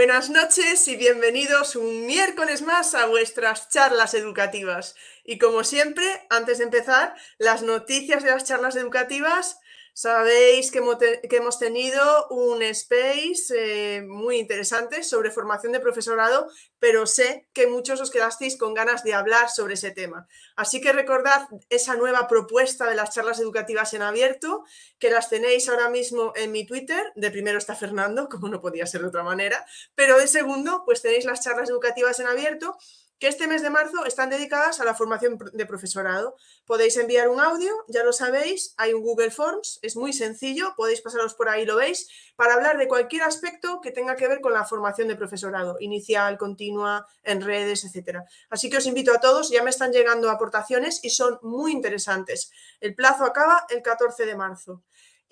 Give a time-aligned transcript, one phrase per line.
[0.00, 4.96] Buenas noches y bienvenidos un miércoles más a vuestras charlas educativas.
[5.26, 9.60] Y como siempre, antes de empezar, las noticias de las charlas educativas
[9.94, 16.48] Sabéis que hemos, tenido un space eh, muy interesante sobre formación de profesorado,
[16.78, 20.26] pero sé que muchos os quedasteis con ganas de hablar sobre ese tema.
[20.56, 24.64] Así que recordad esa nueva propuesta de las charlas educativas en abierto,
[24.98, 27.12] que las tenéis ahora mismo en mi Twitter.
[27.16, 31.02] De primero está Fernando, como no podía ser de otra manera, pero de segundo, pues
[31.02, 32.76] tenéis las charlas educativas en abierto
[33.20, 36.36] que este mes de marzo están dedicadas a la formación de profesorado.
[36.64, 41.02] Podéis enviar un audio, ya lo sabéis, hay un Google Forms, es muy sencillo, podéis
[41.02, 44.54] pasaros por ahí, lo veis, para hablar de cualquier aspecto que tenga que ver con
[44.54, 48.20] la formación de profesorado, inicial, continua, en redes, etc.
[48.48, 52.50] Así que os invito a todos, ya me están llegando aportaciones y son muy interesantes.
[52.80, 54.82] El plazo acaba el 14 de marzo.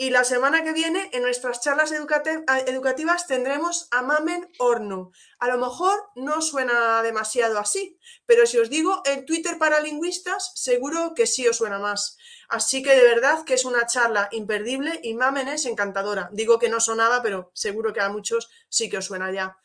[0.00, 5.10] Y la semana que viene, en nuestras charlas educativas, tendremos a Mamen Horno.
[5.41, 10.52] A lo mejor no suena demasiado así, pero si os digo el Twitter para lingüistas,
[10.54, 12.16] seguro que sí os suena más.
[12.48, 16.30] Así que de verdad que es una charla imperdible y Mamen es encantadora.
[16.30, 19.58] Digo que no sonaba, pero seguro que a muchos sí que os suena ya.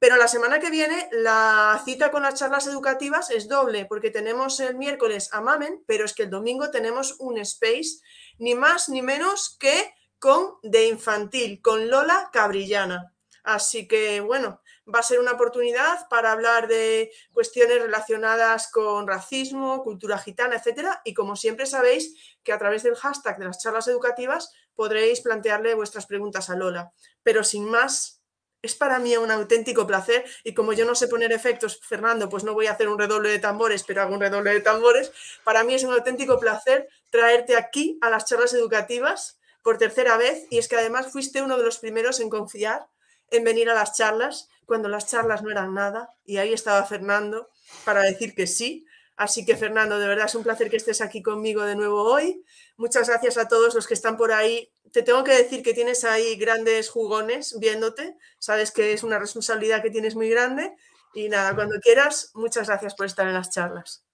[0.00, 4.60] Pero la semana que viene la cita con las charlas educativas es doble, porque tenemos
[4.60, 8.00] el miércoles a Mamen, pero es que el domingo tenemos un space
[8.38, 13.14] ni más ni menos que con de infantil, con Lola Cabrillana.
[13.44, 14.60] Así que bueno,
[14.92, 21.00] va a ser una oportunidad para hablar de cuestiones relacionadas con racismo, cultura gitana, etcétera.
[21.04, 25.74] Y como siempre sabéis que a través del hashtag de las charlas educativas podréis plantearle
[25.74, 26.92] vuestras preguntas a Lola.
[27.22, 28.17] Pero sin más,
[28.62, 32.44] es para mí un auténtico placer y como yo no sé poner efectos, Fernando, pues
[32.44, 35.12] no voy a hacer un redoble de tambores, pero hago un redoble de tambores.
[35.44, 40.46] Para mí es un auténtico placer traerte aquí a las charlas educativas por tercera vez
[40.50, 42.88] y es que además fuiste uno de los primeros en confiar
[43.30, 47.48] en venir a las charlas cuando las charlas no eran nada y ahí estaba Fernando
[47.84, 48.86] para decir que sí.
[49.18, 52.42] Así que Fernando, de verdad es un placer que estés aquí conmigo de nuevo hoy.
[52.76, 56.04] Muchas gracias a todos los que están por ahí te tengo que decir que tienes
[56.04, 60.74] ahí grandes jugones viéndote, sabes que es una responsabilidad que tienes muy grande
[61.14, 64.04] y nada, cuando quieras, muchas gracias por estar en las charlas.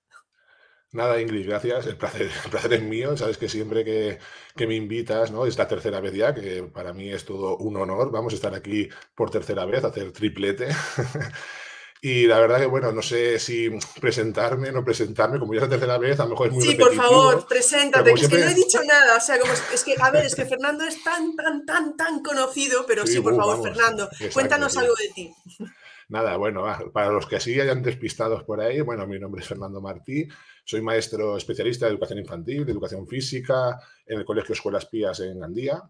[0.93, 1.87] Nada, Ingrid, gracias.
[1.87, 2.31] El placer,
[2.70, 3.16] es mío.
[3.16, 4.20] Sabes que siempre que,
[4.54, 5.44] que, me invitas, ¿no?
[5.44, 8.12] Es la tercera vez ya, que para mí es todo un honor.
[8.12, 10.69] Vamos a estar aquí por tercera vez, a hacer triplete.
[12.06, 15.70] Y la verdad que, bueno, no sé si presentarme, no presentarme, como ya es la
[15.70, 18.54] tercera vez, a lo mejor es muy Sí, por favor, preséntate, es que no he
[18.54, 21.64] dicho nada, o sea, como es que, a ver, es que Fernando es tan, tan,
[21.64, 25.34] tan, tan conocido, pero sí, por uh, favor, Fernando, cuéntanos algo de ti.
[26.10, 29.81] Nada, bueno, para los que así hayan despistados por ahí, bueno, mi nombre es Fernando
[29.81, 30.28] Martí,
[30.62, 35.41] soy maestro especialista de educación infantil, de educación física en el Colegio Escuelas Pías en
[35.41, 35.82] Gandía.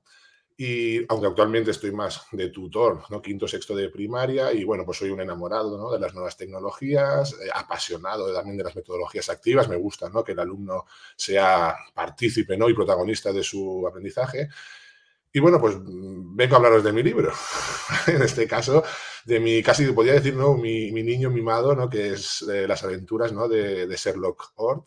[0.57, 3.21] Y aunque actualmente estoy más de tutor, ¿no?
[3.21, 5.91] quinto, sexto de primaria, y bueno, pues soy un enamorado ¿no?
[5.91, 10.23] de las nuevas tecnologías, eh, apasionado también de las metodologías activas, me gusta ¿no?
[10.23, 10.85] que el alumno
[11.17, 12.69] sea partícipe ¿no?
[12.69, 14.49] y protagonista de su aprendizaje.
[15.33, 17.33] Y bueno, pues mm, vengo a hablaros de mi libro,
[18.07, 18.85] en este caso,
[19.25, 20.55] de mi, casi podría decir, ¿no?
[20.55, 21.91] mi, mi niño mimado, ¿no?
[21.91, 23.49] que es eh, las aventuras ¿no?
[23.49, 24.87] de, de Sherlock Ort,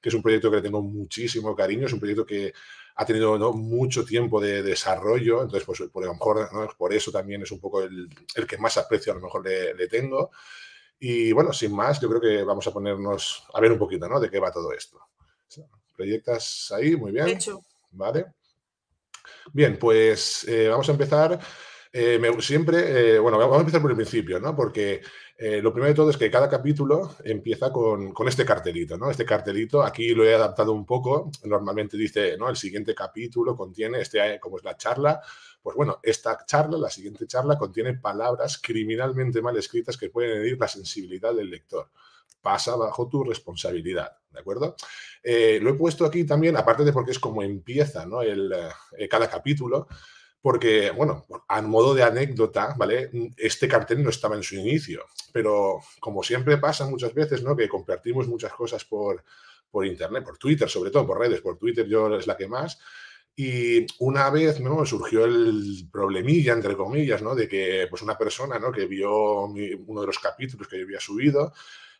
[0.00, 2.52] que es un proyecto que le tengo muchísimo cariño, es un proyecto que
[3.00, 7.52] ha tenido mucho tiempo de desarrollo, entonces pues por, lo mejor, por eso también es
[7.52, 8.08] un poco el,
[8.48, 10.32] que más aprecio a lo mejor le, tengo.
[10.98, 14.18] Y bueno, sin más, yo creo que vamos a ponernos a ver un poquito, ¿no?
[14.18, 14.98] De qué va todo esto.
[15.96, 17.28] Proyectas ahí, muy bien.
[17.28, 17.62] Hecho.
[17.92, 18.26] Vale.
[19.52, 21.38] Bien, pues eh, vamos a empezar.
[21.92, 24.56] Eh, siempre, eh, bueno, vamos a empezar por el principio, ¿no?
[24.56, 25.02] Porque
[25.40, 29.08] eh, lo primero de todo es que cada capítulo empieza con, este cartelito, ¿no?
[29.08, 32.50] Este cartelito, aquí lo he adaptado un poco, normalmente dice, ¿no?
[32.50, 35.20] El siguiente capítulo contiene, este, como es la charla,
[35.62, 40.58] pues bueno, esta charla, la siguiente charla, contiene palabras criminalmente mal escritas que pueden herir
[40.58, 41.88] la sensibilidad del lector.
[42.42, 44.74] Pasa bajo tu responsabilidad, ¿de acuerdo?
[45.22, 48.22] Eh, lo he puesto aquí también, aparte de porque es como empieza ¿no?
[48.22, 48.52] El,
[48.96, 49.86] eh, cada capítulo,
[50.40, 53.10] porque, bueno, a modo de anécdota, ¿vale?
[53.36, 57.56] Este cartel no estaba en su inicio, pero como siempre pasa muchas veces, ¿no?
[57.56, 59.24] Que compartimos muchas cosas por,
[59.70, 62.78] por Internet, por Twitter, sobre todo por redes, por Twitter yo es la que más,
[63.36, 64.84] Y una vez ¿no?
[64.84, 67.34] surgió el problemilla, entre comillas, ¿no?
[67.34, 68.72] de que pues una persona ¿no?
[68.72, 71.52] que vio uno de los capítulos que yo había subido,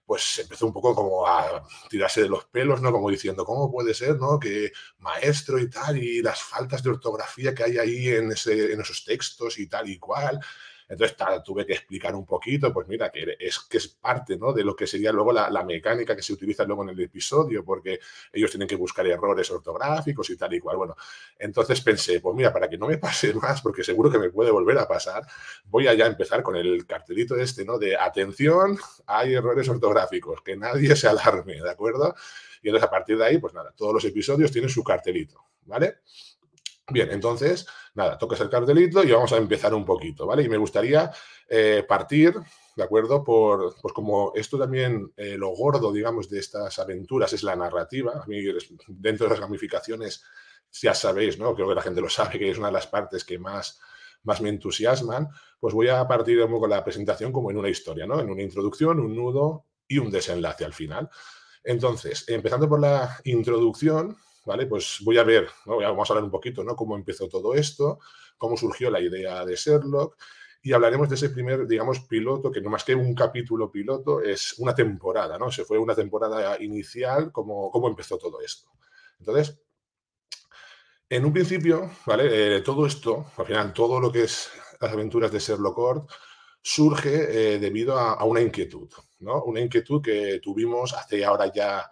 [0.09, 2.91] pues empezó un poco como a tirarse de los pelos, ¿no?
[2.91, 4.39] Como diciendo, ¿cómo puede ser, ¿no?
[4.39, 8.81] Que maestro y tal, y las faltas de ortografía que hay ahí en, ese, en
[8.81, 10.41] esos textos y tal y cual.
[10.89, 14.53] Entonces tuve que explicar un poquito, pues mira, que es, que es parte ¿no?
[14.53, 18.01] de lo que sería luego la, mecánica que se utiliza luego en el episodio, porque
[18.33, 20.79] ellos tienen que buscar errores ortográficos y tal y cual.
[20.79, 20.97] Bueno,
[21.39, 24.51] entonces pensé, pues mira, para que no me pase más, porque seguro que me puede
[24.51, 25.25] volver a pasar,
[25.67, 27.79] voy a ya empezar con el cartelito este, ¿no?
[27.79, 32.15] De atención, hay errores ortográficos, que nadie se alarme, ¿de acuerdo?
[32.63, 35.99] Y entonces a partir de ahí, pues nada, todos los episodios tienen su cartelito, ¿vale?
[36.91, 40.43] Bien, entonces, nada, tocas el cartelito y vamos a empezar un poquito, ¿vale?
[40.43, 41.11] Y me gustaría
[41.47, 42.35] eh, partir,
[42.75, 43.23] ¿de acuerdo?
[43.23, 48.23] Por, pues como esto también, eh, lo gordo, digamos, de estas aventuras es la narrativa.
[48.25, 48.43] A mí,
[48.89, 50.25] dentro de las gamificaciones,
[50.73, 51.55] ya sabéis, ¿no?
[51.55, 53.79] Creo que la gente lo sabe, que es una de las partes que más,
[54.23, 55.29] más me entusiasman.
[55.61, 58.19] Pues voy a partir un poco la presentación como en una historia, ¿no?
[58.19, 61.11] En una introducción, un nudo y un desenlace al final.
[61.65, 64.17] Entonces, empezando por la introducción,
[64.49, 64.67] ¿vale?
[64.67, 66.75] Pues voy a ver, vamos a hablar un poquito, ¿no?
[66.75, 68.01] Cómo empezó todo esto,
[68.39, 70.17] cómo surgió la idea de Sherlock
[70.63, 74.59] y hablaremos de ese primer, digamos, piloto, que no más que un capítulo piloto, es
[74.59, 75.53] una temporada, ¿no?
[75.53, 78.71] Se fue una temporada inicial, cómo, cómo empezó todo esto.
[79.19, 79.61] Entonces,
[81.11, 82.57] en un principio, ¿vale?
[82.57, 84.51] Eh, todo esto, al final, todo lo que es
[84.81, 86.05] las aventuras de Sherlock Holmes
[86.63, 89.45] surge eh, debido a, a, una inquietud, ¿no?
[89.45, 91.91] Una inquietud que tuvimos hace ahora ya,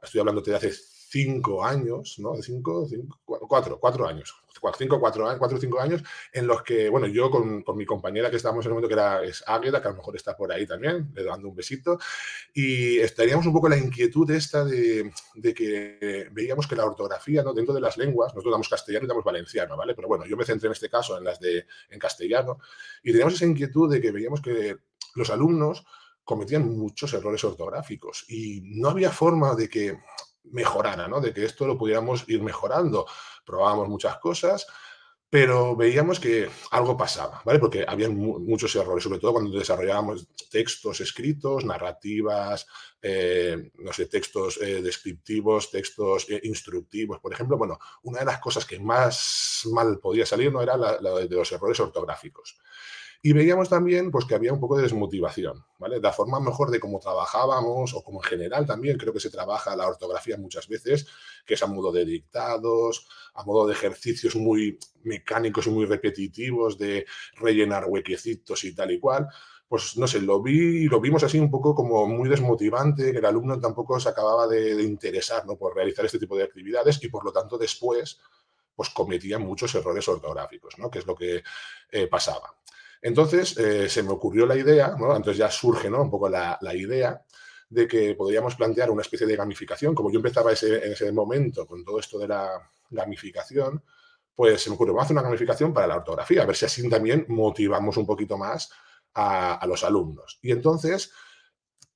[0.00, 0.72] estoy hablando de hace
[1.10, 2.34] cinco años, ¿no?
[2.42, 4.34] Cinco, cinco, cuatro, cuatro años,
[4.76, 6.02] cinco, cuatro, cuatro cinco años,
[6.32, 8.94] en los que, bueno, yo con, con mi compañera que estábamos en el momento que
[8.94, 11.98] era es Águeda, que a lo mejor está por ahí también, le dando un besito,
[12.52, 17.54] y estaríamos un poco la inquietud esta de, de que veíamos que la ortografía, ¿no?
[17.54, 19.94] Dentro de las lenguas, nosotros damos castellano y damos valenciano, ¿vale?
[19.94, 22.58] Pero bueno, yo me centré en este caso en las de en castellano,
[23.02, 24.76] y teníamos esa inquietud de que veíamos que
[25.14, 25.84] los alumnos
[26.28, 29.98] cometían muchos errores ortográficos y no había forma de que
[30.52, 31.20] mejorara, ¿no?
[31.20, 33.06] De que esto lo pudiéramos ir mejorando.
[33.44, 34.66] Probábamos muchas cosas,
[35.30, 37.58] pero veíamos que algo pasaba, ¿vale?
[37.58, 42.66] Porque había muchos errores, sobre todo cuando desarrollábamos textos escritos, narrativas,
[43.02, 47.58] eh, no sé, textos eh, descriptivos, textos eh, instructivos, por ejemplo.
[47.58, 51.52] Bueno, una de las cosas que más mal podía salir no era la de los
[51.52, 52.58] errores ortográficos.
[53.20, 56.00] Y veíamos también pues, que había un poco de desmotivación, ¿vale?
[56.00, 59.74] La forma mejor de cómo trabajábamos, o como en general también creo que se trabaja
[59.74, 61.06] la ortografía muchas veces,
[61.44, 66.78] que es a modo de dictados, a modo de ejercicios muy mecánicos y muy repetitivos,
[66.78, 69.28] de rellenar huequecitos y tal y cual,
[69.68, 73.18] pues no sé, lo vi y lo vimos así un poco como muy desmotivante, que
[73.18, 75.56] el alumno tampoco se acababa de, interesar ¿no?
[75.56, 78.18] por realizar este tipo de actividades y por lo tanto después
[78.74, 80.88] pues cometía muchos errores ortográficos, ¿no?
[80.88, 81.42] que es lo que
[81.90, 82.54] eh, pasaba.
[83.00, 85.14] Entonces eh, se me ocurrió la idea, ¿no?
[85.14, 86.02] entonces ya surge ¿no?
[86.02, 87.22] un poco la, idea
[87.68, 89.94] de que podríamos plantear una especie de gamificación.
[89.94, 93.82] Como yo empezaba ese, en ese momento con todo esto de la gamificación,
[94.38, 96.64] pues se me ocurrió, vamos a hacer una gamificación para la ortografía, a ver si
[96.64, 98.70] así también motivamos un poquito más
[99.14, 100.38] a, los alumnos.
[100.42, 101.12] Y entonces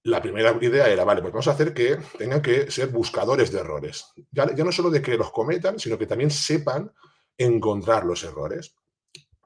[0.03, 3.61] la primera idea era, vale, pues vamos a hacer que tengan que ser buscadores de
[3.61, 4.07] errores.
[4.33, 6.93] Ya, ya no solo de que los cometan, sino que también sepan
[7.39, 8.75] encontrar los errores.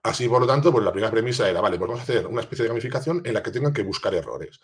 [0.06, 2.40] Así, por lo tanto, pues la primera premisa era, vale, pues vamos a hacer una
[2.40, 4.60] especie de gamificación en la que tengan que buscar errores.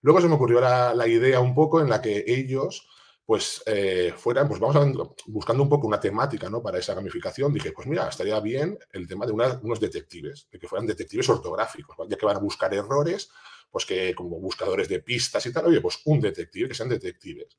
[0.00, 2.88] Luego se me ocurrió la, idea un poco en la que ellos,
[3.26, 6.62] pues, eh, fueran, pues vamos buscando un poco una temática, ¿no?
[6.62, 7.52] Para esa gamificación.
[7.52, 11.94] Dije, pues mira, estaría bien el tema de unos detectives, de que fueran detectives ortográficos,
[12.08, 13.28] ya que van a buscar errores,
[13.70, 17.58] pues que como buscadores de pistas y tal, oye, pues un detective, que sean detectives.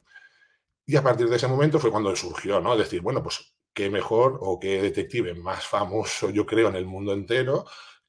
[0.87, 2.75] Y a partir de ese momento fue cuando surgió, ¿no?
[2.75, 7.13] Decir, bueno, pues qué mejor o qué detective más famoso, yo creo, en el mundo
[7.13, 7.65] entero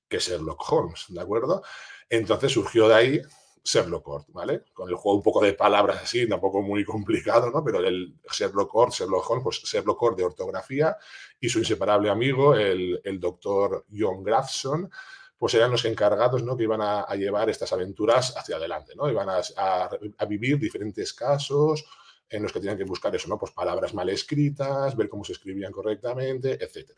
[0.09, 1.63] que Sherlock Holmes, ¿de acuerdo?
[2.09, 3.23] Entonces surgió de ahí
[3.65, 4.65] Sherlock Holmes, ¿vale?
[4.73, 7.65] Con el juego un poco de palabras así, tampoco muy complicado, ¿no?
[7.65, 10.97] Pero el Sherlock Holmes, Sherlock Holmes, pues Sherlock Holmes de ortografía
[11.41, 14.91] y su inseparable amigo, el, doctor John Grafson,
[15.39, 16.57] pues eran los encargados, ¿no?
[16.57, 19.09] Que iban a, llevar estas aventuras hacia adelante, ¿no?
[19.09, 19.41] Iban a,
[20.19, 21.85] a vivir diferentes casos,
[22.33, 23.39] en los que tenían que buscar eso, ¿no?
[23.39, 26.93] Pues palabras mal escritas, ver cómo se escribían correctamente, etc.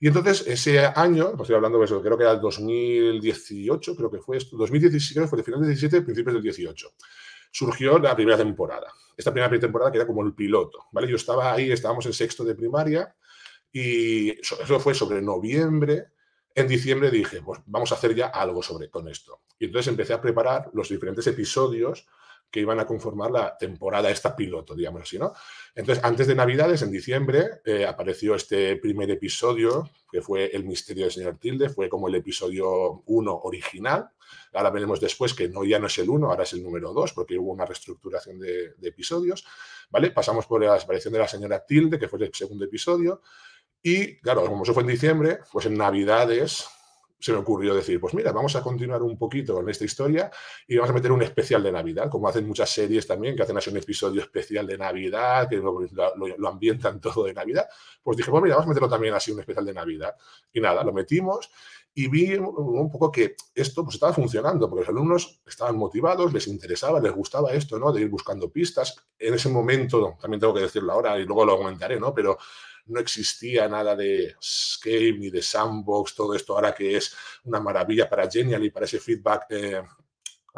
[0.00, 4.10] Y entonces, ese año, pues estoy hablando de eso, creo que era el 2018, creo
[4.10, 6.88] que fue esto, 2017, creo que fue de final del 17, principios del 18,
[7.50, 8.92] surgió la primera temporada.
[9.16, 11.08] Esta primera temporada que era como el piloto, ¿vale?
[11.08, 13.14] Yo estaba ahí, estábamos en sexto de primaria
[13.70, 16.06] y eso fue sobre noviembre.
[16.54, 19.42] En diciembre dije, pues vamos a hacer ya algo sobre con esto.
[19.58, 22.08] Y entonces empecé a preparar los diferentes episodios
[22.52, 25.32] que iban a conformar la temporada esta piloto, digamos así, ¿no?
[25.74, 31.04] Entonces, antes de Navidades, en diciembre, eh, apareció este primer episodio, que fue El misterio
[31.04, 34.10] del señor Tilde, fue como el episodio 1 original.
[34.52, 37.14] Ahora veremos después que no, ya no es el 1, ahora es el número 2,
[37.14, 39.46] porque hubo una reestructuración de, episodios,
[39.90, 40.10] ¿vale?
[40.10, 43.22] Pasamos por la aparición de la señora Tilde, que fue el segundo episodio,
[43.82, 46.68] y claro, como eso fue en diciembre, pues en Navidades
[47.22, 50.28] se me ocurrió decir, pues mira, vamos a continuar un poquito con esta historia
[50.66, 53.56] y vamos a meter un especial de Navidad, como hacen muchas series también, que hacen
[53.56, 57.66] así un episodio especial de Navidad, que lo, ambientan todo de Navidad.
[58.02, 60.16] Pues dije, pues mira, vamos a meterlo también así un especial de Navidad.
[60.52, 61.48] Y nada, lo metimos
[61.94, 66.48] y vi un poco que esto pues estaba funcionando, porque los alumnos estaban motivados, les
[66.48, 67.92] interesaba, les gustaba esto, ¿no?
[67.92, 68.96] De ir buscando pistas.
[69.18, 72.12] En ese momento, también tengo que decirlo ahora y luego lo comentaré, ¿no?
[72.14, 72.38] Pero
[72.86, 78.08] no existía nada de Escape ni de Sandbox, todo esto ahora que es una maravilla
[78.08, 79.82] para Genial y para ese feedback eh,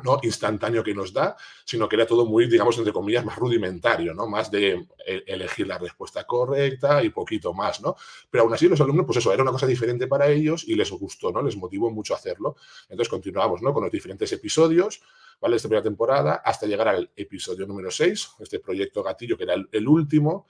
[0.02, 0.18] ¿no?
[0.22, 4.26] instantáneo que nos da, sino que era todo muy, digamos, entre comillas, más rudimentario, ¿no?
[4.26, 7.94] Más de e, elegir la respuesta correcta y poquito más, ¿no?
[8.28, 10.90] Pero aún así los alumnos, pues eso, era una cosa diferente para ellos y les
[10.90, 11.42] gustó, ¿no?
[11.42, 12.56] Les motivó mucho hacerlo.
[12.88, 13.72] Entonces continuamos, ¿no?
[13.72, 15.00] Con los diferentes episodios,
[15.40, 15.56] ¿vale?
[15.56, 19.88] Esta primera temporada, hasta llegar al episodio número 6, este proyecto Gatillo, que era el
[19.88, 20.46] último,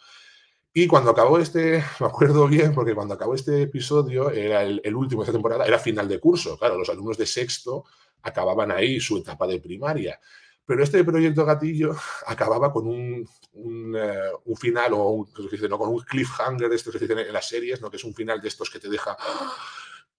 [0.76, 5.22] y cuando acabó este, me acuerdo bien, porque cuando acabó este episodio, era el, último
[5.22, 6.58] de esta temporada, era final de curso.
[6.58, 7.84] Claro, los alumnos de sexto
[8.22, 10.18] acababan ahí su etapa de primaria.
[10.66, 11.94] Pero este proyecto Gatillo
[12.26, 15.28] acababa con un, un, eh, final o un,
[15.70, 15.78] ¿no?
[15.78, 17.88] con un cliffhanger, esto que se dice en las series, ¿no?
[17.88, 19.16] que es un final de estos que te deja.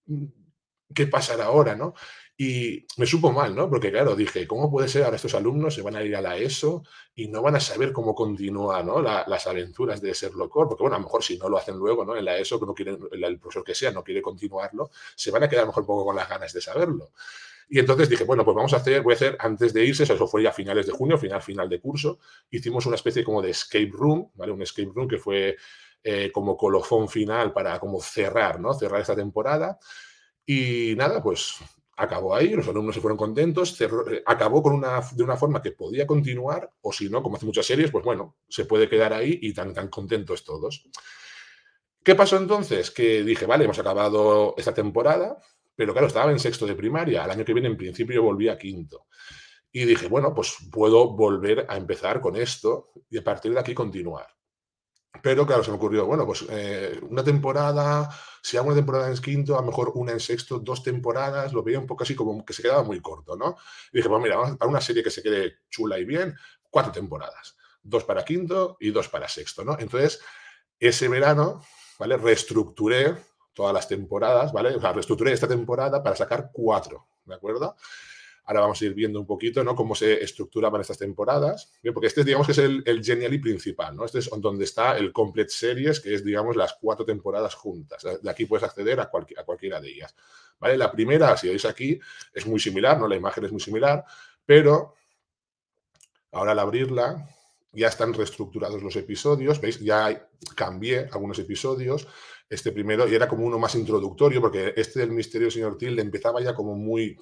[0.94, 1.74] ¿qué pasará ahora?
[1.74, 1.94] ¿no?
[2.38, 3.70] Y me supo mal, ¿no?
[3.70, 6.36] Porque claro, dije, ¿cómo puede ser ahora estos alumnos se van a ir a la
[6.36, 6.82] ESO
[7.14, 9.00] y no van a saber cómo continúa ¿no?
[9.00, 10.68] las aventuras de Sherlock Holmes?
[10.68, 12.14] Porque bueno, a lo mejor si no lo hacen luego, ¿no?
[12.14, 15.44] En la ESO, que no quieren, el profesor que sea no quiere continuarlo, se van
[15.44, 17.12] a quedar a lo mejor un poco con las ganas de saberlo.
[17.70, 20.26] Y entonces dije, bueno, pues vamos a hacer, voy a hacer antes de irse, eso
[20.26, 22.18] fue ya a finales de junio, final, final de curso,
[22.50, 24.52] hicimos una especie como de escape room, ¿vale?
[24.52, 25.56] Un escape room que fue
[26.04, 28.74] eh, como colofón final para como cerrar, ¿no?
[28.74, 29.78] Cerrar esta temporada.
[30.44, 31.56] Y nada, pues
[31.96, 35.72] acabó ahí, los alumnos se fueron contentos, eh, acabó con una, de una forma que
[35.72, 39.38] podía continuar, o si no, como hace muchas series, pues bueno, se puede quedar ahí
[39.42, 40.88] y tan, tan contentos todos.
[42.04, 42.90] ¿Qué pasó entonces?
[42.90, 45.40] Que dije, vale, hemos acabado esta temporada,
[45.74, 48.58] pero claro, estaba en sexto de primaria, al año que viene en principio volví a
[48.58, 49.06] quinto.
[49.72, 53.74] Y dije, bueno, pues puedo volver a empezar con esto y a partir de aquí
[53.74, 54.35] continuar.
[55.22, 58.08] Pero claro, se me ocurrió, bueno, pues eh, una temporada,
[58.42, 61.62] si hago una temporada en quinto, a lo mejor una en sexto, dos temporadas, lo
[61.62, 63.56] veía un poco así como que se quedaba muy corto, ¿no?
[63.92, 66.36] Y dije, pues mira, vamos a una serie que se quede chula y bien,
[66.70, 69.76] cuatro temporadas, dos para quinto y dos para sexto, ¿no?
[69.78, 70.20] Entonces,
[70.78, 71.62] ese verano,
[71.98, 72.16] ¿vale?
[72.16, 73.14] Reestructuré
[73.54, 74.74] todas las temporadas, ¿vale?
[74.74, 77.76] O sea, reestructuré esta temporada para sacar cuatro, ¿de acuerdo?
[78.46, 79.74] Ahora vamos a ir viendo un poquito ¿no?
[79.74, 84.04] cómo se estructuraban estas temporadas, porque este digamos que es el, el Genially principal, ¿no?
[84.04, 88.06] Este es donde está el Complete Series, que es digamos las cuatro temporadas juntas.
[88.22, 90.14] De aquí puedes acceder a, a cualquiera de ellas.
[90.58, 90.76] ¿vale?
[90.76, 91.98] La primera, si veis aquí,
[92.32, 93.08] es muy similar, ¿no?
[93.08, 94.04] La imagen es muy similar,
[94.44, 94.94] pero
[96.32, 97.28] ahora al abrirla
[97.72, 99.80] ya están reestructurados los episodios, ¿veis?
[99.80, 102.06] Ya cambié algunos episodios,
[102.48, 106.40] este primero, y era como uno más introductorio, porque este del Misterio Señor Tilde empezaba
[106.40, 107.18] ya como muy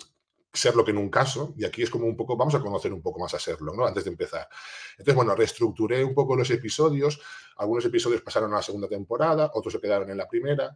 [0.55, 3.03] Serlo que en un caso, y aquí es como un poco, vamos a conocer un
[3.03, 3.85] poco más a Serlo, ¿no?
[3.85, 4.49] Antes de empezar.
[4.93, 7.21] Entonces, bueno, reestructuré un poco los episodios,
[7.57, 10.75] algunos episodios pasaron a la segunda temporada, otros se quedaron en la primera,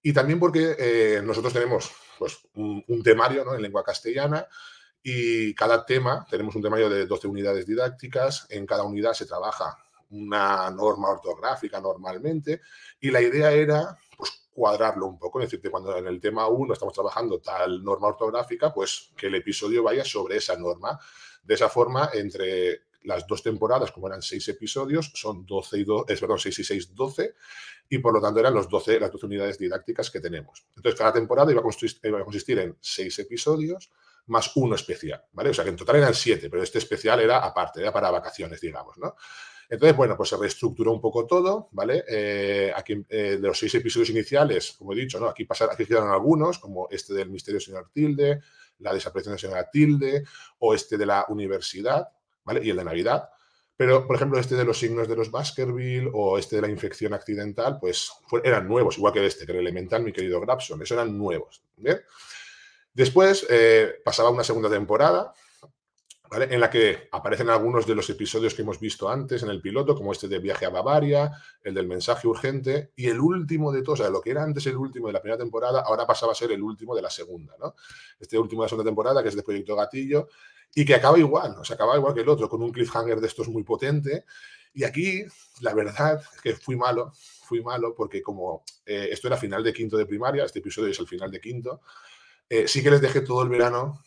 [0.00, 3.54] y también porque eh, nosotros tenemos pues, un, temario ¿no?
[3.56, 4.46] en lengua castellana,
[5.02, 9.76] y cada tema, tenemos un temario de 12 unidades didácticas, en cada unidad se trabaja
[10.10, 12.60] una norma ortográfica normalmente,
[13.00, 13.98] y la idea era
[14.58, 18.74] cuadrarlo un poco, es decir, cuando en el tema 1 estamos trabajando tal norma ortográfica,
[18.74, 20.98] pues que el episodio vaya sobre esa norma.
[21.44, 26.04] De esa forma, entre las dos temporadas, como eran seis episodios, son 12 y 2,
[26.08, 27.34] es, perdón, 6 y 6, 12,
[27.88, 30.66] y por lo tanto eran los 12, las 12 unidades didácticas que tenemos.
[30.74, 33.90] Entonces, cada temporada iba a consistir, iba a consistir en seis episodios
[34.26, 35.50] más uno especial, ¿vale?
[35.50, 38.60] O sea, que en total eran siete, pero este especial era aparte, era para vacaciones,
[38.60, 39.14] digamos, ¿no?
[39.68, 42.02] Entonces, bueno, pues se reestructuró un poco todo, ¿vale?
[42.08, 45.26] Eh, aquí, eh, de los seis episodios iniciales, como he dicho, ¿no?
[45.26, 48.40] Aquí, pasaron, aquí quedaron algunos, como este del misterio señor Tilde,
[48.78, 50.24] la desaparición del señor Tilde,
[50.58, 52.08] o este de la universidad,
[52.44, 52.64] ¿vale?
[52.64, 53.28] Y el de Navidad.
[53.76, 57.14] Pero, por ejemplo, este de los signos de los Baskerville o este de la infección
[57.14, 58.10] accidental, pues
[58.42, 61.62] eran nuevos, igual que este, que el elemental, mi querido Grabson, esos eran nuevos.
[61.76, 62.00] ¿bien?
[62.92, 65.32] Después eh, pasaba una segunda temporada,
[66.32, 69.94] en la que aparecen algunos de los episodios que hemos visto antes en el piloto,
[69.94, 71.32] como este de Viaje a Bavaria,
[71.62, 74.66] el del mensaje urgente, y el último de todos, o sea, lo que era antes
[74.66, 77.54] el último de la primera temporada, ahora pasaba a ser el último de la segunda,
[77.58, 77.74] ¿no?
[78.18, 80.28] Este último de la segunda temporada, que es de Proyecto Gatillo,
[80.74, 83.26] y que acaba igual, o sea, acaba igual que el otro, con un cliffhanger de
[83.26, 84.24] estos muy potente.
[84.74, 85.24] Y aquí,
[85.60, 89.72] la verdad, es que fui malo, fui malo, porque como eh, esto era final de
[89.72, 91.80] quinto de primaria, este episodio es el final de quinto,
[92.48, 94.04] eh, sí que les dejé todo el verano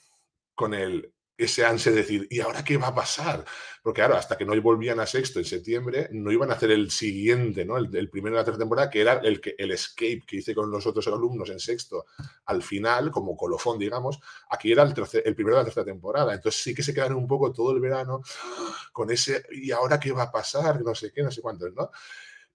[0.56, 3.44] con el ese ansia de decir, ¿y ahora qué va a pasar?
[3.82, 6.92] Porque claro, hasta que no volvían a sexto en septiembre, no iban a hacer el
[6.92, 7.78] siguiente, ¿no?
[7.78, 10.70] El, primero de la tercera temporada, que era el, que, el escape que hice con
[10.70, 12.06] los otros alumnos en sexto
[12.46, 14.20] al final, como colofón, digamos.
[14.50, 14.94] Aquí era el,
[15.26, 16.34] el primero de la tercera temporada.
[16.34, 18.22] Entonces sí que se quedaron un poco todo el verano
[18.94, 20.82] con ese, ¿y ahora qué va a pasar?
[20.82, 21.90] No sé qué, no sé cuántos, ¿no?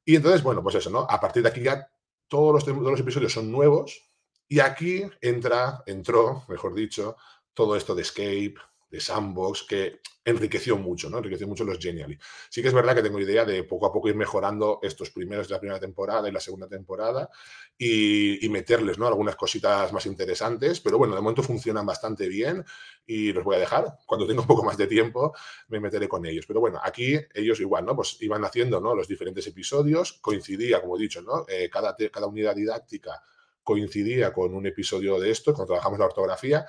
[0.04, 1.00] Y entonces, bueno, pues eso, ¿no?
[1.00, 1.90] A partir de aquí ya
[2.28, 4.08] todos los, todos los episodios son nuevos
[4.48, 7.16] y aquí entra, entró, mejor dicho,
[7.52, 8.54] todo esto de escape,
[8.90, 11.18] de Sandbox, que enriqueció mucho, ¿no?
[11.18, 12.18] Enriqueció mucho los Genially.
[12.48, 15.48] Sí que es verdad que tengo idea de poco a poco ir mejorando estos primeros
[15.48, 17.30] de la primera temporada y la segunda temporada
[17.78, 19.06] y, meterles, ¿no?
[19.06, 22.64] Algunas cositas más interesantes, pero bueno, de momento funcionan bastante bien
[23.06, 23.98] y los voy a dejar.
[24.06, 25.34] Cuando tenga un poco más de tiempo
[25.68, 26.46] me meteré con ellos.
[26.46, 27.94] Pero bueno, aquí ellos igual, ¿no?
[27.94, 28.94] Pues iban haciendo, ¿no?
[28.94, 31.44] Los diferentes episodios, coincidía, como he dicho, ¿no?
[31.48, 33.22] Eh, cada, cada unidad didáctica
[33.62, 36.66] coincidía con un episodio de esto, cuando trabajamos la ortografía,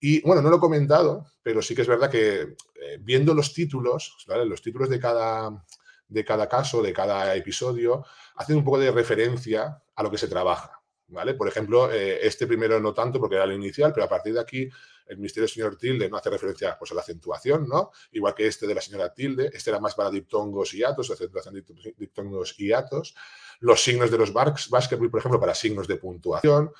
[0.00, 3.52] y bueno, no lo he comentado, pero sí que es verdad que eh, viendo los
[3.52, 5.64] títulos, los títulos de cada,
[6.08, 8.04] de cada caso, de cada episodio,
[8.36, 10.72] hacen un poco de referencia a lo que se trabaja.
[11.10, 11.32] ¿Vale?
[11.32, 14.40] Por ejemplo, eh, este primero no tanto porque era el inicial, pero a partir de
[14.40, 14.68] aquí
[15.06, 17.92] el misterio del señor Tilde no hace referencia pues, a la acentuación, ¿no?
[18.12, 21.54] Igual que este de la señora Tilde, este era más para diptongos y atos, acentuación
[21.54, 21.64] de
[21.96, 23.14] diptongos y atos.
[23.60, 26.72] Los signos de los Baskerville, por ejemplo, para signos de puntuación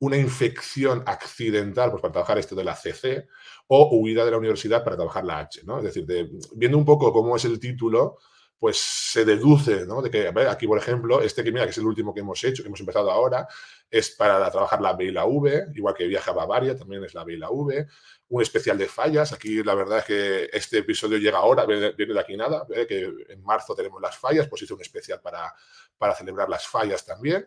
[0.00, 3.28] una infección accidental pues, para trabajar esto de la CC
[3.68, 5.62] o huida de la universidad para trabajar la H.
[5.64, 5.78] ¿no?
[5.78, 6.06] Es decir,
[6.54, 8.18] viendo un poco cómo es el título,
[8.58, 10.02] pues se deduce ¿no?
[10.02, 12.62] de que, aquí por ejemplo, este que mira, que es el último que hemos hecho,
[12.62, 13.46] que hemos empezado ahora,
[13.90, 17.14] es para trabajar la B y la V, igual que Viaja a Bavaria, también es
[17.14, 17.86] la B y la V,
[18.28, 22.20] un especial de fallas, aquí la verdad es que este episodio llega ahora, viene de
[22.20, 25.54] aquí nada, que en marzo tenemos las fallas, pues hice un especial para,
[25.98, 27.46] para celebrar las fallas también.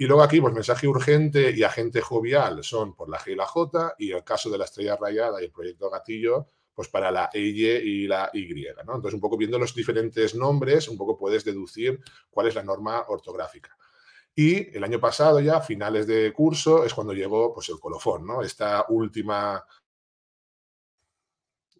[0.00, 3.44] Y luego aquí, pues mensaje urgente y agente jovial son por la G y la
[3.44, 7.28] J, y el caso de la estrella rayada y el proyecto gatillo, pues para la
[7.30, 8.66] EY y la Y.
[8.66, 13.04] Entonces, un poco viendo los diferentes nombres, un poco puedes deducir cuál es la norma
[13.08, 13.76] ortográfica.
[14.34, 18.40] Y el año pasado ya, finales de curso, es cuando llegó pues, el colofón, ¿no?
[18.40, 19.62] Esta última...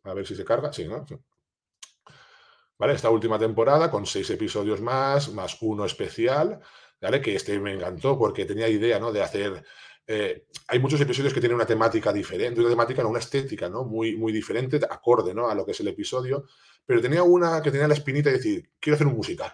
[0.05, 0.71] A ver si se carga.
[0.71, 1.07] Sí, ¿no?
[2.77, 6.61] Vale, esta última temporada con seis episodios más, más uno especial,
[7.23, 9.13] que este me encantó porque tenía idea, ¿no?
[9.13, 9.65] De hacer...
[10.07, 13.85] Eh, hay muchos episodios que tienen una temática diferente, una temática, no, una estética, ¿no?
[13.85, 15.49] Muy, muy diferente, acorde, ¿no?
[15.49, 16.47] A lo que es el episodio,
[16.85, 19.53] pero tenía una que tenía la espinita de decir, quiero hacer un musical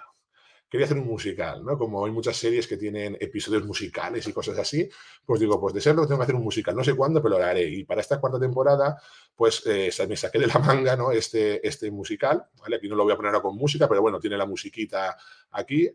[0.68, 1.78] quería hacer un musical, ¿no?
[1.78, 4.88] Como hay muchas series que tienen episodios musicales y cosas así,
[5.24, 7.44] pues digo, pues de serlo tengo que hacer un musical, no sé cuándo, pero lo
[7.44, 7.68] haré.
[7.68, 9.00] Y para esta cuarta temporada,
[9.34, 11.12] pues eh, me saqué de la manga, ¿no?
[11.12, 12.76] Este, este musical, ¿vale?
[12.76, 15.16] Aquí no lo voy a poner ahora con música, pero bueno, tiene la musiquita
[15.52, 15.90] aquí.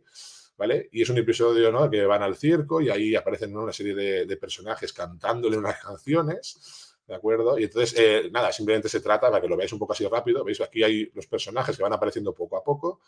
[0.91, 1.89] Y es un episodio ¿no?
[1.89, 7.15] que van al circo y ahí aparecen una serie de, personajes cantándole unas canciones, ¿de
[7.15, 7.58] acuerdo?
[7.58, 10.43] Y entonces, eh, nada, simplemente se trata, para que lo veáis un poco así rápido,
[10.43, 13.02] veis, aquí hay los personajes que van apareciendo poco a poco,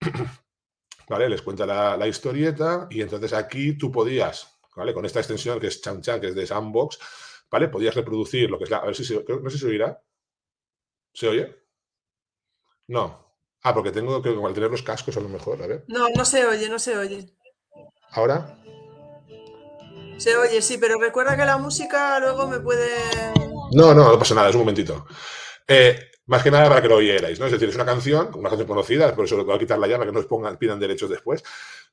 [1.08, 1.28] ¿vale?
[1.28, 4.94] Les cuenta la, historieta y entonces aquí tú podías, ¿vale?
[4.94, 6.98] Con esta extensión que es Chan Chan, que es de Sandbox,
[7.50, 7.68] ¿vale?
[7.68, 8.78] Podías reproducir lo que es la...
[8.78, 9.22] A ver si se...
[9.22, 10.02] No sé si se oirá.
[11.12, 11.56] ¿Se oye?
[12.88, 13.29] No.
[13.62, 15.84] Ah, porque tengo que al tener los cascos a lo mejor, a ver.
[15.88, 17.26] No, no se oye, no se oye.
[18.10, 18.58] ¿Ahora?
[20.16, 22.90] Se oye, sí, pero recuerda que la música luego me puede.
[23.72, 25.06] No, no, no pasa nada, es un momentito.
[25.66, 27.46] Eh, más que nada para que lo oyerais, ¿no?
[27.46, 29.86] Es decir, es una canción, una canción conocida, por eso lo voy a quitar la
[29.86, 31.42] llave, que no os pongan, pidan derechos después.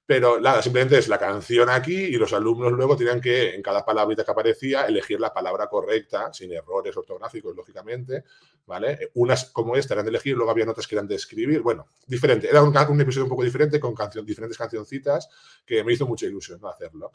[0.08, 3.84] Pero nada, simplemente es la canción aquí y los alumnos luego tenían que, en cada
[3.84, 8.24] palabrita que aparecía, elegir la palabra correcta, sin errores ortográficos, lógicamente,
[8.66, 9.12] ¿vale?
[9.16, 12.48] Unas como esta eran de elegir, luego había otras que eran de escribir, bueno, diferente.
[12.50, 13.94] Era un, episodio un poco diferente con
[14.24, 15.28] diferentes cancioncitas
[15.66, 17.12] que me hizo mucha ilusión hacerlo.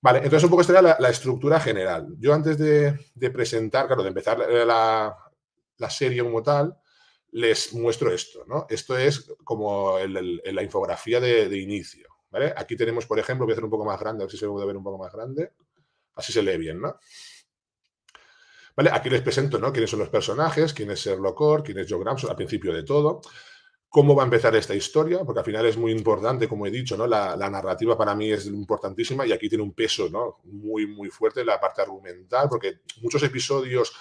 [0.00, 2.06] Vale, entonces un poco esta era la, estructura general.
[2.20, 5.16] Yo antes de, presentar, claro, de empezar la,
[5.90, 6.78] serie como tal,
[7.32, 8.66] les muestro esto, ¿no?
[8.70, 12.11] Esto es como la infografía de inicio.
[12.56, 14.48] Aquí tenemos, por ejemplo, voy a hacer un poco más grande, a ver si se
[14.48, 15.52] puede ver un poco más grande.
[16.14, 16.98] Así se lee bien, ¿no?
[18.74, 18.90] ¿Vale?
[18.92, 19.72] Aquí les presento, ¿no?
[19.72, 22.82] Quiénes son los personajes, quién es Sherlock Holmes, quién es Joe Gramson, al principio de
[22.82, 23.20] todo.
[23.88, 26.96] Cómo va a empezar esta historia, porque al final es muy importante, como he dicho,
[26.96, 27.06] ¿no?
[27.06, 30.38] La, narrativa para mí es importantísima y aquí tiene un peso, ¿no?
[30.44, 33.92] Muy, muy fuerte la parte argumental, porque muchos episodios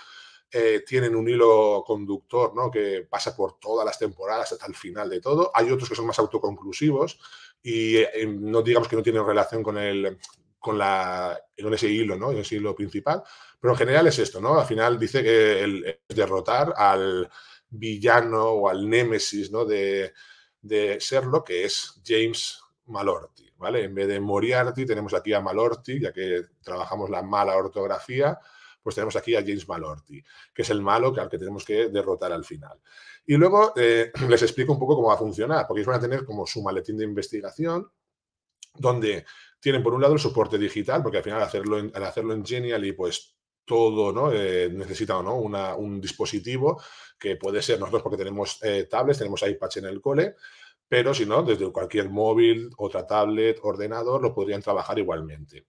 [0.54, 2.70] eh, tienen un hilo conductor ¿no?
[2.70, 5.50] que pasa por todas las temporadas hasta el final de todo.
[5.54, 7.20] Hay otros que son más autoconclusivos
[7.64, 10.18] y eh, no digamos que no tienen relación con el
[10.62, 12.32] con, la, con ese hilo, ¿no?
[12.32, 13.24] ese hilo principal.
[13.60, 14.60] Pero en general es esto, ¿no?
[14.60, 17.30] Al final dice que el, es derrotar al
[17.68, 19.66] villano o al némesis ¿no?
[19.66, 20.14] de,
[20.62, 21.00] de
[21.46, 23.86] que es James Malorty, ¿vale?
[23.86, 28.38] En vez de Moriarty tenemos aquí a Malorty, ya que trabajamos la mala ortografía,
[28.82, 32.32] pues tenemos aquí a James Malorty, que es el malo al que tenemos que derrotar
[32.32, 32.80] al final.
[33.26, 36.02] Y luego eh, les explico un poco cómo va a funcionar, porque ellos van a
[36.02, 37.90] tener como su maletín de investigación,
[38.74, 39.26] donde
[39.60, 42.94] tienen por un lado el soporte digital, porque al final hacerlo al hacerlo en Genially,
[42.94, 44.32] pues todo ¿no?
[44.34, 45.36] Eh, necesita ¿no?
[45.36, 46.82] un dispositivo
[47.18, 50.36] que puede ser nosotros porque tenemos eh, tablets, tenemos iPads en el cole,
[50.88, 55.68] pero si no, desde cualquier móvil, otra tablet, ordenador, lo podrían trabajar igualmente.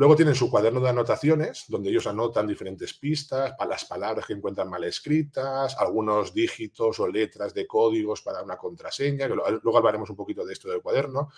[0.00, 4.70] Luego tienen su cuaderno de anotaciones, donde ellos anotan diferentes pistas, las palabras que encuentran
[4.70, 10.16] mal escritas, algunos dígitos o letras de códigos para una contraseña, que luego hablaremos un
[10.16, 11.28] poquito de esto del cuaderno.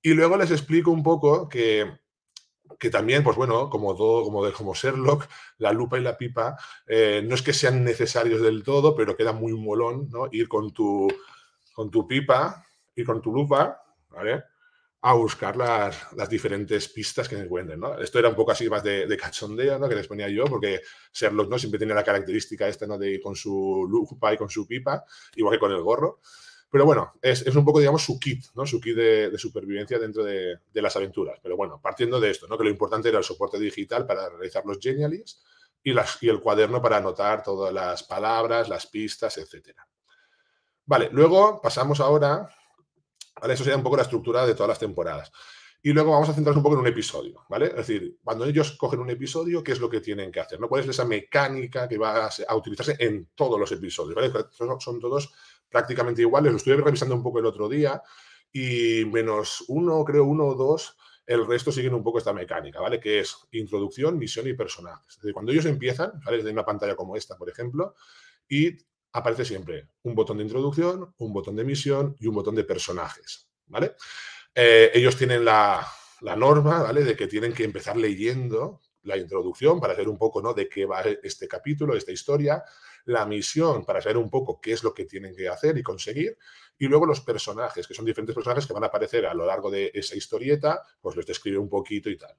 [0.00, 1.98] Y luego les explico un poco que,
[2.78, 5.28] que también, pues bueno, como todo, como, de, como Sherlock,
[5.58, 9.34] la lupa y la pipa, eh, no es que sean necesarios del todo, pero queda
[9.34, 10.28] muy molón, ¿no?
[10.32, 11.08] Ir con tu,
[11.74, 12.64] con tu pipa
[12.96, 14.44] y con tu lupa, ¿vale?
[15.04, 17.80] A buscar las, las, diferentes pistas que encuentren.
[17.80, 17.98] ¿no?
[17.98, 19.88] Esto era un poco así más de, de, cachondeo ¿no?
[19.88, 20.80] que les ponía yo, porque
[21.12, 21.58] Sherlock ¿no?
[21.58, 22.96] siempre tiene la característica esta ¿no?
[22.96, 26.20] de ir con su lupa y con su pipa, igual que con el gorro.
[26.70, 30.60] Pero bueno, es, es un poco, digamos, su kit, su kit de, supervivencia dentro de,
[30.72, 31.38] las aventuras.
[31.42, 32.56] Pero bueno, partiendo de esto, ¿no?
[32.56, 35.42] que lo importante era el soporte digital para realizar los genialies
[35.82, 39.76] y, y el cuaderno para anotar todas las palabras, las pistas, etc.
[40.86, 42.48] Vale, luego pasamos ahora
[43.48, 45.32] eso sería un poco la estructura de todas las temporadas.
[45.84, 47.66] Y luego vamos a centrarnos un poco en un episodio, ¿vale?
[47.66, 50.60] Es decir, cuando ellos cogen un episodio, ¿qué es lo que tienen que hacer?
[50.60, 50.68] ¿no?
[50.68, 54.14] ¿Cuál es esa mecánica que va a, utilizarse en todos los episodios?
[54.14, 54.30] ¿vale?
[54.52, 55.32] Son, todos
[55.68, 56.52] prácticamente iguales.
[56.52, 58.00] Lo estuve revisando un poco el otro día
[58.52, 63.00] y menos uno, creo uno o dos, el resto siguen un poco esta mecánica, ¿vale?
[63.00, 65.08] Que es introducción, misión y personajes.
[65.08, 66.36] Es decir, cuando ellos empiezan, ¿vale?
[66.36, 67.96] Desde una pantalla como esta, por ejemplo,
[68.48, 68.76] y
[69.12, 73.48] aparece siempre un botón de introducción, un botón de misión y un botón de personajes,
[73.66, 73.94] ¿vale?
[74.54, 75.86] Eh, ellos tienen la,
[76.20, 77.04] la, norma, ¿vale?
[77.04, 80.54] De que tienen que empezar leyendo la introducción para saber un poco, ¿no?
[80.54, 82.62] De qué va este capítulo, esta historia,
[83.06, 86.38] la misión para saber un poco qué es lo que tienen que hacer y conseguir,
[86.78, 89.70] y luego los personajes, que son diferentes personajes que van a aparecer a lo largo
[89.70, 92.36] de esa historieta, pues los describe un poquito y tal.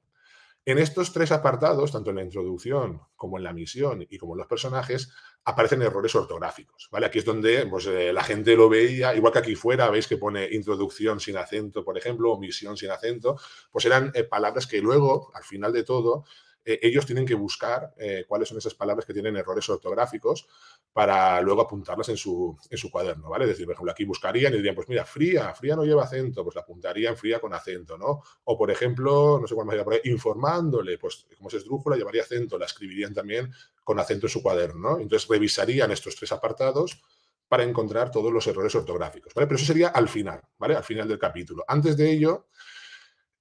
[0.66, 4.40] En estos tres apartados, tanto en la introducción como en la misión y como en
[4.40, 5.12] los personajes,
[5.44, 6.88] aparecen errores ortográficos.
[6.90, 7.08] ¿vale?
[7.08, 10.16] Aquí es donde pues, eh, la gente lo veía, igual que aquí fuera, veis que
[10.16, 13.38] pone introducción sin acento, por ejemplo, o misión sin acento,
[13.72, 16.24] pues eran eh, palabras que luego, al final de todo,
[16.66, 20.48] eh, ellos tienen que buscar eh, cuáles son esas palabras que tienen errores ortográficos
[20.92, 23.46] para luego apuntarlas en su, en su cuaderno, ¿vale?
[23.46, 26.44] Es decir, por ejemplo, aquí buscarían y dirían, pues mira, fría, fría no lleva acento,
[26.44, 28.22] pues la apuntarían fría con acento, ¿no?
[28.46, 32.58] O, por ejemplo, no sé cuál más por informándole, pues como es esdrújula, llevaría acento,
[32.58, 33.52] la escribirían también
[33.84, 35.00] con acento en su cuaderno, ¿no?
[35.00, 37.02] Entonces revisarían estos tres apartados
[37.48, 39.48] para encontrar todos los errores ortográficos, ¿vale?
[39.48, 40.76] Pero eso sería al final, ¿vale?
[40.76, 41.64] Al final del capítulo.
[41.68, 42.48] Antes de ello,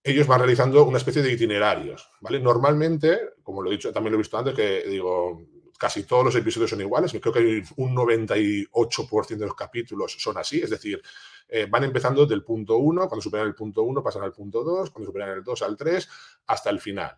[0.05, 2.41] ellos van realizando una especie de itinerarios, ¿vale?
[2.41, 5.47] Normalmente, como lo he dicho, también lo he visto antes, que digo,
[5.79, 10.61] casi todos los episodios son iguales, creo que un 98% de los capítulos son así,
[10.61, 11.03] es decir,
[11.49, 14.91] eh, van empezando del punto 1, cuando superan el punto 1 pasan al punto 2,
[14.91, 16.09] cuando superan el 2 al 3,
[16.47, 17.17] hasta el final.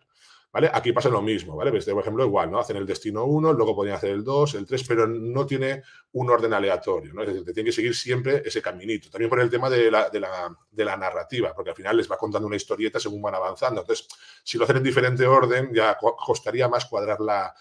[0.71, 1.71] Aquí pasa lo mismo, ¿vale?
[1.71, 2.55] Por ejemplo, igual.
[2.55, 6.29] Hacen el destino 1, luego podrían hacer el 2, el 3, pero no tiene un
[6.29, 7.23] orden aleatorio, ¿no?
[7.23, 9.09] Es decir, te tiene que seguir siempre ese caminito.
[9.09, 13.01] También por el tema de la, narrativa, porque al final les va contando una historieta
[13.01, 13.81] según van avanzando.
[13.81, 14.07] Entonces,
[14.43, 17.53] si lo hacen en diferente orden, ya costaría más cuadrar la,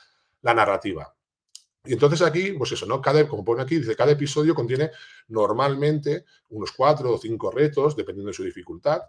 [0.43, 1.13] la narrativa.
[1.87, 3.03] Y entonces aquí, pues eso, ¿no?
[3.03, 4.91] Cada, como pone aquí, dice, cada episodio contiene
[5.29, 9.03] normalmente unos cuatro o cinco retos, dependiendo de su dificultad.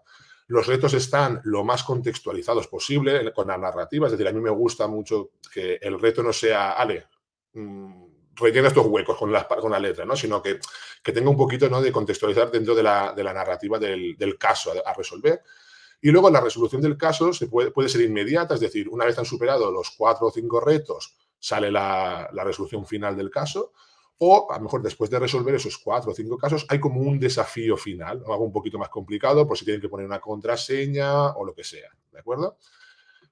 [0.47, 4.51] Los retos están lo más contextualizados posible con la narrativa, es decir, a mí me
[4.51, 7.07] gusta mucho que el reto no sea, ale,
[7.53, 8.05] mmm,
[8.35, 10.15] rellena estos huecos con la, con la letra, ¿no?
[10.15, 10.59] sino que,
[11.01, 11.81] que, tenga un poquito ¿no?
[11.81, 15.41] de contextualizar dentro de la, de la narrativa del, del caso a, a, resolver.
[16.01, 19.17] Y luego la resolución del caso se puede, puede, ser inmediata, es decir, una vez
[19.17, 23.71] han superado los cuatro o cinco retos, sale la, la resolución final del caso
[24.17, 27.19] o a lo mejor después de resolver esos cuatro o cinco casos, hay como un
[27.19, 31.45] desafío final, algo un poquito más complicado, por si tienen que poner una contraseña o
[31.45, 32.57] lo que sea, ¿de acuerdo?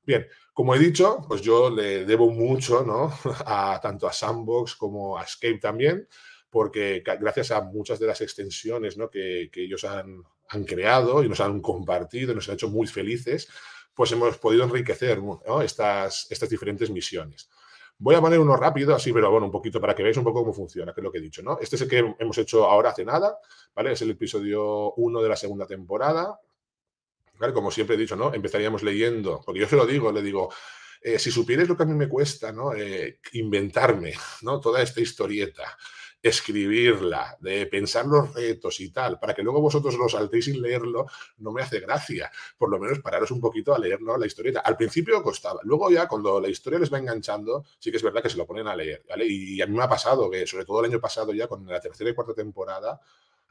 [0.06, 3.14] Bien, como he dicho, pues yo le debo mucho, ¿no?
[3.46, 6.08] A, tanto a Sandbox como a Escape también,
[6.50, 9.10] porque gracias a muchas de las extensiones ¿no?
[9.10, 10.24] que, ellos han,
[10.68, 13.48] creado y nos han compartido, nos han hecho muy felices,
[13.96, 15.20] pues hemos podido enriquecer
[15.64, 17.50] estas diferentes misiones.
[18.00, 20.42] Voy a poner uno rápido, así, pero bueno, un poquito para que veáis un poco
[20.42, 21.58] cómo funciona, que es lo que he dicho, ¿no?
[21.60, 23.38] Este es el que hemos hecho ahora hace nada,
[23.76, 23.94] ¿vale?
[23.94, 26.40] Es el episodio 1 de la segunda temporada.
[27.40, 27.52] ¿Vale?
[27.52, 28.34] Como siempre he dicho, ¿no?
[28.34, 30.54] Empezaríamos leyendo, porque yo se lo digo, le digo,
[31.02, 32.74] eh, si supierais lo que a mí me cuesta, ¿no?
[32.74, 34.60] Eh, inventarme, ¿no?
[34.60, 35.78] Toda esta historieta,
[36.24, 41.06] escribirla, de pensar los retos y tal, para que luego vosotros lo saltéis sin leerlo,
[41.40, 42.32] no me hace gracia.
[42.58, 44.62] Por lo menos pararos un poquito a leer la historieta.
[44.62, 45.60] Al principio costaba.
[45.64, 48.48] Luego ya cuando la historia les va enganchando, sí que es verdad que se lo
[48.48, 49.04] ponen a leer.
[49.10, 49.26] ¿vale?
[49.28, 51.82] Y a mí me ha pasado que, sobre todo el año pasado ya, con la
[51.82, 53.02] tercera y cuarta temporada,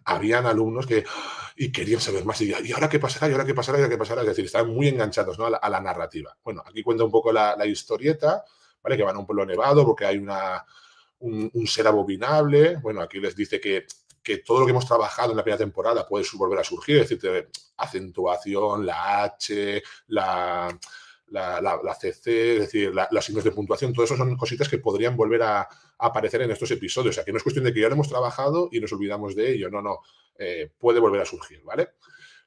[0.06, 1.04] habían alumnos que
[1.56, 2.40] y querían saber más.
[2.40, 3.28] Y, ¿y ahora qué pasará?
[3.28, 3.78] ¿Y ahora qué pasará?
[3.78, 4.22] ¿Y ahora qué pasará?
[4.22, 5.44] Es decir, estaban muy enganchados ¿no?
[5.44, 6.34] a, la, narrativa.
[6.42, 8.42] Bueno, aquí cuenta un poco la, la historieta,
[8.82, 8.96] ¿vale?
[8.96, 10.64] Que van a un pueblo nevado porque hay una
[11.22, 12.76] un, ser abominable.
[12.76, 13.86] Bueno, aquí les dice que,
[14.22, 17.08] que, todo lo que hemos trabajado en la primera temporada puede volver a surgir, es
[17.08, 20.78] decir, acentuación, la H, la,
[21.28, 25.42] la, CC, es decir, las signos de puntuación, todo eso son cositas que podrían volver
[25.42, 27.14] a, aparecer en estos episodios.
[27.14, 29.36] O sea, que no es cuestión de que ya lo hemos trabajado y nos olvidamos
[29.36, 30.00] de ello, no, no,
[30.36, 31.90] eh, puede volver a surgir, ¿vale?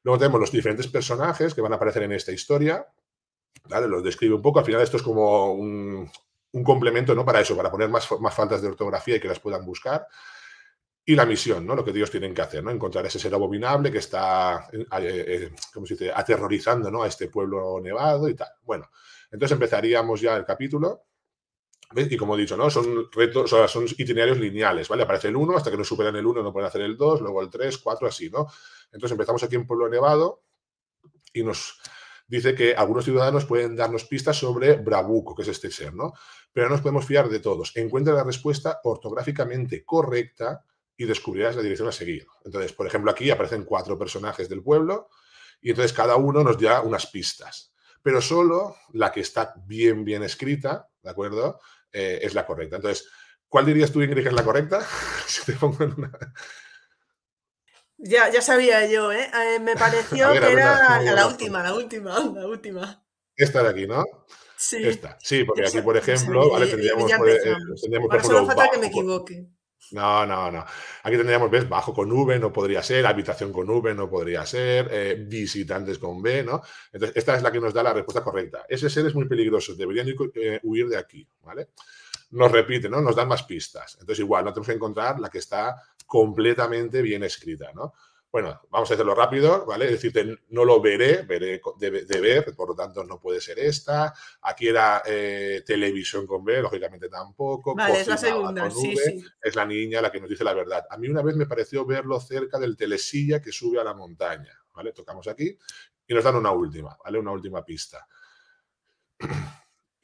[0.03, 2.85] Luego tenemos los diferentes personajes que van a aparecer en esta historia,
[3.69, 3.87] ¿vale?
[3.87, 6.11] Los describe un poco, al final esto es como un,
[6.55, 7.25] un complemento ¿no?
[7.25, 10.07] para eso, para poner más, más faltas de ortografía y que las puedan buscar.
[11.03, 11.75] Y la misión, ¿no?
[11.75, 12.71] Lo que ellos tienen que hacer, ¿no?
[12.71, 17.03] Encontrar ese ser abominable que está, eh, eh, ¿cómo se dice?, aterrorizando, ¿no?
[17.03, 18.47] A este pueblo nevado y tal.
[18.63, 18.89] Bueno,
[19.29, 21.03] entonces empezaríamos ya el capítulo.
[21.95, 22.71] Y como he dicho, ¿no?
[22.71, 25.03] Son retos, o sea, son itinerarios lineales, ¿vale?
[25.03, 27.41] Aparece el 1, hasta que no superan el 1 no pueden hacer el 2, luego
[27.41, 28.47] el 3, 4, así, ¿no?
[28.85, 30.41] Entonces empezamos aquí en Pueblo Nevado
[31.33, 31.79] y nos
[32.27, 36.13] dice que algunos ciudadanos pueden darnos pistas sobre Brabuco, que es este ser, ¿no?
[36.55, 37.75] Pero no nos podemos fiar de todos.
[37.75, 40.63] Encuentra la respuesta ortográficamente correcta
[40.95, 42.25] y descubrirás la dirección a seguir.
[42.45, 45.09] Entonces, por ejemplo, aquí aparecen cuatro personajes del pueblo
[45.59, 47.73] y entonces cada uno nos da unas pistas.
[48.01, 51.59] Pero solo la que está bien, bien escrita, ¿de acuerdo?
[51.91, 52.77] Eh, es la correcta.
[52.77, 53.05] Entonces,
[53.49, 54.79] ¿cuál dirías tú, Ingrid, que es la correcta?
[55.27, 56.17] si te pongo en una...
[57.97, 59.29] Ya, ya sabía yo, ¿eh?
[59.29, 63.05] eh me pareció que era la última, la última, la última.
[63.35, 64.05] Esta de aquí, ¿no?
[64.57, 64.77] Sí.
[64.81, 65.17] Esta.
[65.21, 67.39] Sí, porque aquí, por ejemplo, vale, tendríamos, por, eh,
[67.81, 69.47] tendríamos por ejemplo, falta que me equivoque.
[69.91, 70.65] No, no, no.
[71.03, 71.69] Aquí tendríamos, ¿ves?
[71.69, 76.21] Bajo con V no podría ser, habitación con V no podría ser, eh, visitantes con
[76.21, 76.61] B, ¿no?
[76.91, 78.65] Entonces, esta es la que nos da la respuesta correcta.
[78.67, 80.07] Ese ser es muy peligroso, deberían
[80.63, 81.69] huir de aquí, ¿vale?
[82.31, 83.01] Nos repite, ¿no?
[83.01, 83.97] Nos dan más pistas.
[83.99, 87.93] Entonces, igual, no tenemos que encontrar la que está completamente bien escrita, ¿no?
[88.35, 89.85] Bueno, vamos a hacerlo rápido, ¿vale?
[89.85, 94.13] Es decir, no lo veré, veré de, ver, por lo tanto no puede ser esta.
[94.41, 97.73] Aquí era eh, televisión con B, lógicamente tampoco.
[97.73, 99.23] Vale, es la segunda, sí, sí.
[99.41, 100.85] Es la niña la que nos dice la verdad.
[100.89, 104.51] A mí una vez me pareció verlo cerca del telesilla que sube a la montaña,
[104.73, 104.91] ¿vale?
[104.91, 105.57] Tocamos aquí
[106.05, 107.17] y nos dan una última, ¿vale?
[107.17, 108.05] Una última pista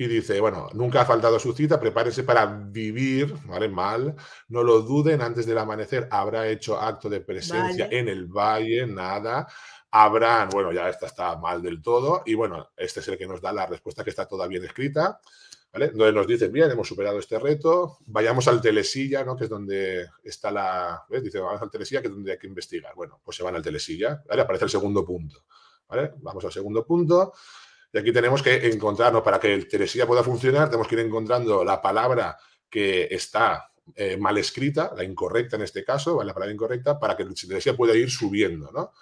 [0.03, 3.69] y dice, bueno, nunca ha faltado su cita, prepárese para vivir, ¿vale?
[3.69, 4.15] Mal,
[4.47, 9.47] no lo duden, antes del amanecer habrá hecho acto de presencia en el valle, nada,
[9.91, 13.41] habrán, bueno, ya esta está mal del todo, y bueno, este es el que nos
[13.41, 15.19] da la respuesta que está toda bien escrita,
[15.71, 15.85] ¿vale?
[15.85, 19.35] Entonces nos dicen, bien, hemos superado este reto, vayamos al telesilla, ¿no?
[19.35, 21.21] Que es donde está la, ¿ves?
[21.21, 22.95] Dice, vamos al telesilla, que es donde hay que investigar.
[22.95, 24.41] Bueno, pues se van al telesilla, ¿vale?
[24.41, 25.43] Aparece el segundo punto,
[25.87, 26.13] ¿vale?
[26.17, 27.33] Vamos al segundo punto,
[27.93, 31.63] y aquí tenemos que encontrarnos, para que el Teresía pueda funcionar, tenemos que ir encontrando
[31.63, 32.37] la palabra
[32.69, 37.23] que está eh, mal escrita, la incorrecta en este caso, la palabra incorrecta, para que
[37.23, 38.93] el Teresía pueda ir subiendo, ¿no?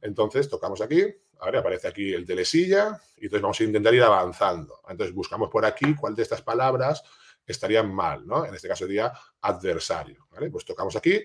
[0.00, 1.04] Entonces, tocamos aquí,
[1.40, 4.80] ahora aparece aquí el telesilla, y entonces vamos a intentar ir avanzando.
[4.88, 7.02] Entonces, buscamos por aquí cuál de estas palabras
[7.46, 8.44] estarían mal, ¿no?
[8.44, 10.28] En este caso sería adversario.
[10.52, 11.20] Pues tocamos aquí.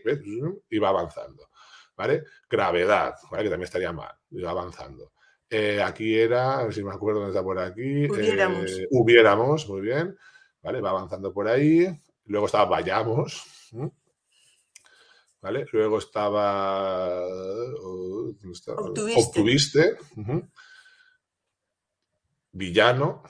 [0.70, 1.50] Y va avanzando,
[1.96, 2.24] ¿vale?
[2.50, 3.44] Gravedad, ¿vale?
[3.44, 5.14] Que también estaría mal, y va avanzando.
[5.56, 8.10] Eh, aquí era, a ver si me acuerdo dónde está por aquí.
[8.10, 8.72] Hubiéramos.
[8.72, 10.18] Eh, hubiéramos, muy bien.
[10.64, 11.88] Vale, va avanzando por ahí.
[12.26, 13.70] Luego estaba vayamos.
[15.42, 15.68] ¿Vale?
[15.72, 17.24] Luego estaba.
[17.84, 18.34] Oh,
[19.16, 19.98] Obtuviste.
[22.52, 23.22] Villano.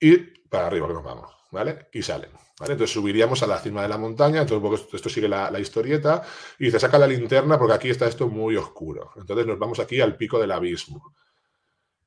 [0.00, 0.16] Y
[0.48, 1.32] para arriba que nos vamos.
[1.52, 1.86] ¿Vale?
[1.92, 2.32] Y salen.
[2.60, 6.22] Entonces subiríamos a la cima de la montaña, entonces esto sigue la, historieta,
[6.58, 9.10] y se saca la linterna porque aquí está esto muy oscuro.
[9.16, 11.14] Entonces nos vamos aquí al pico del abismo.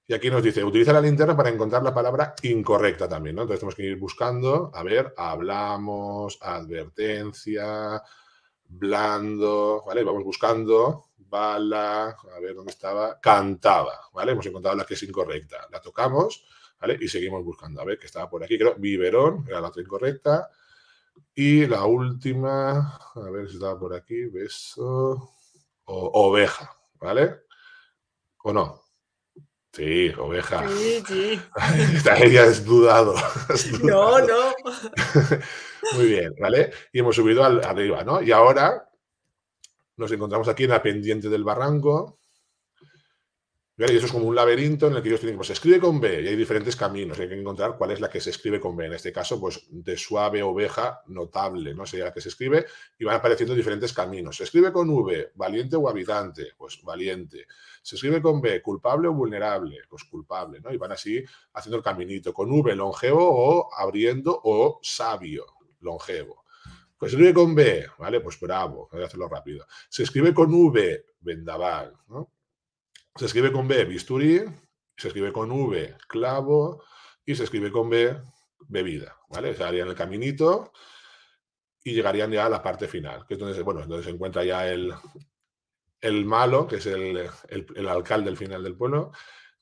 [0.07, 3.35] Y aquí nos dice, utiliza la linterna para encontrar la palabra incorrecta también.
[3.37, 8.01] Entonces tenemos que ir buscando, a ver, hablamos, advertencia,
[8.63, 10.03] blando, ¿vale?
[10.03, 14.31] Vamos buscando, bala, a ver dónde estaba, cantaba, ¿vale?
[14.31, 15.67] Hemos encontrado la que es incorrecta.
[15.71, 16.43] La tocamos
[16.79, 16.97] ¿vale?
[16.99, 20.49] Y seguimos buscando, a ver, que estaba por aquí, creo, biberón, era la otra incorrecta.
[21.35, 25.31] Y la última, a ver si estaba por aquí, beso,
[25.85, 27.41] o, oveja, ¿vale?
[28.43, 28.81] ¿O no?
[29.71, 30.67] Sí, oveja.
[30.67, 31.41] Sí, sí.
[32.23, 33.15] Ella es dudado.
[33.83, 34.53] No, no.
[35.95, 36.71] Muy bien, ¿vale?
[36.91, 38.21] Y hemos subido al, arriba, ¿no?
[38.21, 38.89] Y ahora
[39.95, 42.18] nos encontramos aquí en la pendiente del barranco.
[43.87, 46.01] Y eso es como un laberinto en el que ellos tienen, pues se escribe con
[46.01, 47.17] B y hay diferentes caminos.
[47.17, 48.85] Hay que encontrar cuál es la que se escribe con B.
[48.85, 51.85] En este caso, pues de suave oveja notable, ¿no?
[51.85, 52.65] Sería la que se escribe
[52.97, 54.35] y van apareciendo diferentes caminos.
[54.35, 57.47] Se escribe con V, valiente o habitante, pues valiente.
[57.81, 60.73] Se escribe con B, culpable o vulnerable, pues culpable, ¿no?
[60.73, 62.33] Y van así haciendo el caminito.
[62.33, 65.45] Con V, longevo o abriendo o sabio,
[65.79, 66.43] longevo.
[66.97, 68.19] Pues escribe con B, ¿vale?
[68.19, 69.65] Pues bravo, voy a hacerlo rápido.
[69.87, 72.29] Se escribe con V, vendaval, ¿no?
[73.15, 74.41] Se escribe con B, bisturí,
[74.95, 76.83] se escribe con V, clavo,
[77.25, 78.19] y se escribe con B,
[78.67, 79.55] bebida, ¿vale?
[79.55, 80.71] Se harían el caminito
[81.83, 84.43] y llegarían ya a la parte final, que es donde se, bueno, donde se encuentra
[84.43, 84.93] ya el,
[86.01, 89.11] el malo, que es el, el, alcalde del final del pueblo,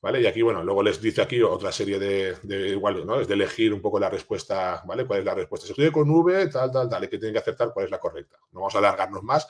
[0.00, 0.20] ¿vale?
[0.20, 3.20] Y aquí, bueno, luego les dice aquí otra serie de, de, igual, ¿no?
[3.20, 5.06] Es de elegir un poco la respuesta, ¿vale?
[5.06, 5.66] ¿Cuál es la respuesta?
[5.66, 8.00] Se escribe con V, tal, tal, tal, y que tienen que acertar cuál es la
[8.00, 8.36] correcta.
[8.52, 9.48] No vamos a alargarnos más.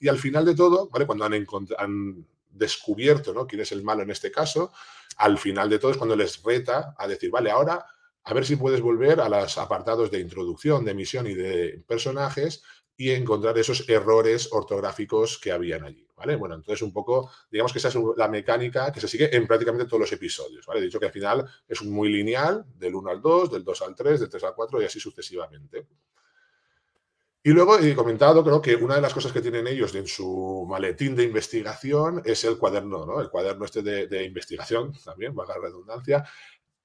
[0.00, 1.06] Y al final de todo, ¿vale?
[1.06, 1.34] Cuando han,
[1.78, 2.26] han
[2.58, 3.46] descubierto ¿no?
[3.46, 4.72] quién es el malo en este caso,
[5.16, 7.86] al final de todo es cuando les reta a decir, vale, ahora
[8.24, 12.62] a ver si puedes volver a los apartados de introducción, de emisión y de personajes
[12.94, 16.34] y encontrar esos errores ortográficos que habían allí, ¿vale?
[16.34, 19.86] Bueno, entonces un poco, digamos que esa es la mecánica que se sigue en prácticamente
[19.86, 20.80] todos los episodios, ¿vale?
[20.80, 23.94] He dicho que al final es muy lineal, del 1 al 2, del 2 al
[23.94, 25.86] 3, del 3 al 4 y así sucesivamente.
[27.48, 30.66] Y luego he comentado, creo que una de las cosas que tienen ellos en su
[30.68, 33.22] maletín de investigación es el cuaderno, ¿no?
[33.22, 36.26] El cuaderno este de, investigación, también, valga la redundancia,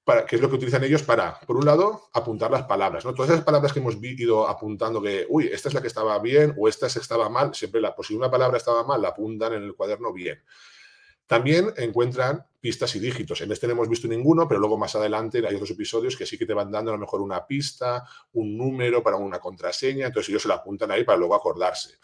[0.04, 3.12] para, que es lo que utilizan ellos para, por un lado, apuntar las palabras, ¿no?
[3.12, 6.54] Todas esas palabras que hemos ido apuntando que, uy, esta es la que estaba bien
[6.56, 9.64] o esta estaba mal, siempre la, pues si una palabra estaba mal, la apuntan en
[9.64, 10.42] el cuaderno bien.
[11.26, 13.40] También encuentran pistas y dígitos.
[13.40, 16.38] En este no hemos visto ninguno, pero luego más adelante hay otros episodios que sí
[16.38, 20.30] que te van dando a lo mejor una pista, un número para una contraseña, entonces
[20.30, 21.98] ellos se la apuntan ahí para luego acordarse.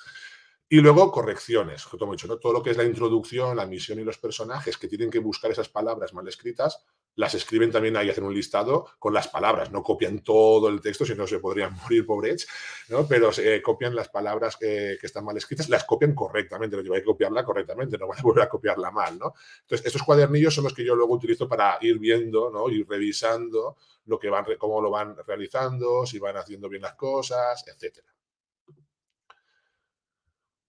[0.68, 2.38] Y luego correcciones, como he ¿no?
[2.38, 5.50] todo lo que es la introducción, la misión y los personajes que tienen que buscar
[5.50, 6.84] esas palabras mal escritas,
[7.20, 11.04] las escriben también ahí, hacen un listado con las palabras, no copian todo el texto,
[11.04, 12.48] si no se podrían morir pobres,
[12.88, 13.06] ¿no?
[13.06, 17.00] pero eh, copian las palabras que, están mal escritas, las copian correctamente, lo que hay
[17.00, 19.18] que copiarla correctamente, no van a volver a copiarla mal.
[19.18, 19.34] ¿no?
[19.60, 22.70] Entonces, estos cuadernillos son los que yo luego utilizo para ir viendo, ¿no?
[22.70, 27.62] ir revisando lo que van, cómo lo van realizando, si van haciendo bien las cosas,
[27.66, 28.06] etcétera.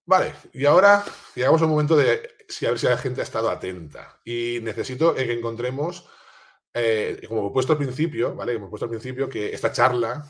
[0.05, 3.23] Vale, y ahora llegamos a un momento de si a ver si la gente ha
[3.23, 4.19] estado atenta.
[4.25, 6.09] Y necesito que encontremos
[6.73, 8.53] eh, como he puesto al principio, ¿vale?
[8.55, 10.25] Como he puesto al principio, que esta charla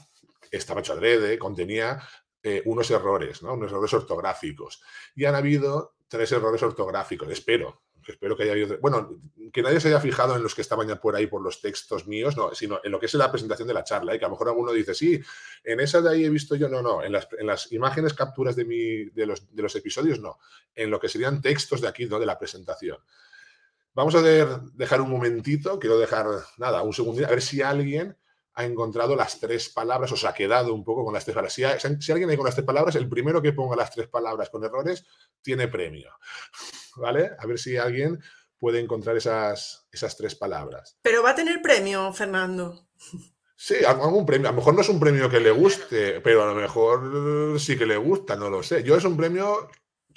[0.49, 2.01] estaba hecha adrede, contenía
[2.43, 3.53] eh, unos errores, ¿no?
[3.53, 4.81] Unos errores ortográficos.
[5.15, 7.83] Y han habido tres errores ortográficos, espero.
[8.07, 8.79] Espero que haya habido.
[8.79, 9.21] Bueno,
[9.53, 12.07] que nadie se haya fijado en los que estaban ya por ahí por los textos
[12.07, 14.15] míos, no, sino en lo que es la presentación de la charla.
[14.15, 15.21] Y que a lo mejor alguno dice, sí,
[15.63, 18.55] en esa de ahí he visto yo, no, no, en las, en las imágenes capturas
[18.55, 20.39] de, mi, de, los, de los episodios, no.
[20.73, 22.19] En lo que serían textos de aquí, ¿no?
[22.19, 22.97] De la presentación.
[23.93, 26.25] Vamos a dejar un momentito, quiero dejar,
[26.57, 28.17] nada, un segundito, a ver si alguien
[28.53, 31.53] ha encontrado las tres palabras o se ha quedado un poco con las tres palabras.
[31.53, 31.63] Si,
[32.11, 35.05] alguien hay con las tres palabras, el primero que ponga las tres palabras con errores
[35.41, 36.11] tiene premio.
[36.95, 37.31] ¿Vale?
[37.37, 38.21] A ver si alguien
[38.57, 40.97] puede encontrar esas, esas tres palabras.
[41.01, 42.87] Pero va a tener premio, Fernando.
[43.55, 44.49] Sí, algún premio.
[44.49, 47.77] A lo mejor no es un premio que le guste, pero a lo mejor sí
[47.77, 48.83] que le gusta, no lo sé.
[48.83, 49.69] Yo es un premio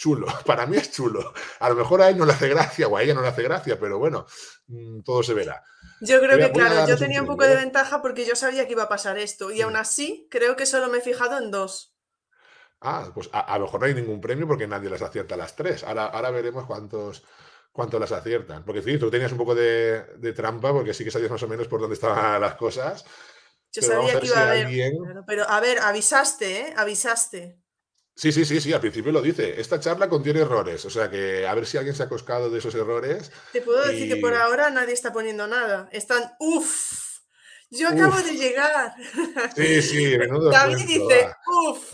[0.04, 0.26] chulo.
[0.46, 1.32] Para mí es chulo.
[1.60, 3.42] A lo mejor a él no le hace gracia o a ella no le hace
[3.42, 4.26] gracia, pero bueno,
[4.66, 5.64] mm, todo se verá.
[6.00, 8.82] Yo creo que, claro, yo tenía un poco de ventaja porque yo sabía que iba
[8.82, 11.96] a pasar esto y aún así creo que solo me he fijado en dos.
[12.80, 15.56] Ah, pues a, lo mejor no hay ningún premio porque nadie las acierta a las
[15.56, 15.84] tres.
[15.84, 17.24] Ahora, ahora veremos cuántos,
[17.72, 18.62] cuántos las aciertan.
[18.62, 21.66] Porque sí, tú tenías un poco de, trampa porque sí que sabías más o menos
[21.66, 23.06] por dónde estaban las cosas.
[23.72, 24.68] Yo sabía que iba a haber.
[25.26, 26.74] Pero a ver, avisaste, ¿eh?
[26.76, 27.63] Avisaste.
[28.16, 29.60] Sí, sí, sí, sí, al principio lo dice.
[29.60, 32.58] Esta charla contiene errores, o sea que a ver si alguien se ha coscado de
[32.58, 33.32] esos errores.
[33.52, 35.88] Te puedo decir que por ahora nadie está poniendo nada.
[35.90, 37.18] Están, uff,
[37.70, 38.94] yo acabo de llegar.
[39.56, 40.48] Sí, sí, menudo.
[40.50, 41.28] David dice,
[41.68, 41.92] uff.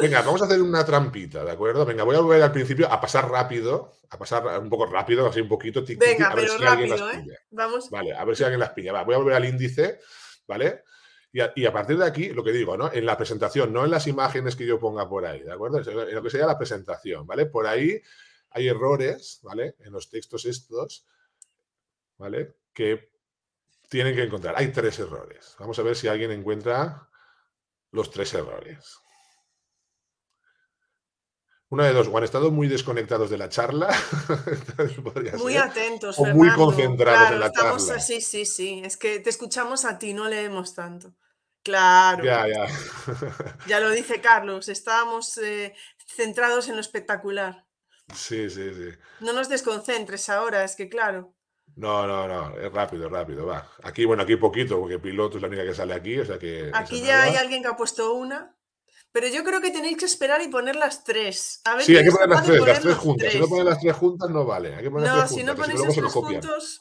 [0.00, 1.84] Venga, vamos a hacer una trampita, ¿de acuerdo?
[1.84, 5.42] Venga, voy a volver al principio a pasar rápido, a pasar un poco rápido, así
[5.42, 5.84] un poquito.
[5.98, 7.24] Venga, a ver pero si rápido, ¿eh?
[7.50, 7.90] Vamos.
[7.90, 8.92] Vale, a ver si alguien las pilla.
[8.92, 10.00] Va, voy a volver al índice,
[10.46, 10.82] ¿vale?
[11.54, 12.90] Y a, partir de aquí, lo que digo, ¿no?
[12.90, 15.80] En la presentación, no en las imágenes que yo ponga por ahí, ¿de acuerdo?
[15.80, 17.44] En lo que sería la presentación, ¿vale?
[17.44, 18.00] Por ahí
[18.52, 19.74] hay errores, ¿vale?
[19.80, 21.06] En los textos estos,
[22.16, 22.54] ¿vale?
[22.72, 23.10] Que
[23.90, 24.54] tienen que encontrar.
[24.56, 25.54] Hay tres errores.
[25.58, 27.06] Vamos a ver si alguien encuentra
[27.90, 28.96] los tres errores.
[31.68, 33.94] Una de dos, o han estado muy desconectados de la charla,
[35.38, 38.00] muy atentos, o muy concentrados en la charla.
[38.00, 41.12] Sí, sí, sí, es que te escuchamos a ti, no leemos tanto.
[41.66, 42.22] Claro.
[42.22, 42.66] Ya, ya.
[43.66, 45.74] ya lo dice Carlos, estábamos eh,
[46.06, 47.66] centrados en lo espectacular.
[48.14, 48.90] Sí, sí, sí.
[49.18, 51.34] No nos desconcentres ahora, es que claro.
[51.74, 53.68] No, no, no, es rápido, rápido, va.
[53.82, 56.70] Aquí, bueno, aquí poquito, porque piloto es la única que sale aquí, o sea que...
[56.72, 58.56] Aquí ya hay alguien que ha puesto una,
[59.10, 61.62] pero yo creo que tenéis que esperar y poner las tres.
[61.80, 63.32] sí, hay que poner las tres, las tres juntas.
[63.32, 65.44] Si no pones las tres juntas no vale, hay que poner no, las tres si
[65.44, 66.80] no ponéis las tres juntos...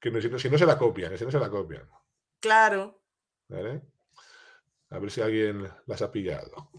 [0.00, 1.86] Que no, si, no, si no se la copian, si no se la copian.
[2.40, 3.02] Claro.
[3.48, 3.82] ¿Vale?
[4.90, 6.70] A ver si alguien las ha pillado.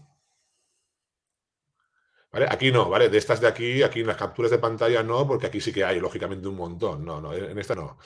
[2.30, 2.46] ¿Vale?
[2.50, 3.08] Aquí no, ¿vale?
[3.08, 5.84] De estas de aquí, aquí en las capturas de pantalla no, porque aquí sí que
[5.84, 7.04] hay, lógicamente, un montón.
[7.04, 7.98] No, no, en esta no.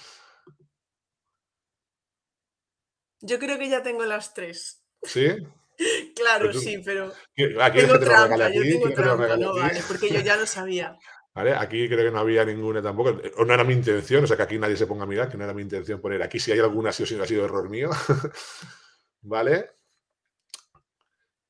[3.20, 4.84] Yo creo que ya tengo las tres.
[5.02, 5.28] ¿Sí?
[6.16, 7.12] claro, sí, pero.
[7.60, 10.96] Aquí tengo trampa, yo tengo trampa, no vale, porque yo ya lo sabía.
[11.34, 11.54] ¿Vale?
[11.54, 14.42] Aquí creo que no había ninguna tampoco, o no era mi intención, o sea que
[14.42, 16.58] aquí nadie se ponga a mirar, que no era mi intención poner aquí si hay
[16.58, 17.90] alguna, si ha sido error mío.
[19.22, 19.70] ¿Vale?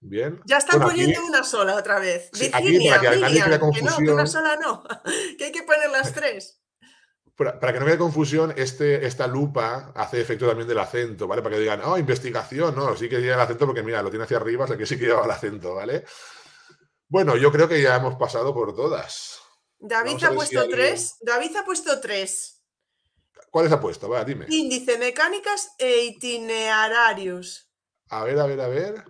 [0.02, 0.40] Bien.
[0.44, 2.28] Ya están poniendo una sola otra vez.
[2.32, 4.82] Sí, Virginia, aquí para que, Miriam, que no, que una sola no,
[5.38, 6.58] que hay que poner las tres.
[7.36, 11.40] Para, que no haya confusión, este, esta lupa hace efecto también del acento, ¿vale?
[11.40, 14.24] Para que digan, oh, investigación, no, sí que lleva el acento porque mira, lo tiene
[14.24, 16.04] hacia arriba, o sea que sí que lleva el acento, ¿vale?
[17.08, 19.40] Bueno, yo creo que ya hemos pasado por todas.
[19.78, 21.16] David ha puesto tres.
[21.20, 22.62] David ha puesto tres.
[23.50, 24.08] ¿Cuáles ha puesto?
[24.08, 24.46] Va, dime.
[24.48, 27.70] Índice, mecánicas e itinerarios.
[28.08, 29.04] A ver, a ver, a ver.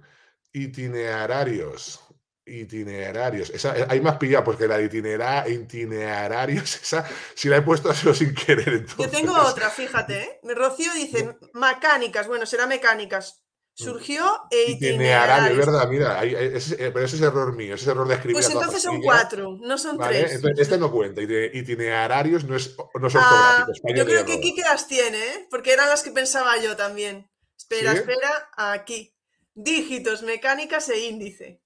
[0.52, 2.00] Itinerarios.
[2.44, 3.50] Itinerarios.
[3.50, 8.34] Esa, hay más pillado, porque la itinera, itinerarios, esa si la he puesto así sin
[8.34, 8.68] querer.
[8.68, 8.96] Entonces.
[8.98, 10.22] Yo tengo otra, fíjate.
[10.22, 10.40] ¿eh?
[10.54, 12.26] Rocío dice mecánicas.
[12.26, 13.42] Bueno, será mecánicas.
[13.74, 15.56] Surgió e itinerario.
[15.56, 15.88] ¿verdad?
[15.88, 16.60] Mira, eh,
[16.92, 18.36] pero ese es error mío, ese es error de escribir.
[18.36, 20.42] Pues entonces son cuatro, no son tres.
[20.58, 25.18] este no cuenta, itinerarios no, es, no son ah, Yo creo que Kike las tiene,
[25.18, 25.46] ¿eh?
[25.50, 27.30] porque eran las que pensaba yo también.
[27.56, 29.11] Espera, espera, aquí.
[29.54, 31.62] Dígitos, mecánicas e índice.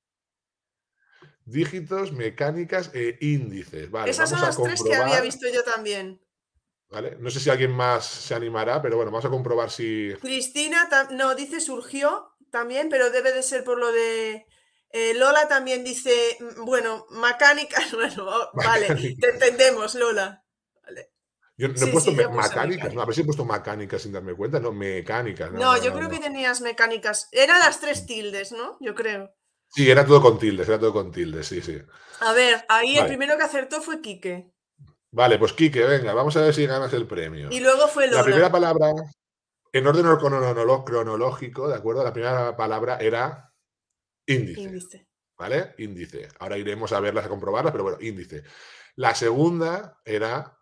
[1.45, 3.91] Dígitos, mecánicas e índices.
[3.91, 6.21] Vale, Esas son las tres que había visto yo también.
[6.89, 7.17] ¿Vale?
[7.21, 10.13] No sé si alguien más se animará, pero bueno, vamos a comprobar si.
[10.21, 14.47] Cristina, no, dice surgió también, pero debe de ser por lo de.
[14.91, 20.46] Eh, Lola también dice, mm, bueno, mecánicas, bueno, vale, te entendemos, Lola.
[21.59, 24.61] Yo no he puesto mecánicas, no, a ver si he puesto mecánicas sin darme cuenta,
[24.61, 25.51] no, mecánicas.
[25.53, 27.29] No, yo creo que tenías mecánicas.
[27.33, 28.77] Eran las tres tildes, ¿no?
[28.81, 29.35] Yo creo.
[29.71, 31.81] Sí, era todo con tildes, era todo con tildes, sí, sí.
[32.21, 34.53] A ver, ahí el primero que acertó fue Quique.
[35.11, 37.49] Vale, pues Quique, venga, vamos a ver si ganas el premio.
[37.51, 38.19] Y luego fue Lola.
[38.19, 38.93] La primera palabra,
[39.73, 40.05] en orden
[40.85, 42.05] cronológico, ¿de acuerdo?
[42.05, 43.53] La primera palabra era
[44.27, 44.61] índice.
[44.61, 45.09] Índice.
[45.39, 45.75] ¿Vale?
[45.79, 46.29] Índice.
[46.39, 48.43] Ahora iremos a verlas, a comprobarlas, pero bueno, índice.
[48.95, 50.56] La segunda era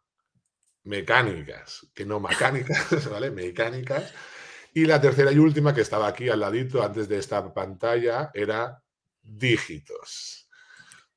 [0.84, 3.30] mecánicas, que no mecánicas, ¿vale?
[3.30, 4.12] Mecánicas.
[4.72, 8.82] Y la tercera y última, que estaba aquí al ladito antes de esta pantalla, era
[9.22, 10.48] dígitos.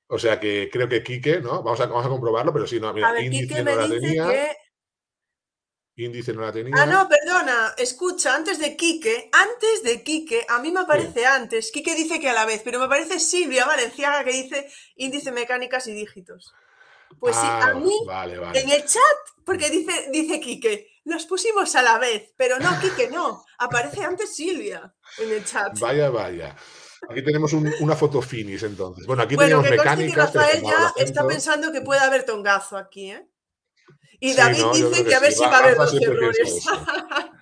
[0.07, 1.63] O sea que creo que Quique, ¿no?
[1.63, 4.55] Vamos a, vamos a comprobarlo, pero sí, no, mira, índice no la tenía.
[5.95, 6.75] Índice no la tenía.
[6.77, 11.71] Ah, no, perdona, escucha, antes de Quique, antes de Quique, a mí me aparece antes.
[11.71, 15.87] Quique dice que a la vez, pero me aparece Silvia Valenciaga que dice índice mecánicas
[15.87, 16.53] y dígitos.
[17.19, 17.93] Pues sí, a ah, mí
[18.53, 23.09] en el chat, porque dice, dice Quique, los pusimos a la vez, pero no, Quique,
[23.09, 23.43] no.
[23.57, 25.77] Aparece antes Silvia en el chat.
[25.79, 26.55] Vaya, vaya.
[27.09, 29.05] Aquí tenemos una foto finis entonces.
[29.05, 30.33] Bueno, aquí tenemos mecánicas.
[30.33, 33.27] Rafael ya está pensando que puede haber tongazo aquí, ¿eh?
[34.19, 36.65] Y David dice que, a ver si va a haber dos errores.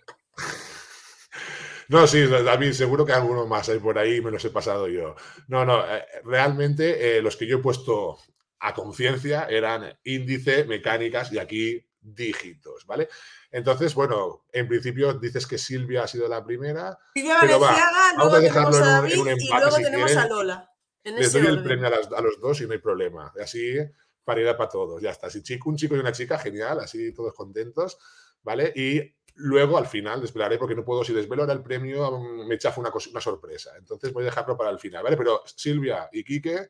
[1.88, 5.16] No, sí, David, seguro que alguno más hay por ahí, me los he pasado yo.
[5.48, 8.18] No, no, eh, realmente eh, los que yo he puesto
[8.60, 13.10] a conciencia eran índice, mecánicas y aquí dígitos, ¿vale?
[13.52, 16.98] Entonces, bueno, en principio dices que Silvia ha sido la primera.
[17.14, 20.72] Silvia Valenciaga, luego tenemos a David y luego tenemos a Lola.
[21.04, 23.32] Les doy el premio a, los dos y no hay problema.
[23.42, 23.78] Así
[24.24, 25.30] paridad para todos, ya está.
[25.30, 28.00] Si chico, un chico y una chica, genial, así todos contentos,
[28.42, 28.74] ¿vale?
[28.76, 32.58] Y luego al final desvelaré, porque no puedo, si desvelo ahora el premio, mm, me
[32.58, 33.72] chafa una, una sorpresa.
[33.78, 35.16] Entonces voy a dejarlo para el final, ¿vale?
[35.16, 36.70] Pero Silvia y Quique,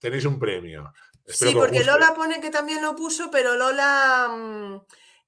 [0.00, 0.92] tenéis un premio
[1.26, 4.80] sí, porque Lola pone que también lo puso, pero Lola mm,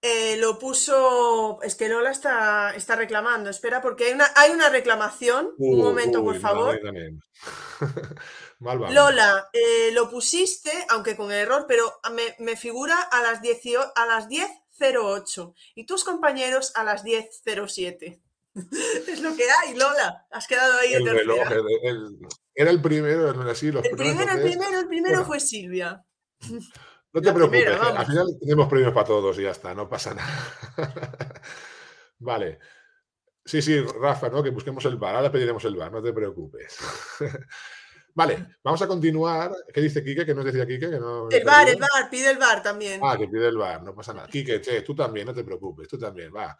[0.03, 1.61] eh, lo puso.
[1.62, 3.51] Es que Lola está, está reclamando.
[3.51, 5.55] Espera, porque hay una, hay una reclamación.
[5.59, 6.78] Un momento, por favor.
[8.61, 12.01] Lola, eh, lo pusiste, aunque con error, pero
[12.38, 13.61] me, figura a las, 10,
[13.94, 18.20] a las 10.08 y tus compañeros a las 10.07.
[19.09, 20.27] Es lo que hay, Lola.
[20.31, 21.39] Has quedado ahí el reloj.
[22.55, 26.05] era el primero, así, los el primero, el primero, el primero fue Silvia.
[27.11, 30.53] No te preocupes, al final tenemos premios para todos y ya está, no pasa nada.
[32.19, 32.59] vale.
[33.47, 34.43] Sí, sí, Rafa, ¿no?
[34.43, 35.17] Que busquemos el bar.
[35.17, 36.77] Ahora pediremos el bar, no te preocupes.
[38.15, 39.51] vale, vamos a continuar.
[39.73, 40.27] ¿Qué dice Quique?
[40.27, 40.91] ¿Qué nos decía Quique?
[40.91, 43.01] Que no, el bar, el bar, pide el bar también.
[43.03, 44.29] Ah, que pide el bar, no pasa nada.
[44.29, 46.55] Quique, che, tú también, no te preocupes, tú también, va.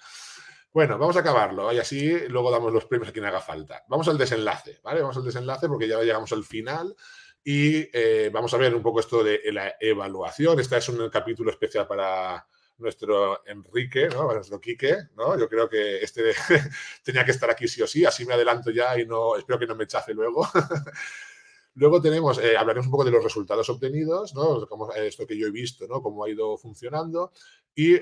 [0.73, 3.85] Bueno, vamos a acabarlo y así luego damos los premios a quien haga falta.
[3.89, 5.01] Vamos al desenlace, ¿vale?
[5.01, 6.95] Vamos al desenlace porque ya llegamos al final
[7.43, 10.61] y eh, vamos a ver un poco esto de la evaluación.
[10.61, 12.47] Este es un capítulo especial para,
[12.79, 14.33] nuestro Enrique, ¿no?
[14.33, 15.39] nuestro Quique, ¿no?
[15.39, 16.33] Yo creo que este
[17.03, 19.67] tenía que estar aquí sí o sí, así me adelanto ya y no espero que
[19.67, 20.47] no me chafe luego.
[21.75, 24.67] luego tenemos, eh, hablaremos un poco de los resultados obtenidos, ¿no?
[24.67, 26.01] Como esto que yo he visto, ¿no?
[26.01, 27.33] Cómo ha ido funcionando
[27.75, 27.97] y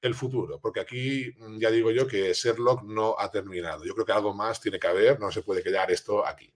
[0.00, 3.84] el futuro, porque aquí mm, ya digo yo que Sherlock no ha terminado.
[3.84, 6.52] Yo creo que algo más tiene que haber, no se puede quedar esto aquí.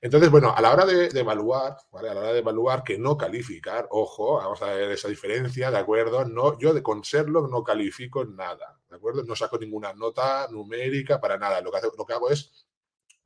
[0.00, 2.10] Entonces, bueno, a la hora de, evaluar, ¿vale?
[2.10, 5.78] A la hora de evaluar que no calificar, ojo, vamos a ver esa diferencia, ¿de
[5.78, 6.26] acuerdo?
[6.26, 9.24] No, yo de con Sherlock no califico nada, ¿de acuerdo?
[9.24, 11.62] No saco ninguna nota numérica para nada.
[11.62, 12.63] Lo que, lo que hago es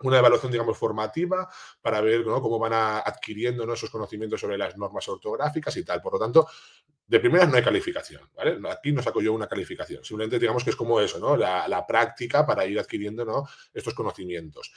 [0.02, 1.48] una evaluación, digamos, formativa
[1.80, 6.00] para ver cómo van adquiriendo esos conocimientos sobre las normas ortográficas y tal.
[6.00, 6.46] Por lo tanto,
[7.06, 8.22] de primeras no hay calificación.
[8.70, 10.04] Aquí no saco yo una calificación.
[10.04, 11.36] Simplemente digamos que es como eso, ¿no?
[11.36, 14.72] La, práctica para ir adquiriendo estos conocimientos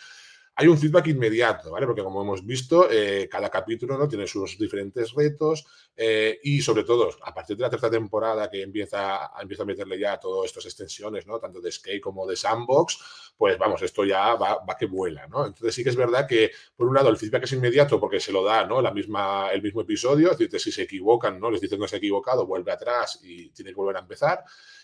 [0.62, 1.88] hay un feedback inmediato, ¿vale?
[1.88, 4.07] Porque como hemos visto, eh, cada capítulo ¿no?
[4.07, 5.66] tiene sus diferentes retos
[5.97, 9.97] eh, y sobre todo, a partir de la tercera temporada que empieza, empieza a meterle
[9.97, 11.39] ya todas estas extensiones, ¿no?
[11.39, 15.47] Tanto de Skate como de Sandbox, pues vamos, esto ya va, va, que vuela, ¿no?
[15.47, 18.32] Entonces sí que es verdad que, por un lado, el feedback es inmediato porque se
[18.32, 18.84] lo da, ¿no?
[18.84, 21.49] La misma, el mismo episodio, es decir, si se equivocan, ¿no?
[21.49, 24.43] Les dicen no se ha equivocado, vuelve atrás y tiene que volver a empezar.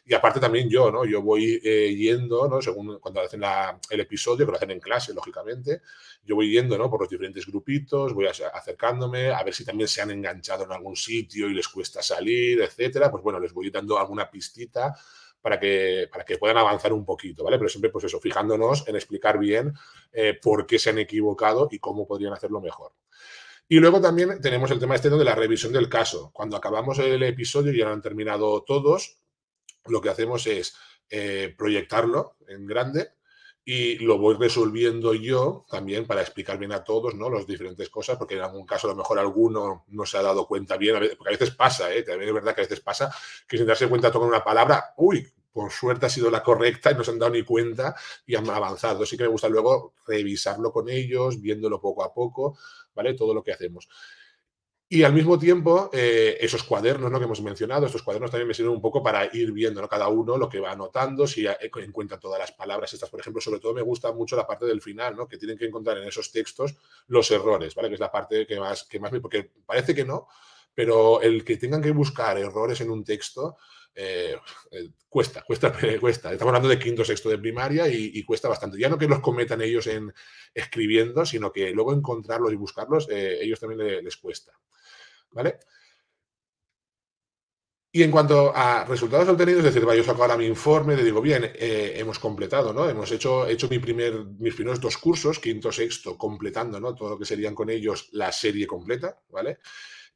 [0.10, 1.04] Y aparte también yo, ¿no?
[1.04, 2.62] Yo voy eh, yendo, ¿no?
[2.62, 3.42] Según cuando hacen
[3.90, 5.82] el episodio, que lo hacen en clase, lógicamente,
[6.24, 6.90] yo voy yendo, ¿no?
[6.90, 10.96] Por los diferentes grupitos, voy acercándome a ver si también se han enganchado en algún
[10.96, 13.12] sitio y les cuesta salir, etcétera.
[13.12, 14.96] Pues bueno, les voy dando alguna pistita
[15.42, 17.58] para que, para que puedan avanzar un poquito, ¿vale?
[17.58, 19.74] Pero siempre, pues eso, fijándonos en explicar bien
[20.14, 22.94] eh, por qué se han equivocado y cómo podrían hacerlo mejor.
[23.68, 26.32] Y luego también tenemos el tema este de la revisión del caso.
[26.34, 29.18] Cuando acabamos el episodio y ya lo han terminado todos,
[29.90, 30.76] lo que hacemos es
[31.10, 33.12] eh, proyectarlo en grande
[33.64, 37.30] y lo voy resolviendo yo también para explicar bien a todos ¿no?
[37.30, 40.48] las diferentes cosas, porque en algún caso a lo mejor alguno no se ha dado
[40.48, 42.04] cuenta bien, porque a veces pasa, ¿eh?
[42.04, 43.14] también es verdad que a veces pasa
[43.46, 46.96] que sin darse cuenta tocan una palabra, uy, por suerte ha sido la correcta y
[46.96, 47.96] no se han dado ni cuenta
[48.28, 49.04] y han avanzado.
[49.04, 52.58] Así que me gusta luego revisarlo con ellos, viéndolo poco a poco,
[52.94, 53.16] ¿vale?
[53.16, 53.90] Todo lo que hacemos.
[54.90, 57.20] Y al mismo tiempo, eh, esos cuadernos ¿no?
[57.20, 59.90] que hemos mencionado, estos cuadernos también me sirven un poco para ir viendo ¿no?
[59.90, 63.60] cada uno lo que va anotando, si encuentra todas las palabras estas, por ejemplo, sobre
[63.60, 65.28] todo me gusta mucho la parte del final, ¿no?
[65.28, 66.76] que tienen que encontrar en esos textos
[67.08, 67.90] los errores, ¿vale?
[67.90, 69.20] que es la parte que más, que más me...
[69.20, 70.30] porque parece que no,
[70.74, 73.58] pero el que tengan que buscar errores en un texto,
[73.98, 74.36] eh,
[74.72, 76.32] eh, cuesta, cuesta, cuesta.
[76.32, 78.78] Estamos hablando de quinto, sexto de primaria y, cuesta bastante.
[78.80, 80.14] Ya no que los cometan ellos en
[80.54, 84.54] escribiendo, sino que luego encontrarlos y buscarlos, ellos también les cuesta.
[85.32, 85.60] ¿vale?
[87.92, 91.22] Y en cuanto a resultados obtenidos, es decir, yo saco ahora mi informe, le digo,
[91.22, 92.88] bien, eh, hemos completado, ¿no?
[92.88, 96.94] Hemos hecho, hecho mi primer, mis primeros dos cursos, quinto, sexto, completando, ¿no?
[96.94, 99.60] Todo lo que serían con ellos la serie completa, ¿vale?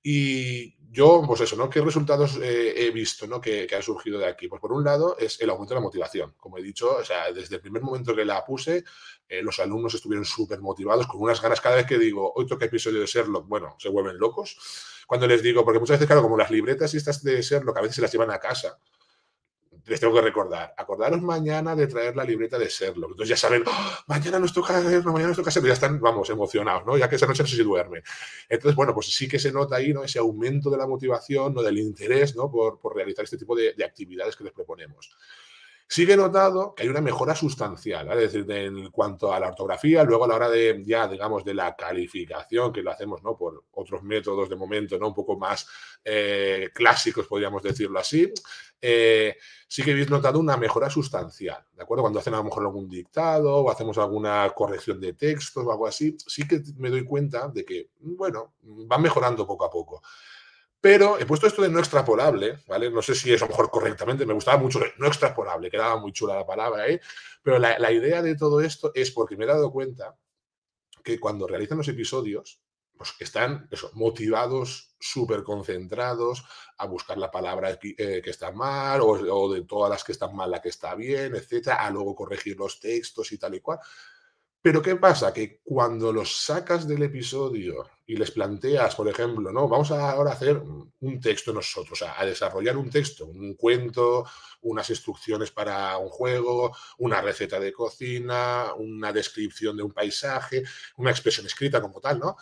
[0.04, 1.70] Y yo, pues eso, ¿no?
[1.70, 3.40] ¿Qué resultados eh, he visto, ¿no?
[3.40, 4.50] Que, que, han surgido de aquí?
[4.50, 6.34] Pues por un lado es el aumento de la motivación.
[6.38, 8.84] Como he dicho, o sea, desde el primer momento que la puse,
[9.30, 11.62] eh, los alumnos estuvieron súper motivados, con unas ganas.
[11.62, 14.58] Cada vez que digo, hoy toca episodio de Sherlock, bueno, se vuelven locos.
[15.08, 17.82] Cuando les digo, porque muchas veces, claro, como las libretas y estas de Sherlock a
[17.82, 18.78] veces se las llevan a casa,
[19.86, 23.12] les tengo que recordar, acordaros mañana de traer la libreta de Sherlock.
[23.12, 23.92] Entonces ya saben, ¡Oh!
[24.08, 26.98] mañana nos toca mañana nos toca Sherlock, ya están, vamos, emocionados, ¿no?
[26.98, 28.04] Ya que esa noche no sé si duerme.
[28.50, 30.04] Entonces, bueno, pues sí que se nota ahí, ¿no?
[30.04, 31.62] Ese aumento de la motivación, ¿no?
[31.62, 32.50] Del interés, ¿no?
[32.52, 35.12] Por, por realizar este tipo de actividades que les proponemos.
[35.94, 39.50] Sí que he notado que hay una mejora sustancial, es decir, en cuanto a la
[39.50, 43.36] ortografía, luego a la hora de ya, digamos, de la calificación, que lo hacemos ¿no?
[43.36, 45.10] por otros métodos de momento, ¿no?
[45.10, 45.68] un poco más
[46.06, 48.32] eh, clásicos, podríamos decirlo así,
[48.82, 49.36] eh,
[49.68, 52.04] sí que habéis notado una mejora sustancial, ¿de acuerdo?
[52.04, 55.88] Cuando hacen a lo mejor algún dictado o hacemos alguna corrección de textos o algo
[55.88, 60.02] así, sí que me doy cuenta de que, bueno, van mejorando poco a poco.
[60.82, 62.90] Pero he puesto esto de no extrapolable, ¿vale?
[62.90, 66.12] No sé si es a lo mejor correctamente, me gustaba mucho no extrapolable, quedaba muy
[66.12, 67.00] chula la palabra ahí,
[67.44, 70.18] pero la, idea de todo esto es porque me he dado cuenta
[71.04, 72.62] que cuando realizan los episodios,
[72.98, 76.44] pues están motivados, súper concentrados
[76.78, 80.50] a buscar la palabra eh, que está mal o, de todas las que están mal
[80.50, 83.80] la que está bien, etcétera, a luego corregir los textos y tal y cual.
[84.62, 85.34] Pero ¿qué pasa?
[85.34, 90.34] Que cuando los sacas del episodio y les planteas, por ejemplo, no, vamos a ahora
[90.34, 94.26] hacer un texto nosotros, a, desarrollar un texto, un cuento,
[94.64, 100.62] unas instrucciones para un juego, una receta de cocina, una descripción de un paisaje,
[100.98, 102.36] una expresión escrita como tal, ¿no?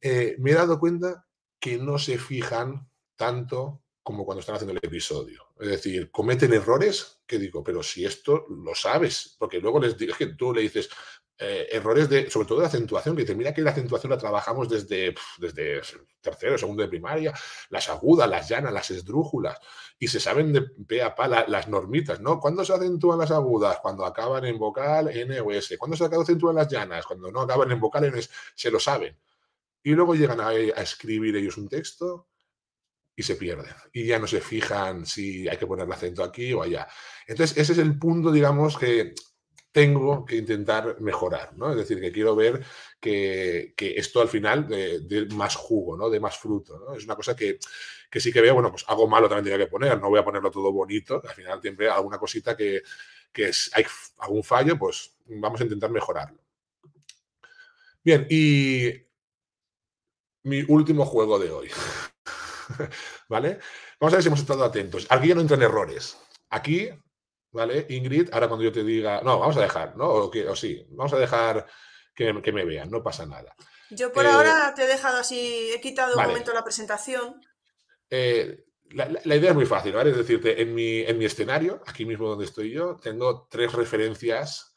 [0.00, 1.26] Eh, me he dado cuenta
[1.58, 5.48] que no se fijan tanto como cuando están haciendo el episodio.
[5.58, 10.14] Es decir, cometen errores que digo, pero si esto lo sabes, porque luego les digo
[10.16, 10.88] que tú le dices,
[11.38, 14.68] eh, errores de, sobre todo de acentuación, que dice, mira que la acentuación la trabajamos
[14.68, 15.80] desde, desde
[16.20, 17.32] tercero, segundo de primaria,
[17.70, 19.58] las agudas, las llanas, las esdrújulas,
[19.98, 22.40] y se saben de pe a pa las normitas, ¿no?
[22.40, 23.78] ¿Cuándo se acentúan las agudas?
[23.80, 25.76] Cuando acaban en vocal N o S.
[25.78, 27.06] ¿Cuándo se acentúan las llanas?
[27.06, 28.20] Cuando no acaban en vocal N,
[28.54, 29.16] se lo saben.
[29.82, 32.28] Y luego llegan a, a escribir ellos un texto
[33.16, 33.74] y se pierden.
[33.92, 36.86] Y ya no se fijan si hay que poner el acento aquí o allá.
[37.26, 39.14] Entonces, ese es el punto, digamos, que
[39.78, 41.70] tengo que intentar mejorar, ¿no?
[41.70, 42.64] Es decir, que quiero ver
[42.98, 46.10] que, esto al final dé más jugo, ¿no?
[46.10, 46.96] De más fruto, ¿no?
[46.96, 47.60] Es una cosa que,
[48.12, 50.50] sí que veo, bueno, pues algo malo también tenía que poner, no voy a ponerlo
[50.50, 52.82] todo bonito, al final siempre alguna cosita que,
[53.34, 53.84] es, hay
[54.18, 56.40] algún fallo, pues vamos a intentar mejorarlo.
[58.02, 58.94] Bien, y
[60.42, 61.70] mi último juego de hoy,
[63.28, 63.60] ¿vale?
[64.00, 65.06] Vamos a ver si hemos estado atentos.
[65.08, 66.18] Aquí ya no entran errores.
[66.50, 66.90] Aquí
[67.52, 67.86] ¿vale?
[67.88, 70.08] Ingrid, ahora cuando yo te diga, no, vamos a dejar, ¿no?
[70.08, 71.66] O, que, o sí, vamos a dejar
[72.14, 73.54] que, me vean, no pasa nada.
[73.90, 77.40] Yo por ahora eh, te he dejado así, he quitado un momento la presentación.
[78.10, 80.10] Eh, la, idea es muy fácil, ¿vale?
[80.10, 84.74] Es decirte, en mi, en mi escenario, aquí mismo donde estoy yo, tengo tres referencias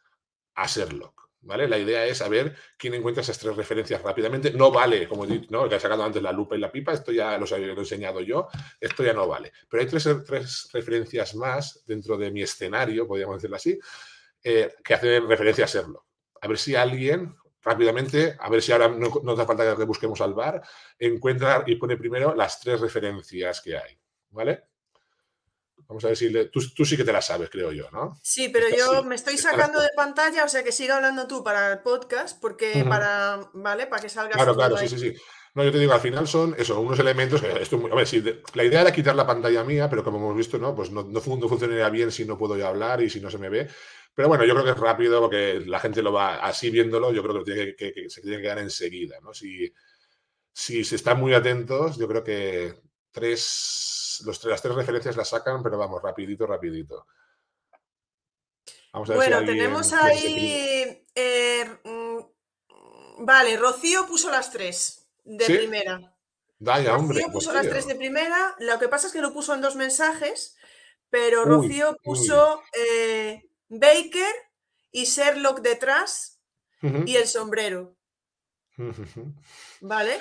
[0.56, 1.21] a Sherlock.
[1.44, 1.68] ¿Vale?
[1.68, 4.52] La idea es saber quién encuentra esas tres referencias rápidamente.
[4.52, 5.68] No vale, como he dicho, ¿no?
[5.68, 8.48] que he sacado antes la lupa y la pipa, esto ya los he enseñado yo,
[8.80, 9.52] esto ya no vale.
[9.68, 13.80] Pero hay tres, tres referencias más dentro de mi escenario, podríamos decirlo así,
[14.44, 16.06] eh, que hacen referencia a serlo.
[16.42, 20.22] A ver si alguien rápidamente, a ver si ahora no, no hace falta que busquemos
[20.22, 20.62] al bar,
[21.00, 23.98] encuentra y pone primero las tres referencias que hay.
[24.30, 24.71] ¿Vale?
[25.92, 28.18] Vamos a ver si tú, sí que te la sabes, creo yo, ¿no?
[28.24, 31.70] Sí, pero yo me estoy sacando de pantalla, o sea que siga hablando tú para
[31.70, 33.88] el podcast, porque para, ¿vale?
[33.88, 34.32] Para que salga.
[34.32, 35.14] Claro, claro, sí, sí, sí.
[35.54, 37.44] No, yo te digo, al final son eso, unos elementos.
[37.44, 38.24] Esto, a ver, si
[38.54, 40.74] la idea era quitar la pantalla mía, pero como hemos visto, ¿no?
[40.74, 43.50] Pues no, no, funcionaría bien si no puedo yo hablar y si no se me
[43.50, 43.68] ve.
[44.16, 47.22] Pero bueno, yo creo que es rápido porque la gente lo va así viéndolo, yo
[47.22, 49.34] creo que, tiene que, se tiene que dar enseguida, ¿no?
[49.34, 49.74] Si,
[50.54, 52.76] si se están muy atentos, yo creo que
[53.12, 57.08] tres los, las tres referencias las sacan, pero vamos, rapidito, rapidito.
[58.94, 61.06] Vamos a ver bueno, tenemos ahí...
[61.16, 66.16] Eh, mm, vale, Rocío puso las tres de primera.
[66.60, 67.20] Vaya, hombre.
[67.20, 68.56] Rocío puso las tres de primera.
[68.60, 70.58] Lo que pasa es que lo puso en dos mensajes,
[71.10, 74.34] pero Rocío puso eh, Baker
[74.92, 76.42] y Sherlock detrás
[76.82, 77.96] y el sombrero.
[79.82, 80.20] ¿Vale?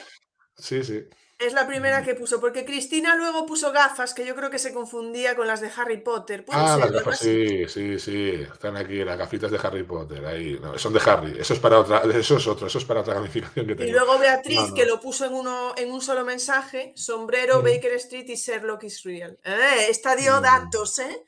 [0.57, 1.09] Sí, sí.
[1.41, 4.75] Es la primera que puso, porque Cristina luego puso gafas, que yo creo que se
[4.75, 6.45] confundía con las de Harry Potter.
[6.51, 8.47] Ah, las gafas, sí, sí, sí.
[8.53, 10.27] Están aquí, las gafitas de Harry Potter.
[10.27, 11.39] Ahí, son de Harry.
[11.41, 13.89] Eso es para otra, eso es otro, eso es para otra gamificación que tengo.
[13.89, 18.29] Y luego Beatriz, que lo puso en uno, en un solo mensaje: sombrero, Baker Street
[18.29, 19.39] y Sherlock is real.
[19.43, 20.43] Eh, esta dio mm.
[20.43, 21.25] datos, ¿eh?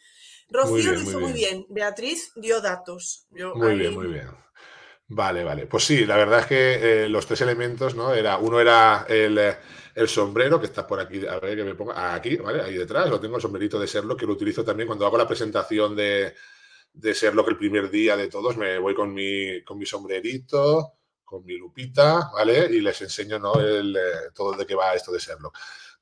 [0.51, 1.65] Rocío lo hizo muy bien.
[1.71, 3.27] Beatriz dio datos.
[3.31, 4.43] muy bien, muy bien.
[5.15, 5.67] Vale, vale.
[5.67, 8.15] Pues sí, la verdad es que eh, los tres elementos, ¿no?
[8.15, 9.39] Era, uno era el
[9.95, 12.63] el sombrero que está por aquí, a ver que me ponga, aquí, ¿vale?
[12.63, 15.29] Ahí detrás, lo tengo el sombrerito de Serlo, que lo utilizo también cuando hago la
[15.29, 16.35] presentación de,
[16.95, 20.95] de Serlo, que el primer día de todos me voy con mi, con mi sombrerito,
[21.25, 22.69] con mi lupita, ¿vale?
[22.71, 23.55] Y les enseño, ¿no?
[23.61, 24.01] El, eh,
[24.35, 25.53] todo de qué va esto de Serlo.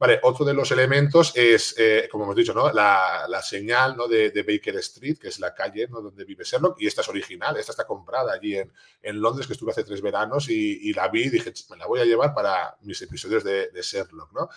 [0.01, 2.73] Vale, otro de los elementos es, eh, como hemos dicho, ¿no?
[2.73, 4.09] la, señal ¿no?
[4.09, 6.01] de, Baker Street, que es la calle ¿no?
[6.01, 8.73] donde vive Sherlock, y esta es original, esta está comprada allí en,
[9.03, 12.01] en Londres, que estuve hace tres veranos, y, la vi y dije, me la voy
[12.01, 14.49] a llevar para mis episodios de, de Sherlock, ¿no?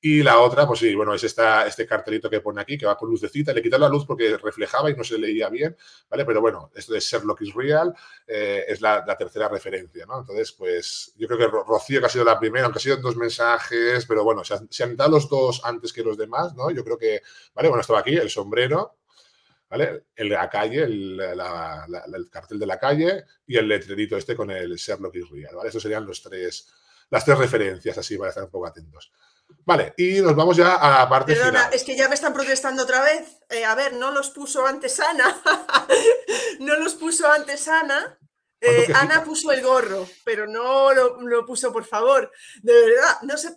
[0.00, 2.96] Y la otra, pues sí, bueno, es esta, este cartelito que pone aquí, que va
[2.96, 3.52] con lucecita.
[3.52, 5.76] Le quité la luz porque reflejaba y no se leía bien,
[6.10, 6.24] ¿vale?
[6.24, 7.94] Pero bueno, esto de Sherlock is Real
[8.26, 10.20] eh, es la, tercera referencia, ¿no?
[10.20, 13.16] Entonces, pues yo creo que Rocío, que ha sido la primera, aunque ha sido dos
[13.16, 16.70] mensajes, pero bueno, se han, dado los dos antes que los demás, ¿no?
[16.70, 17.22] Yo creo que,
[17.54, 17.68] ¿vale?
[17.68, 18.98] Bueno, estaba aquí el sombrero,
[19.70, 20.04] ¿vale?
[20.14, 24.76] El la calle, el, el, cartel de la calle y el letrerito este con el
[24.76, 25.70] Sherlock is Real, ¿vale?
[25.70, 26.68] Esos serían los tres,
[27.10, 29.10] las tres referencias, así para estar un poco atentos.
[29.66, 32.84] Vale, y nos vamos ya a la parte Perdona, es que ya me están protestando
[32.84, 33.40] otra vez.
[33.50, 35.42] Eh, a ver, no los puso antes Ana.
[36.60, 38.16] no los puso antes Ana.
[38.60, 42.30] Eh, Ana puso el gorro, pero no lo, puso por favor.
[42.62, 43.56] De verdad, no sé,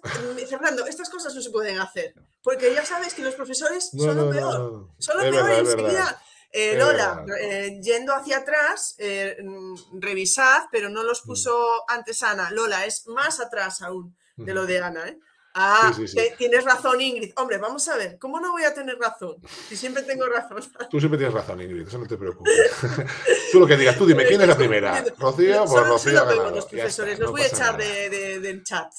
[0.50, 2.16] Fernando, estas cosas no se pueden hacer.
[2.42, 4.90] Porque ya sabes que los profesores son lo peor.
[4.98, 6.22] son lo peor enseguida.
[6.52, 11.28] Eh, Lola, eh, yendo hacia atrás, mm, revisad, pero no los mm.
[11.28, 12.50] puso antes Ana.
[12.50, 15.08] Lola, es más atrás aún de lo de Ana.
[15.08, 15.20] ¿eh?
[15.54, 15.92] Ah,
[16.38, 17.32] tienes razón, Ingrid.
[17.36, 19.38] Hombre, vamos a ver, ¿cómo no voy a tener razón?
[19.68, 20.62] Si siempre tengo razón.
[20.90, 22.54] Tú siempre tienes razón, Ingrid, eso no te preocupes.
[23.52, 25.04] tú lo que digas, tú dime, ¿quién es la primera?
[25.18, 25.66] ¿Rocío?
[25.66, 28.92] Pues Rocío ha los profesores, los voy a echar de, del chat.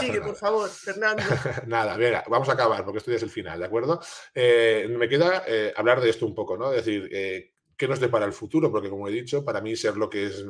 [0.00, 1.22] Sigue, por favor, Fernando.
[1.66, 4.00] nada, venga, vamos a acabar porque esto ya es el final, ¿de acuerdo?
[4.34, 6.70] Eh, me queda eh, hablar de esto un poco, ¿no?
[6.72, 8.70] Es decir, eh, ¿qué nos depara el futuro?
[8.70, 10.44] Porque como he dicho, para mí ser lo que es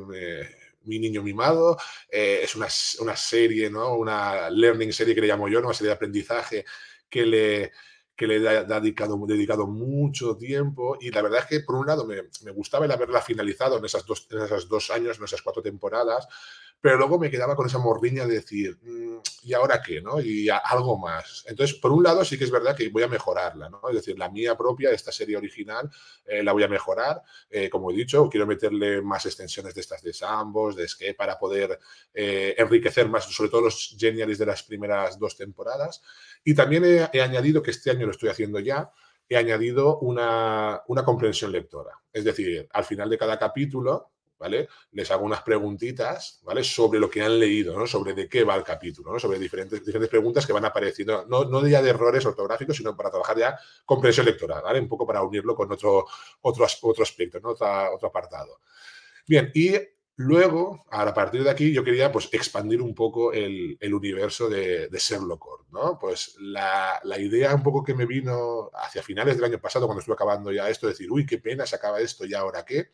[0.83, 1.77] mi niño mimado,
[2.09, 2.67] eh, es una,
[3.01, 3.95] una, serie, ¿no?
[3.95, 5.67] Una learning serie que le llamo yo, ¿no?
[5.67, 6.65] una serie de aprendizaje
[7.09, 7.71] que le,
[8.17, 12.05] que le he dedicado, dedicado mucho tiempo y la verdad es que por un lado
[12.05, 15.43] me, me gustaba el haberla finalizado en, esas dos, en esos dos años, en esas
[15.43, 16.27] cuatro temporadas,
[16.79, 20.01] pero luego me quedaba con esa mordiña de decir, mm, ¿y ahora qué?
[20.01, 20.19] ¿no?
[20.21, 21.43] Y algo más.
[21.47, 23.81] Entonces, por un lado, sí que es verdad que voy a mejorarla, ¿no?
[23.89, 25.89] Es decir, la mía propia, esta serie original,
[26.25, 27.21] eh, la voy a mejorar.
[27.49, 31.39] Eh, como he dicho, quiero meterle más extensiones de estas de Sambos, de Ske, para
[31.39, 31.79] poder
[32.13, 36.01] eh, enriquecer más, sobre todo los genialis de las primeras dos temporadas.
[36.43, 38.91] Y también he, añadido, que este año lo estoy haciendo ya,
[39.27, 41.99] he añadido una, una comprensión lectora.
[42.13, 44.67] Es decir, al final de cada capítulo, ¿vale?
[44.91, 46.63] Les hago unas preguntitas, ¿vale?
[46.63, 47.87] Sobre lo que han leído, ¿no?
[47.87, 49.19] Sobre de qué va el capítulo, ¿no?
[49.19, 53.09] Sobre diferentes, diferentes preguntas que van apareciendo, no, no ya de errores ortográficos, sino para
[53.09, 54.79] trabajar ya comprensión lectoral, ¿vale?
[54.79, 56.05] Un poco para unirlo con otro,
[56.41, 57.49] otro, otro aspecto, ¿no?
[57.49, 58.61] otro apartado.
[59.27, 59.75] Bien, y
[60.17, 64.87] luego, a partir de aquí, yo quería, pues, expandir un poco el, el universo de,
[64.87, 65.97] de Sherlock ¿no?
[65.99, 69.99] Pues la, la, idea un poco que me vino hacia finales del año pasado, cuando
[69.99, 72.89] estuve acabando ya esto, decir, uy, qué pena, se acaba esto, ¿y ahora qué?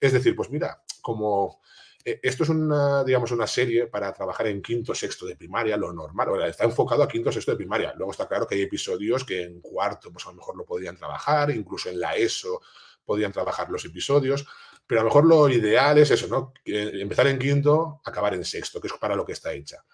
[0.00, 1.60] Es decir, pues mira, como
[2.04, 5.92] eh, esto es una, digamos, una serie para trabajar en quinto, sexto de primaria, lo
[5.92, 7.92] normal, está enfocado a quinto, sexto de primaria.
[7.96, 10.96] Luego está claro que hay episodios que en cuarto, pues a lo mejor lo podrían
[10.96, 12.60] trabajar, incluso en la ESO
[13.04, 14.46] podrían trabajar los episodios,
[14.86, 16.52] pero a lo mejor lo ideal es eso, ¿no?
[16.64, 19.84] Empezar en quinto, acabar en sexto, que es para lo que está hecha.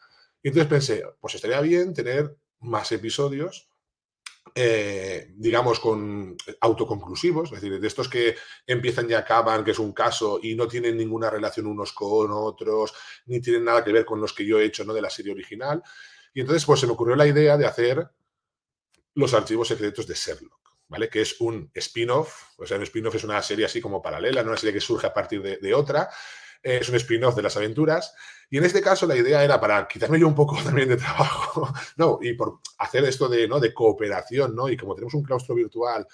[0.43, 3.69] Y entonces pensé, pues estaría bien tener más episodios
[4.55, 8.37] eh, digamos, con autoconclusivos, es decir, de estos que
[8.67, 12.93] empiezan y acaban, que es un caso y no tienen ninguna relación unos con otros,
[13.27, 14.93] ni tienen nada que ver con los que yo he hecho ¿no?
[14.93, 15.83] de la serie original.
[16.33, 18.09] Y entonces, pues se me ocurrió la idea de hacer
[19.15, 20.65] los archivos secretos de Sherlock.
[20.87, 21.09] ¿Vale?
[21.09, 24.51] Que es un spin-off, o sea, un spin-off es una serie así como paralela, no
[24.51, 26.11] una serie que surge a partir de otra,
[26.65, 28.15] es un spin-off de las aventuras.
[28.51, 31.73] Y en este caso la idea era para quitarme yo un poco también de trabajo,
[31.97, 33.61] no, y por hacer esto de, ¿no?
[33.61, 34.69] de cooperación, ¿no?
[34.69, 36.07] Y como tenemos un claustro virtual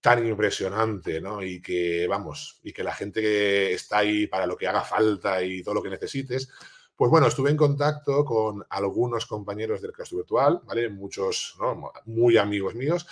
[0.00, 1.42] tan impresionante, ¿no?
[1.42, 5.62] Y que, vamos, y que la gente está ahí para lo que haga falta y
[5.62, 6.50] todo lo que necesites,
[6.94, 10.88] pues bueno, estuve en contacto con algunos compañeros del claustro virtual, ¿vale?
[10.90, 11.56] Muchos.
[12.04, 13.06] Muy amigos míos,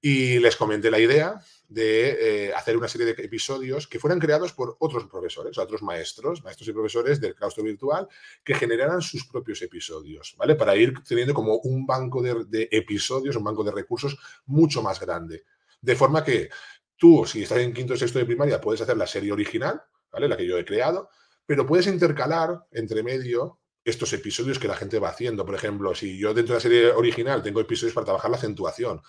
[0.00, 4.52] y les comenté la idea de eh, hacer una serie de episodios que fueran creados
[4.52, 8.08] por otros profesores, otros maestros, maestros y profesores del claustro virtual,
[8.42, 10.56] que generaran sus propios episodios, ¿vale?
[10.56, 15.44] Para ir teniendo como un banco de, episodios, un banco de recursos mucho más grande.
[15.80, 16.50] De forma que
[16.96, 19.80] tú, si estás en quinto o sexto de primaria, puedes hacer la serie original,
[20.10, 20.28] ¿vale?
[20.28, 21.10] La que yo he creado,
[21.46, 25.44] pero puedes intercalar entre medio estos episodios que la gente va haciendo.
[25.46, 29.00] Por ejemplo, si yo dentro de la serie original tengo episodios para trabajar la acentuación,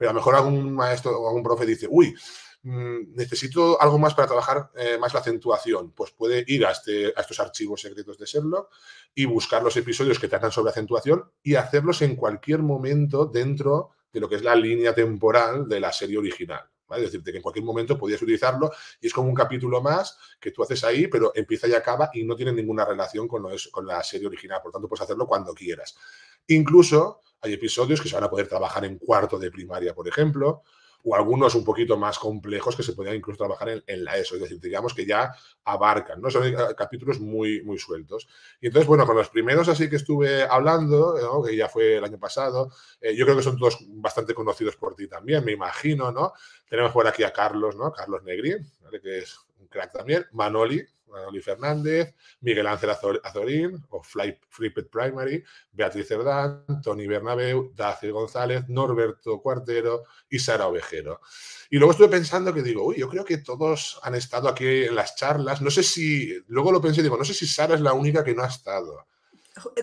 [0.00, 2.14] pero a lo mejor algún maestro o algún profe dice, uy,
[2.62, 7.08] mm, necesito algo más para trabajar eh, más la acentuación, pues puede ir a, este,
[7.14, 8.70] a estos archivos secretos de Sherlock
[9.14, 14.20] y buscar los episodios que tratan sobre acentuación y hacerlos en cualquier momento dentro de
[14.20, 16.62] lo que es la línea temporal de la serie original.
[16.96, 18.72] Es decir, que en cualquier momento podías utilizarlo
[19.02, 22.24] y es como un capítulo más que tú haces ahí, pero empieza y acaba y
[22.24, 24.60] no tiene ninguna relación con, con la serie original.
[24.62, 25.94] Por tanto, puedes hacerlo cuando quieras.
[26.46, 30.62] Incluso hay episodios que se van a poder trabajar en cuarto de primaria, por ejemplo,
[31.02, 34.42] o algunos un poquito más complejos que se podrían incluso trabajar en, la ESO, es
[34.42, 35.34] decir, digamos que ya
[35.64, 36.30] abarcan, ¿no?
[36.30, 38.28] Son eh, capítulos muy, muy sueltos.
[38.60, 42.18] Y entonces, bueno, con los primeros así que estuve hablando, que ya fue el año
[42.18, 42.70] pasado,
[43.00, 46.32] eh, yo creo que son todos bastante conocidos por ti también, me imagino, ¿no?
[46.68, 47.92] Tenemos por aquí a Carlos, ¿no?
[47.92, 48.56] Carlos Negri,
[49.02, 49.38] que es
[49.70, 55.42] crack también, Manoli, Manoli Fernández, Miguel Ángel Azorín, o Flipped Primary,
[55.72, 61.20] Beatriz Cerdán, Tony Bernabeu, Dacia González, Norberto Cuartero y Sara Ovejero.
[61.70, 64.94] Y luego estuve pensando que digo, uy, yo creo que todos han estado aquí en
[64.94, 65.60] las charlas.
[65.60, 68.34] No sé si, luego lo pensé, digo, no sé si Sara es la única que
[68.34, 69.06] no ha estado.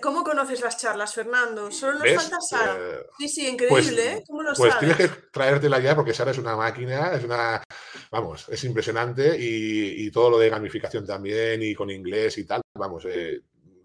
[0.02, 1.72] ¿Cómo conoces las charlas, Fernando?
[1.72, 2.78] Solo nos falta Sara.
[2.78, 4.24] Eh, sí, sí, pues, increíble, ¿eh?
[4.28, 7.64] ¿Cómo lo pues tienes que traértela ya porque Sara es una máquina, es una,
[8.12, 13.04] vamos, es impresionante y, todo lo de gamificación también y con inglés y tal, vamos,
[13.06, 13.42] eh,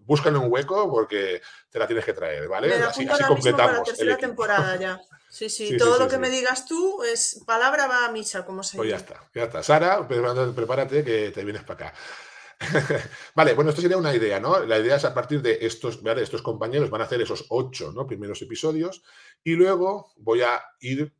[0.06, 2.74] búscale un hueco porque te la tienes que traer, ¿vale?
[2.74, 3.56] así, completamos.
[3.56, 5.00] Para la tercera temporada ya.
[5.28, 8.76] Sí, sí, todo lo que me digas tú es palabra va a misa, como se
[8.76, 9.62] Pues ya está, ya está.
[9.62, 11.98] Sara, prepárate que te vienes para acá.
[13.34, 14.60] vale, bueno, esto sería una idea, ¿no?
[14.64, 16.22] La idea es a partir de estos, ¿vale?
[16.22, 18.06] estos compañeros van a hacer esos ocho ¿no?
[18.06, 19.02] primeros episodios
[19.42, 21.14] y luego voy a ir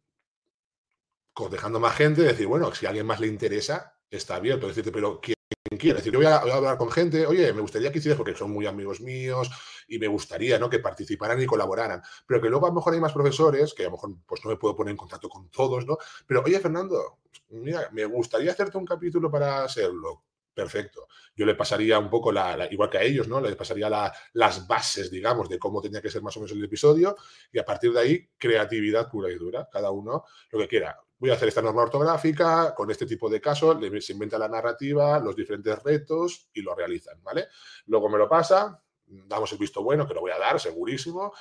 [1.51, 4.68] dejando más gente, decir, bueno, si a alguien más le interesa, está abierto.
[4.68, 5.36] Decirte, pero ¿quién
[5.78, 5.99] quiere?
[5.99, 8.66] decir, yo voy a, hablar con gente, oye, me gustaría que hicieras, porque son muy
[8.66, 9.51] amigos míos
[9.88, 10.68] y me gustaría, ¿no?
[10.68, 12.03] Que participaran y colaboraran.
[12.26, 14.51] Pero que luego a lo mejor hay más profesores, que a lo mejor pues no
[14.51, 15.97] me puedo poner en contacto con todos, ¿no?
[16.26, 17.18] Pero, oye, Fernando,
[17.49, 20.24] mira, me gustaría hacerte un capítulo para hacerlo
[20.55, 21.09] perfecto.
[21.34, 23.40] Yo le pasaría un poco, la, igual que a ellos, ¿no?
[23.40, 23.90] Le pasaría
[24.32, 27.16] las bases, digamos, de cómo tenía que ser más o menos el episodio
[27.50, 30.98] y a partir de ahí, creatividad pura y dura, cada uno lo que quiera.
[31.18, 35.20] Voy a hacer esta norma ortográfica con este tipo de casos, se inventa la narrativa,
[35.20, 37.46] los diferentes retos y lo realizan, ¿vale?
[37.86, 41.32] Luego me lo pasa, damos el visto bueno, que lo voy a dar, segurísimo,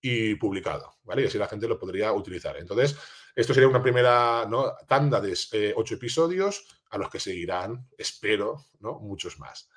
[0.00, 1.22] y publicado, ¿vale?
[1.22, 2.56] Y así la gente lo podría utilizar.
[2.56, 2.96] Entonces,
[3.34, 4.48] esto sería una primera
[4.86, 8.98] tanda de eh, ocho episodios a los que seguirán, espero, ¿no?
[9.00, 9.68] muchos más.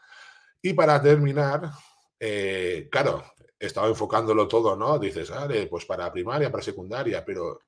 [0.61, 1.71] Y para terminar,
[2.19, 3.23] eh, claro,
[3.57, 4.97] estaba enfocándolo todo, ¿no?
[4.99, 7.61] Dices, vale, pues para primaria, para secundaria, pero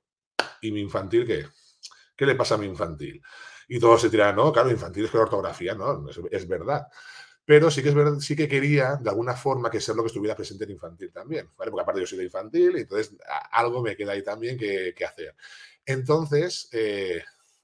[0.62, 1.48] ¿y mi infantil qué?
[2.16, 3.22] ¿Qué le pasa a mi infantil?
[3.68, 6.06] Y todos se tiran, no, claro, infantil es con ortografía, ¿no?
[6.30, 6.88] Es, verdad.
[7.46, 10.08] Pero sí que es verdad, sí que quería de alguna forma que ser lo que
[10.08, 11.72] estuviera presente en infantil también, ¿vale?
[11.72, 13.16] Porque aparte yo soy de infantil, y entonces
[13.52, 15.36] algo me queda ahí también que, hacer.
[15.86, 17.24] Entonces, eh,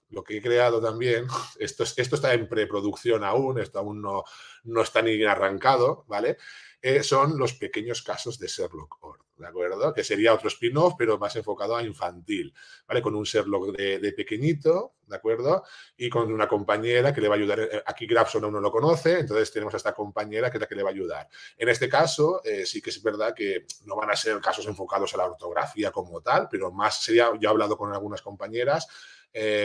[0.09, 1.27] lo que he creado también,
[1.59, 4.23] esto, esto está en preproducción aún, esto aún no,
[4.63, 6.37] no está ni arrancado, ¿vale?
[6.81, 9.93] Eh, son los pequeños casos de Sherlock Holmes, ¿de acuerdo?
[9.93, 12.53] Que sería otro spin-off, pero más enfocado a infantil,
[12.87, 13.01] ¿vale?
[13.01, 15.63] Con un Sherlock de, pequeñito, ¿de acuerdo?
[15.97, 17.59] Y con una compañera que le va a ayudar.
[17.59, 20.67] Eh, aquí Grabson aún no lo conoce, entonces tenemos a esta compañera que es la
[20.67, 21.27] que le va a ayudar.
[21.57, 25.13] En este caso, eh, sí que es verdad que no van a ser casos enfocados
[25.15, 28.87] a la ortografía como tal, pero más sería, yo he hablado con algunas compañeras,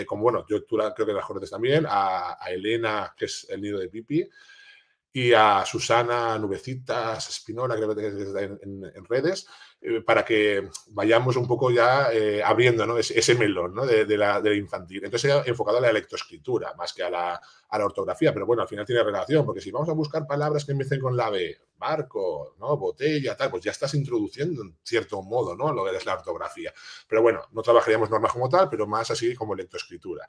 [0.07, 3.89] como bueno, yo creo que las conoces también, a, Elena, que es el nido de
[3.89, 4.29] Pipi,
[5.15, 9.47] y a Susana Nubecitas Espinola, creo que está en, redes,
[9.83, 13.85] eh, para que vayamos un poco ya eh, abriendo ese, melón ¿no?
[13.85, 15.05] de, la, de, infantil.
[15.05, 18.69] Entonces, enfocado a la lectoescritura más que a la, a la, ortografía, pero bueno, al
[18.69, 22.55] final tiene relación, porque si vamos a buscar palabras que empiecen con la B, barco,
[22.59, 25.73] botella, tal, pues ya estás introduciendo en cierto modo ¿no?
[25.73, 26.73] lo que es la ortografía.
[27.09, 30.29] Pero bueno, no trabajaríamos normas como tal, pero más así como lectoescritura.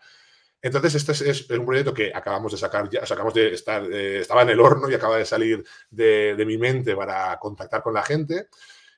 [0.63, 4.43] Entonces, este es, un proyecto que acabamos de sacar, ya sacamos de estar, eh, estaba
[4.43, 8.47] en el horno y acaba de salir de, mi mente para contactar con la gente.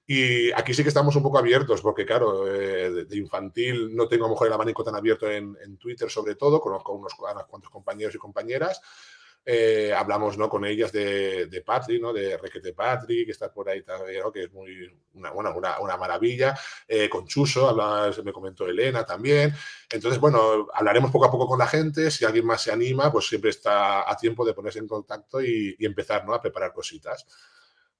[0.08, 4.26] Y aquí sí que estamos un poco abiertos, porque claro, eh, de, infantil no tengo
[4.26, 7.46] a lo mejor el abanico tan abierto en, en Twitter sobre todo, conozco unos, unos
[7.46, 8.82] cuantos compañeros y compañeras,
[9.48, 10.50] eh, hablamos ¿no?
[10.50, 12.12] con ellas de, de Patri, ¿no?
[12.12, 16.58] de Requete Patri, que está por ahí también, que es muy una, una, una maravilla.
[16.88, 17.76] Eh, con Chuso,
[18.24, 19.54] me comentó Elena también.
[19.92, 22.10] Entonces, bueno, hablaremos poco a poco con la gente.
[22.10, 25.76] Si alguien más se anima, pues siempre está a tiempo de ponerse en contacto y,
[25.78, 26.34] y empezar ¿no?
[26.34, 27.28] a preparar cositas.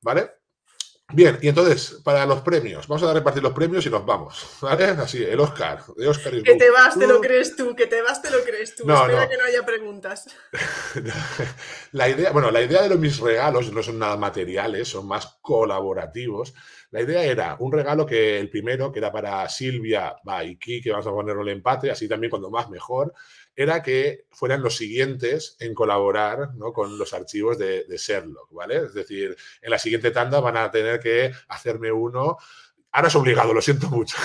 [0.02, 0.45] ¿Vale?
[1.14, 4.86] Bien, y entonces, para los premios, vamos a repartir los premios y nos vamos, ¿vale?
[4.86, 8.24] Así, el Oscar, de Oscar Que te vas, te lo crees tú, que te vas,
[8.24, 8.88] te lo crees tú.
[8.88, 10.26] No, Espera que no haya preguntas.
[11.92, 15.38] la idea, bueno, la idea de los mis regalos no son nada materiales, son más
[15.42, 16.56] colaborativos.
[16.90, 21.06] La idea era un regalo que el primero, que era para Silvia, Baiki, que vamos
[21.06, 23.14] a ponerlo el empate, así también cuando más mejor
[23.56, 28.86] era que fueran los siguientes en colaborar con los archivos de, Sherlock, ¿vale?
[28.86, 32.38] Es decir, en la siguiente tanda van a tener que hacerme uno.
[32.92, 34.18] Ahora es obligado, lo siento mucho.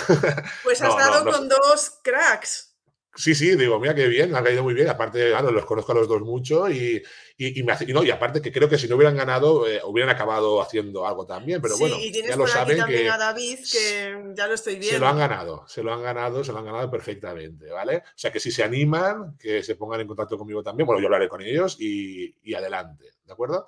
[0.65, 2.70] Pues has dado con dos cracks.
[3.15, 4.89] Sí, sí, digo, mira qué bien, ha caído muy bien.
[4.89, 7.03] Aparte, claro, los conozco a los dos mucho y,
[7.37, 10.63] y, me no, y aparte que creo que si no hubieran ganado, eh, hubieran acabado
[10.63, 11.61] haciendo algo también.
[11.61, 13.09] Pero bueno, ya lo saben que.
[13.09, 14.93] A David, que ya lo estoy viendo.
[14.93, 17.97] Se lo han ganado, se lo han ganado, se lo han ganado perfectamente, ¿vale?
[17.99, 20.87] O sea que si se animan, que se pongan en contacto conmigo también.
[20.87, 23.67] Bueno, yo hablaré con ellos y, y adelante, ¿de acuerdo?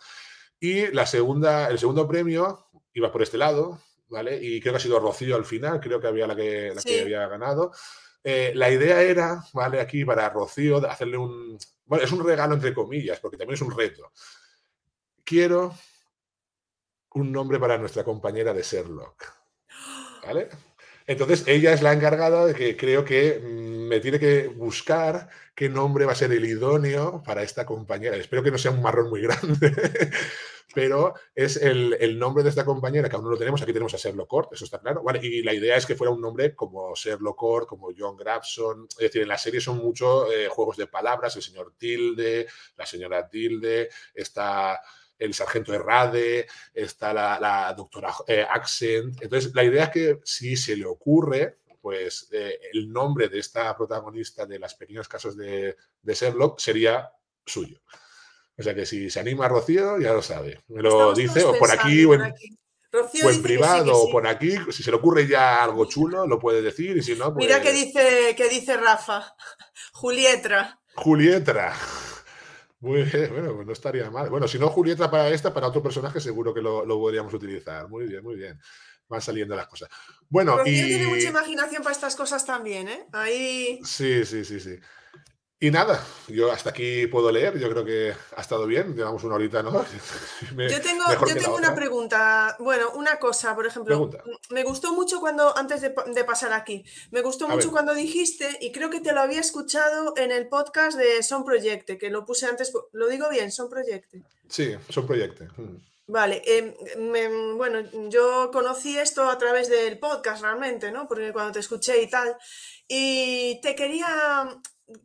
[0.61, 4.39] Y la segunda, el segundo premio iba por este lado, ¿vale?
[4.41, 7.01] Y creo que ha sido Rocío al final, creo que había la que, la que
[7.01, 7.73] había ganado.
[8.25, 9.81] Eh, la idea era, ¿vale?
[9.81, 11.59] Aquí para Rocío, hacerle un.
[11.85, 14.13] Bueno, es un regalo entre comillas, porque también es un reto.
[15.25, 15.75] Quiero
[17.15, 19.25] un nombre para nuestra compañera de Sherlock.
[20.25, 20.49] ¿Vale?
[21.07, 25.69] Entonces, ella es la encargada de que creo que mm, me tiene que buscar qué
[25.69, 28.17] nombre va a ser el idóneo para esta compañera.
[28.17, 29.75] Espero que no sea un marrón muy grande,
[30.75, 33.97] pero es el, nombre de esta compañera, que aún no lo tenemos, aquí tenemos a
[33.97, 37.37] Sherlock Court, eso está claro, y la idea es que fuera un nombre como Sherlock
[37.37, 41.37] Court, como John Grabson, es decir, en la serie son muchos eh, juegos de palabras,
[41.37, 42.47] el señor Tilde,
[42.77, 44.81] la señora Tilde, está
[45.19, 50.77] el sargento Errade, está la, doctora eh, Accent, entonces la idea es que si se
[50.77, 56.15] le ocurre, pues eh, el nombre de esta protagonista de los pequeños casos de, de
[56.15, 57.11] Sherlock sería
[57.45, 57.81] suyo.
[58.59, 60.61] O sea que si se anima Rocío, ya lo sabe.
[60.69, 64.57] Me lo dice o por aquí o en, privado o por aquí.
[64.71, 66.97] Si se le ocurre ya algo chulo, lo puede decir.
[66.97, 69.35] Y si no, Mira qué pues dice, qué dice Rafa.
[69.93, 70.79] Julietra.
[70.95, 71.75] Julietra.
[72.81, 74.29] Muy bien, bueno, pues no estaría mal.
[74.29, 77.89] Bueno, si no Julietra para esta, para otro personaje seguro que lo, podríamos utilizar.
[77.89, 78.61] Muy bien, muy bien.
[79.09, 79.89] Van saliendo las cosas.
[80.29, 83.07] Bueno, Rocío tiene mucha imaginación para estas cosas también, ¿eh?
[83.13, 83.79] Ahí...
[83.85, 84.81] Sí, sí, sí, sí.
[85.63, 89.37] Y nada, yo hasta aquí puedo leer, yo creo que ha estado bien, llevamos una
[89.37, 89.71] horita, ¿no?
[90.57, 94.11] yo tengo, yo tengo una pregunta, bueno, una cosa, por ejemplo,
[94.51, 95.91] me gustó mucho cuando, antes de,
[96.25, 100.33] pasar aquí, me gustó mucho cuando dijiste, y creo que te lo había escuchado en
[100.33, 104.21] el podcast de Son Proyecte, que lo puse antes, lo digo bien, Son Proyecte.
[104.49, 105.45] Sí, Son Proyecte.
[105.57, 105.77] Mm.
[106.09, 111.07] Vale, em, bueno, yo conocí esto a través del podcast realmente, ¿no?
[111.07, 112.37] Porque cuando te escuché y tal,
[112.89, 114.49] y te quería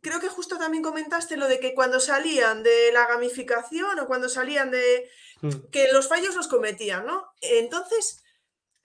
[0.01, 4.29] creo que justo también comentaste lo de que cuando salían de la gamificación o cuando
[4.29, 5.09] salían de
[5.41, 5.49] mm.
[5.71, 7.25] que los fallos los cometían, ¿no?
[7.41, 8.23] Entonces,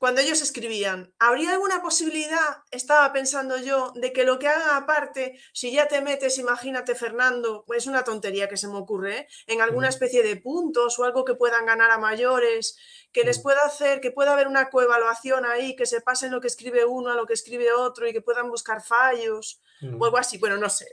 [0.02, 5.38] cuando ellos escribían, ¿habría alguna posibilidad, estaba pensando yo, de que lo que hagan aparte,
[5.52, 9.28] si ya te metes, imagínate Fernando, es una tontería que se me ocurre, ¿eh?
[9.46, 12.76] en alguna especie de puntos o algo que puedan ganar a mayores,
[13.12, 16.48] que les pueda hacer, que pueda haber una coevaluación ahí, que se pasen lo que
[16.48, 20.36] escribe uno a lo que escribe otro y que puedan buscar fallos o algo así,
[20.38, 20.86] bueno, no sé.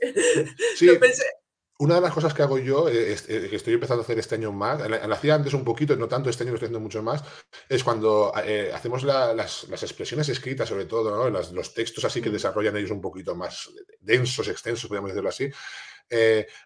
[0.76, 0.86] Sí,
[1.80, 4.34] una de las cosas que hago yo, eh, eh, que estoy empezando a hacer este
[4.34, 7.02] año más, la hacía antes un poquito, no tanto este año, lo estoy haciendo mucho
[7.02, 7.24] más,
[7.70, 12.32] es cuando eh, hacemos las, expresiones escritas, sobre todo, los textos así que mm.
[12.34, 15.50] desarrollan ellos un poquito más densos, extensos, podríamos decirlo así.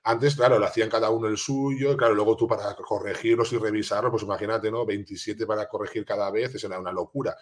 [0.03, 4.11] antes, claro, lo hacían cada uno el suyo, claro, luego tú para corregirlos y revisarlos,
[4.11, 4.85] pues imagínate, ¿no?
[4.85, 7.37] 27 para corregir cada vez, eso era una locura.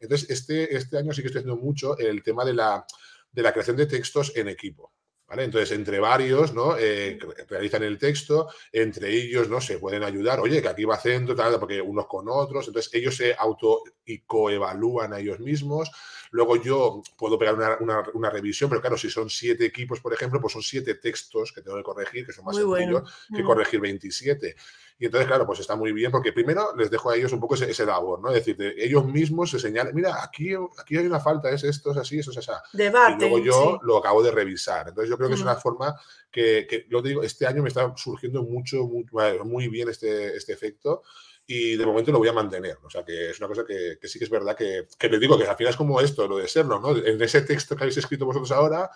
[0.00, 2.84] Entonces, este, este año sí que estoy haciendo mucho el tema de la,
[3.30, 4.92] de la creación de textos en equipo.
[5.40, 6.76] Entonces, entre varios, ¿no?
[6.78, 7.18] Eh,
[7.48, 9.60] realizan el texto, entre ellos, ¿no?
[9.60, 13.16] Se pueden ayudar, oye, que aquí va acento, tal, porque unos con otros, entonces ellos
[13.16, 15.90] se auto y coevalúan a ellos mismos.
[16.32, 20.52] Luego yo puedo pegar una, revisión, pero claro, si son siete equipos, por ejemplo, pues
[20.52, 23.02] son siete textos que tengo que corregir, que son más sencillos
[23.34, 23.46] que mm.
[23.46, 24.56] corregir 27.
[25.02, 27.56] Y entonces, claro, pues está muy bien porque primero les dejo a ellos un poco
[27.56, 28.28] ese, labor, ¿no?
[28.28, 31.96] Es decir, ellos mismos se señalan, mira, aquí, aquí hay una falta, es esto, es
[31.96, 32.52] así, eso es así.
[32.72, 34.86] Debate, y luego yo lo acabo de revisar.
[34.86, 36.00] Entonces yo creo que es una forma
[36.30, 39.04] que, que, yo digo, este año me está surgiendo mucho, muy,
[39.44, 41.02] muy bien este, este efecto
[41.48, 42.78] y de momento lo voy a mantener.
[42.84, 45.18] O sea, que es una cosa que, que sí que es verdad que, que les
[45.18, 46.96] digo que al final es como esto, lo de serlo, ¿no?
[46.96, 48.88] En ese texto que habéis escrito vosotros ahora,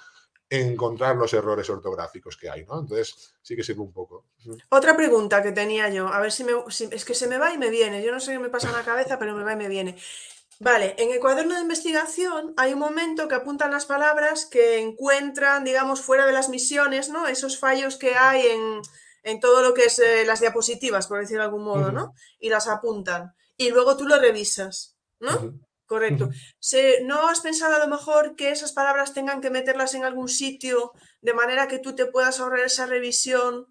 [0.49, 2.80] encontrar los errores ortográficos que hay, ¿no?
[2.80, 4.26] Entonces, sí que sirve un poco.
[4.68, 7.59] Otra pregunta que tenía yo, a ver si, me, es que se me va y
[7.59, 9.57] me viene, yo no sé qué me pasa en la cabeza, pero me va y
[9.57, 9.97] me viene.
[10.59, 15.64] Vale, en el cuaderno de investigación hay un momento que apuntan las palabras que encuentran,
[15.64, 17.26] digamos, fuera de las misiones, ¿no?
[17.26, 21.47] Esos fallos que hay en, todo lo que es eh, las diapositivas, por decirlo de
[21.47, 22.14] algún modo, ¿no?
[22.38, 23.34] Y las apuntan.
[23.57, 25.59] Y luego tú lo revisas, ¿no?
[25.87, 26.30] Correcto.
[27.05, 30.93] ¿No has pensado a lo mejor que esas palabras tengan que meterlas en algún sitio
[31.20, 33.66] de manera que tú te puedas ahorrar esa revisión?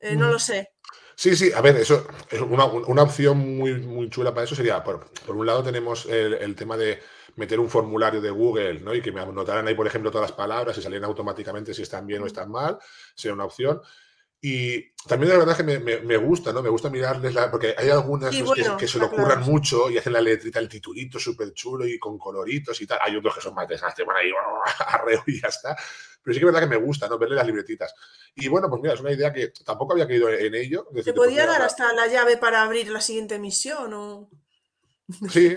[0.00, 0.72] Eh, no lo sé.
[1.14, 5.08] Sí, sí, a ver, eso es una, opción muy, muy chula para eso sería, por,
[5.28, 7.00] un lado tenemos el, tema de
[7.36, 8.94] meter un formulario de Google, ¿no?
[8.94, 12.06] Y que me anotaran ahí, por ejemplo, todas las palabras y salieran automáticamente si están
[12.06, 12.78] bien o están mal,
[13.14, 13.80] sería una opción.
[14.48, 16.62] Y también la verdad que me, gusta, ¿no?
[16.62, 20.20] Me gusta mirarles, la, porque hay algunas que, se lo ocurran mucho y hacen la
[20.20, 23.00] letrita, el titulito súper chulo y con coloritos y tal.
[23.02, 24.30] Hay otros que son más desastres, van ahí
[24.86, 25.74] arreo y ya está.
[26.22, 27.18] Pero sí que es verdad que me gusta, ¿no?
[27.18, 27.92] Verle las libretitas.
[28.36, 30.86] Y bueno, pues mira, es una idea que tampoco había caído en ello.
[31.04, 34.30] ¿Te podía dar hasta la llave para abrir la siguiente misión o...?
[35.30, 35.56] Sí,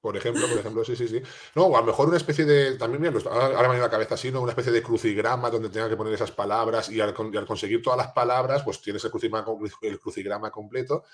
[0.00, 1.20] por ejemplo, por ejemplo, sí, sí, sí.
[1.56, 4.14] No, o a lo mejor una especie de, también mira, ahora me viene la cabeza
[4.14, 4.40] así, ¿no?
[4.40, 8.12] Una especie de crucigrama donde tenga que poner esas palabras y al, conseguir todas las
[8.12, 9.44] palabras, pues tienes el crucigrama,
[9.82, 11.04] el crucigrama completo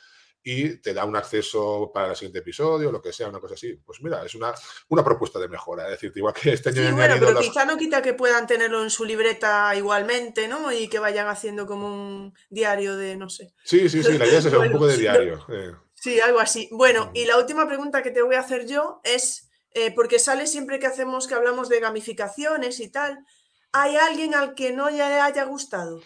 [0.48, 3.80] y te da un acceso para el siguiente episodio, lo que sea, una cosa así.
[3.84, 4.54] Pues mira, es una,
[4.90, 6.86] una propuesta de mejora, es decir, igual que este año...
[6.86, 10.70] Sí, bueno, pero quizá no quita que puedan tenerlo en su libreta igualmente, ¿no?
[10.70, 13.54] Y que vayan haciendo como un diario de, no sé.
[13.64, 15.44] Sí, sí, sí, la idea es eso, un poco de diario.
[15.48, 15.72] Eh.
[16.07, 16.68] Sí, algo así.
[16.70, 20.46] Bueno, y la última pregunta que te voy a hacer yo es, eh, porque sale
[20.46, 23.26] siempre que hacemos, que hablamos de gamificaciones y tal,
[23.72, 26.00] ¿hay alguien al que no le haya gustado?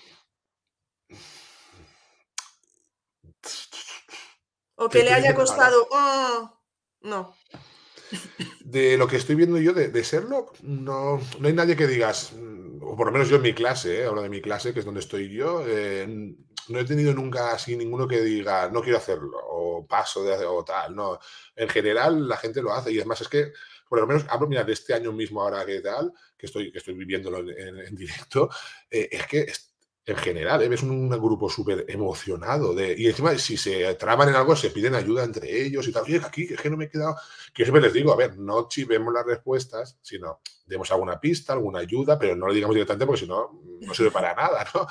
[4.76, 5.86] O que le haya costado.
[5.90, 6.58] Oh,
[7.02, 7.36] no.
[8.60, 12.32] De lo que estoy viendo yo de, de Sherlock, no, no hay nadie que digas,
[12.80, 14.86] o por lo menos yo en mi clase, eh, hablo de mi clase, que es
[14.86, 16.34] donde estoy yo, eh,
[16.70, 20.64] no he tenido nunca así ninguno que diga, no quiero hacerlo, o paso de o
[20.64, 21.18] tal, no.
[21.56, 23.52] En general la gente lo hace y además es que,
[23.88, 26.78] por lo menos hablo, mira, de este año mismo ahora que tal, que estoy, que
[26.78, 28.48] estoy viviéndolo en, directo,
[28.90, 29.52] eh, es que
[30.06, 30.68] en general, ¿eh?
[30.68, 34.94] ves un, grupo súper emocionado de, y encima si se traban en algo se piden
[34.94, 36.04] ayuda entre ellos y tal.
[36.04, 37.16] Oye, aquí es que no me he quedado.
[37.52, 41.52] Que yo siempre les digo, a ver, no chivemos las respuestas, sino demos alguna pista,
[41.52, 44.86] alguna ayuda, pero no lo digamos directamente porque si no, no sirve para nada, ¿no?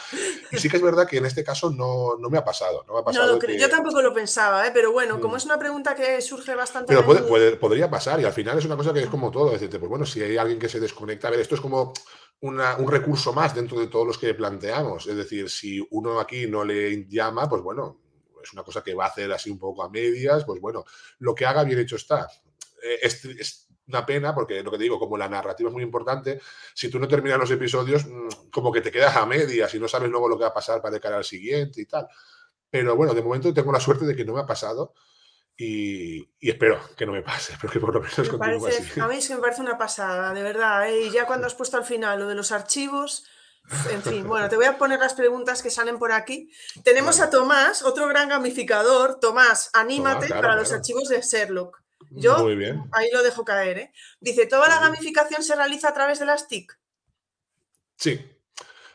[0.51, 2.83] Y sí que es verdad que en este caso no, no me ha pasado.
[2.87, 4.71] No, me ha pasado Yo tampoco lo pensaba, ¿eh?
[4.73, 5.37] pero bueno, como mm.
[5.37, 6.93] es una pregunta que surge bastante.
[6.93, 9.79] Pero puede, podría pasar y al final es una cosa que es como todo, decirte,
[9.79, 11.93] pues bueno, si hay alguien que se desconecta, a ver, esto es como
[12.41, 15.07] un recurso más dentro de todos los que planteamos.
[15.07, 17.99] Es decir, si uno aquí no le llama, pues bueno,
[18.41, 20.85] es una cosa que va a hacer así un poco a medias, pues bueno,
[21.19, 22.27] lo que haga bien hecho está.
[22.81, 26.39] Eh, es, una pena porque lo que te digo, como la narrativa es muy importante,
[26.75, 29.87] si tú no terminas los episodios, mm, como que te quedas a medias y no
[29.87, 32.07] sabes luego lo que va a pasar para de cara al siguiente y tal.
[32.69, 34.93] Pero bueno, de momento tengo la suerte de que no me ha pasado
[35.61, 38.97] y, espero que no me pase, pero que por lo menos continúe así.
[38.97, 40.87] A mí es que me parece una pasada, de verdad.
[40.87, 41.01] ¿eh?
[41.01, 43.25] Y ya cuando has puesto al final lo de los archivos,
[43.91, 46.49] en fin, bueno, te voy a poner las preguntas que salen por aquí.
[46.85, 49.19] Tenemos a Tomás, otro gran gamificador.
[49.19, 51.83] Tomás, anímate para los archivos de Sherlock.
[52.09, 52.37] Yo
[52.93, 53.77] ahí lo dejo caer.
[53.79, 53.93] ¿eh?
[54.21, 56.79] Dice, ¿toda la gamificación se realiza a través de las TIC?
[57.97, 58.25] Sí,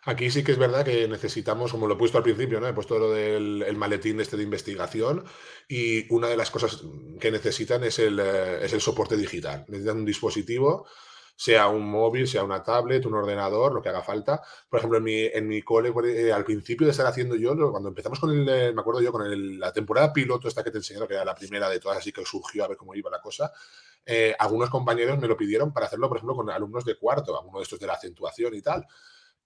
[0.06, 2.68] Aquí sí que es verdad que necesitamos, como lo he puesto al principio, ¿no?
[2.68, 5.24] He puesto lo del maletín este de investigación
[5.66, 6.82] y una de las cosas
[7.18, 9.64] que necesitan es el, eh, es el soporte digital.
[9.66, 10.86] Necesitan un dispositivo,
[11.34, 14.42] sea un móvil, sea una tablet, un ordenador, lo que haga falta.
[14.68, 17.88] Por ejemplo, en mi, en mi cole, eh, al principio de estar haciendo yo, cuando
[17.88, 21.06] empezamos con el, eh, me acuerdo yo, con la temporada piloto esta que te enseñé,
[21.08, 23.50] que era la primera de todas, así que surgió a ver cómo iba la cosa,
[24.38, 27.62] algunos compañeros me lo pidieron para hacerlo, por ejemplo, con alumnos de cuarto, algunos de
[27.62, 28.86] estos de la acentuación y tal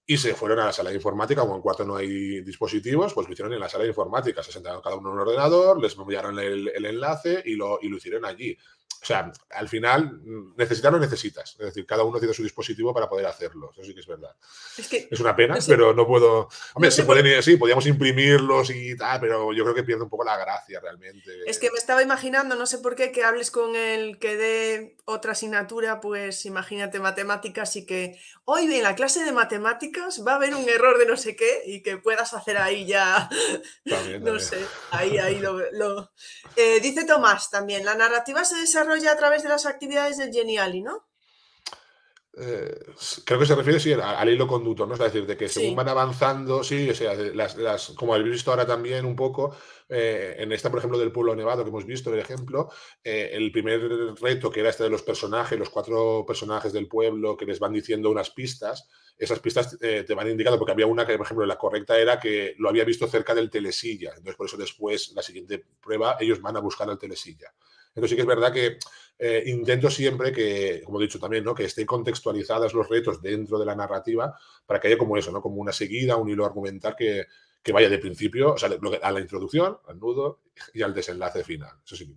[0.09, 3.27] y se fueron a la sala de informática, como en cuarto no hay dispositivos, pues
[3.27, 5.95] lo hicieron en la sala de informática, se sentaron cada uno en un ordenador, les
[5.95, 8.57] enviaron el, el enlace y lo, y lo hicieron allí.
[9.01, 10.19] O sea, al final,
[10.57, 11.51] necesitar lo necesitas.
[11.51, 13.71] Es decir, cada uno tiene su dispositivo para poder hacerlo.
[13.73, 14.35] Eso sí que es verdad.
[14.77, 16.49] Es, una pena, pero no puedo.
[16.73, 20.25] Hombre, se pueden, sí, podríamos imprimirlos y tal, pero yo creo que pierde un poco
[20.25, 21.31] la gracia realmente.
[21.45, 24.97] Es que me estaba imaginando, no sé por qué, que hables con el que dé
[25.05, 30.35] otra asignatura, pues imagínate matemáticas y que hoy en la clase de matemáticas va a
[30.35, 33.29] haber un error de no sé qué y que puedas hacer ahí ya.
[34.21, 34.57] no sé,
[34.91, 36.11] ahí, ahí lo.
[36.55, 40.31] Eh, dice Tomás también, la narrativa se desarrolla ya a través de las actividades del
[40.31, 41.09] Geniali, ¿no?
[42.41, 42.73] Eh,
[43.25, 44.93] creo que se refiere sí, al, hilo conductor, ¿no?
[44.93, 48.65] Es decir, de que según van avanzando, sí, o sea, las, como habéis visto ahora
[48.65, 49.53] también un poco,
[49.89, 52.69] eh, en esta, por ejemplo, del pueblo nevado que hemos visto, el ejemplo,
[53.03, 53.81] eh, el primer
[54.21, 57.73] reto que era este de los personajes, los cuatro personajes del pueblo que les van
[57.73, 58.87] diciendo unas pistas,
[59.17, 62.55] esas pistas te van indicando, porque había una que, por ejemplo, la correcta era que
[62.57, 66.55] lo había visto cerca del telesilla, entonces por eso después, la siguiente prueba, ellos van
[66.55, 67.53] a buscar al telesilla.
[67.89, 68.77] Entonces sí que es verdad que
[69.21, 71.53] eh, intento siempre que, como he dicho también, ¿no?
[71.53, 74.33] que estén contextualizadas los retos dentro de la narrativa
[74.65, 75.41] para que haya como eso, ¿no?
[75.41, 77.25] como una seguida, un hilo argumental que,
[77.73, 78.69] vaya de principio, o sea,
[79.01, 80.39] a la introducción, al nudo
[80.73, 81.71] y al desenlace final.
[81.85, 82.15] Eso sí.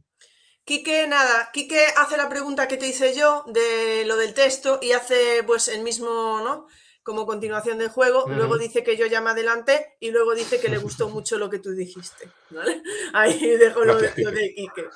[0.64, 4.92] Quique, nada, Quique hace la pregunta que te hice yo de lo del texto y
[4.92, 6.68] hace pues el mismo, ¿no?
[7.02, 10.68] Como continuación del juego, luego dice que yo ya me adelanté y luego dice que
[10.68, 12.30] le gustó mucho lo que tú dijiste.
[13.12, 14.88] Ahí dejo lo, de, Quique.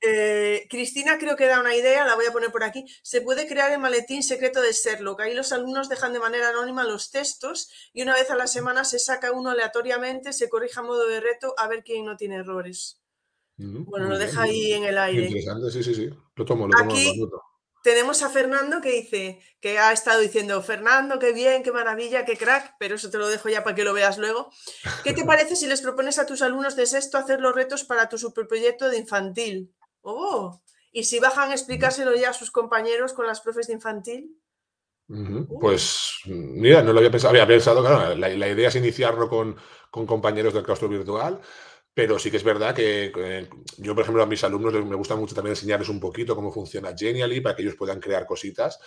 [0.00, 2.84] Eh, Cristina creo que da una idea, la voy a poner por aquí.
[3.02, 5.20] Se puede crear el maletín secreto de Sherlock.
[5.20, 8.84] Ahí los alumnos dejan de manera anónima los textos y una vez a la semana
[8.84, 12.36] se saca uno aleatoriamente, se corrige a modo de reto a ver quién no tiene
[12.36, 13.00] errores.
[13.56, 15.26] bueno, lo deja ahí en el aire.
[15.26, 16.10] Interesante, sí, sí, sí.
[16.36, 16.92] Lo tomo, lo tomo.
[16.92, 17.20] Aquí,
[17.88, 22.36] tenemos a Fernando que dice, que ha estado diciendo, Fernando, qué bien, qué maravilla, qué
[22.36, 24.50] crack, pero eso te lo dejo ya para que lo veas luego.
[25.04, 28.10] ¿Qué te parece si les propones a tus alumnos de sexto hacer los retos para
[28.10, 29.74] tu superproyecto de infantil?
[30.02, 30.60] Oh,
[30.92, 34.36] y si bajan a explicárselo ya a sus compañeros con las profes de infantil.
[35.08, 35.46] Uh.
[35.58, 39.56] Pues mira, no lo había pensado, había pensado, claro, la, la idea es iniciarlo con,
[39.90, 41.40] con compañeros del claustro virtual,
[41.98, 43.48] pero sí que es verdad que eh,
[43.78, 46.94] yo, por ejemplo, a mis alumnos me gusta mucho también enseñarles un poquito cómo funciona
[46.96, 48.78] Genially para que ellos puedan crear cositas.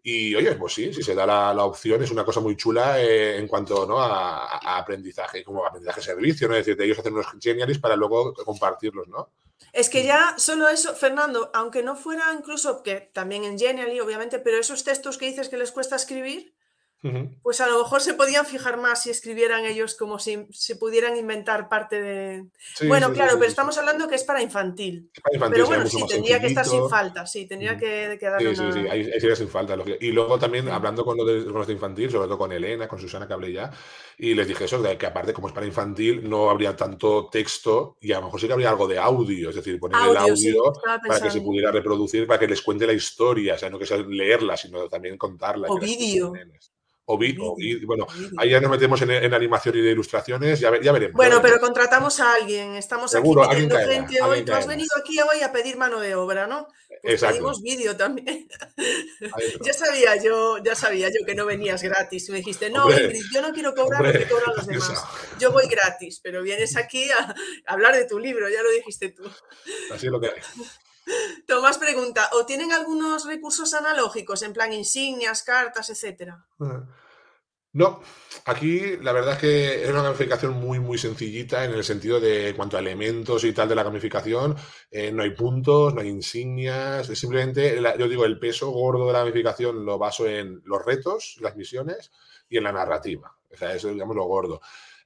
[0.00, 3.36] Y oye, pues sí, si se da la, opción, es una cosa muy chula eh,
[3.36, 4.00] en cuanto ¿no?
[4.00, 6.54] a, aprendizaje, como aprendizaje servicio, ¿no?
[6.54, 9.32] Es decir, de ellos hacen unos Genialys para luego compartirlos, ¿no?
[9.72, 14.38] Es que ya solo eso, Fernando, aunque no fuera incluso, que también en Genially, obviamente,
[14.38, 16.54] pero esos textos que dices que les cuesta escribir,
[17.42, 21.16] pues a lo mejor se podían fijar más si escribieran ellos como si se pudieran
[21.16, 22.46] inventar parte de...
[22.86, 25.10] bueno, claro, pero estamos hablando que es para infantil.
[25.50, 28.88] pero bueno, sí, tendría que estar sin falta, sí, tendría que, quedar Sí, sí, sí,
[28.88, 29.76] ahí, sería sin falta.
[30.00, 33.34] Y luego también hablando con los de, infantil, sobre todo con Elena, con Susana que
[33.34, 33.70] hablé ya,
[34.18, 37.96] y les dije eso, de que aparte como es para infantil no habría tanto texto
[38.00, 40.72] y a lo mejor sí que habría algo de audio, es decir, poner el audio
[41.06, 43.86] para que se pudiera reproducir, para que les cuente la historia, o sea, no que
[43.86, 45.68] sea leerla, sino también contarla.
[45.68, 46.32] O vídeo.
[47.14, 47.56] O,
[47.86, 48.06] bueno,
[48.38, 51.14] ahí ya nos metemos en, animación y de ilustraciones, ya, ya veremos.
[51.14, 55.52] Bueno, pero contratamos a alguien, estamos aquí frente hoy, tú has venido aquí hoy a
[55.52, 56.68] pedir mano de obra, ¿no?
[57.02, 58.48] Pues pedimos vídeo también.
[59.64, 62.30] ya sabía yo, ya sabía yo que no venías gratis.
[62.30, 62.88] Me dijiste, no,
[63.34, 65.04] yo no quiero cobrar lo que cobran los demás.
[65.40, 67.34] Yo voy gratis, pero vienes aquí a,
[67.66, 69.24] hablar de tu libro, ya lo dijiste tú.
[69.92, 70.42] Así es lo que hay.
[71.46, 76.46] Tomás pregunta, ¿o tienen algunos recursos analógicos, en plan insignias, cartas, etcétera?
[77.74, 78.02] No,
[78.44, 82.52] aquí la verdad es que es una gamificación muy, muy sencillita en el sentido de
[82.54, 84.54] cuanto a elementos y tal de la gamificación,
[84.90, 89.20] eh, no hay puntos, no hay insignias, simplemente, yo digo, el peso gordo de la
[89.20, 92.12] gamificación lo baso en los retos, las misiones
[92.50, 93.34] y en la narrativa.
[93.50, 94.60] O sea, eso digamos lo gordo.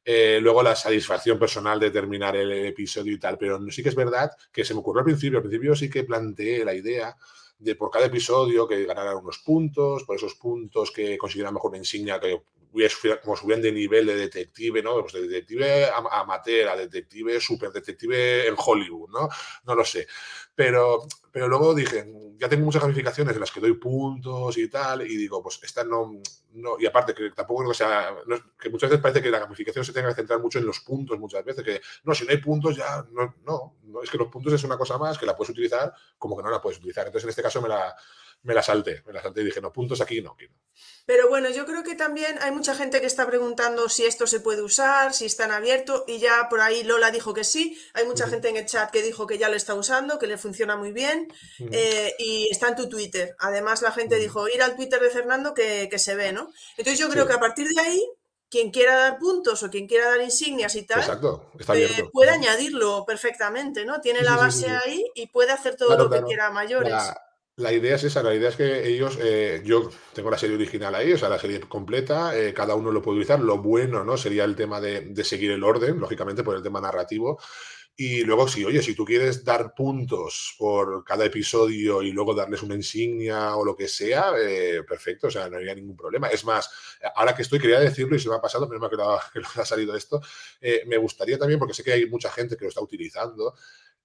[0.05, 3.95] Eh, luego la satisfacción personal de terminar el episodio y tal, pero sí que es
[3.95, 7.17] verdad que se me ocurrió al principio, al principio sí que planteé la idea
[7.59, 11.79] de por cada episodio que ganaran unos puntos, por esos puntos que consiguieran mejor una
[11.79, 12.43] insignia que
[13.23, 15.01] como subían de nivel de detective, ¿no?
[15.01, 19.29] Pues de detective amateur a detective, super detective en Hollywood, ¿no?
[19.65, 20.07] No lo sé.
[20.55, 22.07] Pero, pero luego dije,
[22.39, 25.85] ya tengo muchas gamificaciones en las que doy puntos y tal, y digo, pues esta
[25.85, 26.21] no,
[26.53, 28.17] no y aparte que tampoco creo que sea,
[28.59, 31.19] que muchas veces parece que la gamificación se tenga que centrar mucho en los puntos
[31.19, 34.29] muchas veces, que no, si no hay puntos ya, no, no, no es que los
[34.29, 37.07] puntos es una cosa más que la puedes utilizar como que no la puedes utilizar.
[37.07, 37.95] Entonces en este caso me la,
[38.43, 40.55] me la salté, me la salté y dije, no, puntos aquí no, aquí no.
[41.07, 44.41] Pero bueno, yo creo que también hay mucha gente que está preguntando si esto se
[44.41, 47.79] puede usar, si está en abierto, y ya por ahí Lola dijo que sí.
[47.95, 50.37] Hay mucha gente en el chat que dijo que ya lo está usando, que le
[50.37, 51.33] funciona muy bien,
[51.71, 53.37] eh, y está en tu Twitter.
[53.39, 56.51] Además, la gente dijo ir al Twitter de Fernando que, se ve, ¿no?
[56.77, 58.05] Entonces yo creo que a partir de ahí
[58.51, 61.03] quien quiera dar puntos o quien quiera dar insignias y tal,
[61.75, 64.01] eh, puede añadirlo perfectamente, ¿no?
[64.01, 66.91] Tiene la base ahí y puede hacer todo lo que quiera mayores.
[66.91, 67.26] La
[67.73, 71.15] idea es esa, la idea es que ellos, eh, yo tengo la serie original ahí,
[71.15, 73.41] o sea, la serie completa, eh, cada uno lo puede utilizar.
[73.41, 74.19] Lo bueno, ¿no?
[74.19, 77.41] Sería el tema de, seguir el orden, lógicamente, por el tema narrativo.
[77.99, 82.63] Y luego, si, oye, si tú quieres dar puntos por cada episodio y luego darles
[82.63, 86.29] una insignia o lo que sea, eh, perfecto, o sea, no había ningún problema.
[86.29, 86.71] Es más,
[87.15, 89.47] ahora que estoy, quería decirlo y se me ha pasado, mal que, lo, que lo
[89.57, 90.21] ha salido esto,
[90.87, 93.55] me gustaría también, porque sé que hay mucha gente que lo está utilizando,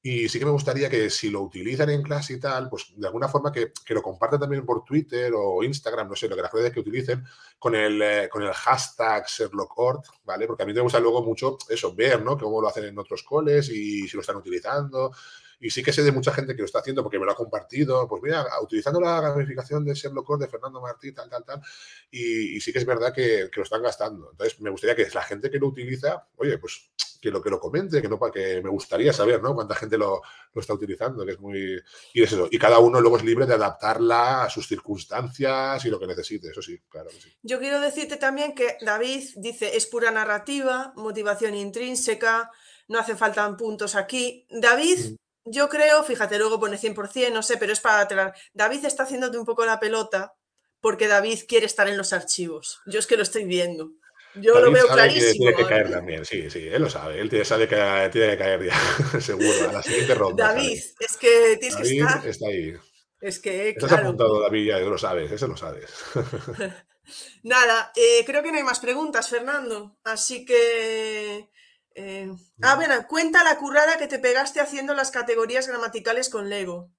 [0.04, 3.06] y sí que me gustaría que si lo utilizan en clase y tal, pues de
[3.06, 6.42] alguna forma que, que lo compartan también por Twitter o Instagram, no sé, lo que
[6.42, 7.24] las redes que utilicen,
[7.60, 10.48] con el, eh, con el hashtag SherlockOrt, ¿vale?
[10.48, 12.36] Porque a mí me gusta luego mucho eso, ver, ¿no?
[12.36, 15.12] Cómo lo hacen en otros coles y si lo están utilizando.
[15.60, 17.36] Y sí que sé de mucha gente que lo está haciendo porque me lo ha
[17.36, 18.08] compartido.
[18.08, 21.62] Pues mira, utilizando la gamificación de Sherlock de Fernando Martí, tal, tal, tal.
[22.10, 24.32] Y, sí que es verdad que, que, lo están gastando.
[24.32, 26.90] Entonces, me gustaría que la gente que lo utiliza, oye, pues
[27.22, 29.54] que lo que lo comente, que no para que me gustaría saber, ¿no?
[29.54, 30.22] Cuánta gente lo,
[30.54, 31.80] lo, está utilizando, que es muy
[32.14, 32.48] y es eso.
[32.50, 36.50] Y cada uno luego es libre de adaptarla a sus circunstancias y lo que necesite,
[36.50, 37.32] eso sí, claro sí.
[37.44, 42.50] Yo quiero decirte también que David dice es pura narrativa, motivación intrínseca,
[42.88, 44.48] no hace falta puntos aquí.
[44.50, 45.16] David, mm.
[45.46, 48.08] Yo creo, fíjate, luego pone 100%, no sé, pero es para...
[48.54, 50.36] David está haciéndote un poco la pelota
[50.82, 52.82] porque David quiere estar en los archivos.
[52.86, 53.92] Yo es que lo estoy viendo.
[54.36, 55.46] Yo lo veo clarísimo.
[55.46, 57.20] tiene que caer también, sí, sí, él lo sabe.
[57.20, 57.76] Él sabe que
[58.12, 60.48] tiene que caer ya, seguro, a la siguiente ronda.
[60.48, 62.28] David, es que tienes que estar.
[62.28, 62.74] está ahí.
[63.20, 65.92] Es que, Estás apuntado, David, ya lo sabes, eso lo sabes.
[67.44, 69.98] Nada, eh, creo que no hay más preguntas, Fernando.
[70.04, 71.50] Así que
[71.94, 72.32] eh,
[72.62, 76.92] ah, bueno, cuenta la currada que te pegaste haciendo las categorías gramaticales con Lego.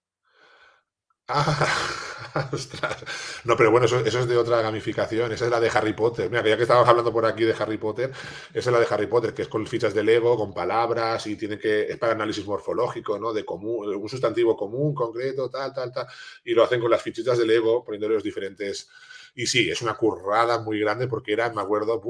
[1.29, 1.69] Ah,
[2.53, 3.05] ostras.
[3.45, 5.33] No, pero bueno, eso, es de otra gamificación.
[5.33, 6.31] Esa es la de Harry Potter.
[6.31, 8.11] Mira, ya que estábamos hablando por aquí de Harry Potter,
[8.53, 11.37] esa es la de Harry Potter, que es con fichas de Lego, con palabras y
[11.37, 11.83] tiene que.
[11.83, 13.33] Es para análisis morfológico, ¿no?
[13.33, 16.07] De común, un sustantivo común, concreto, tal, tal, tal.
[16.45, 18.89] Y lo hacen con las fichitas de Lego, poniéndole los diferentes
[19.35, 22.01] y sí, es una currada muy grande porque eran, me acuerdo,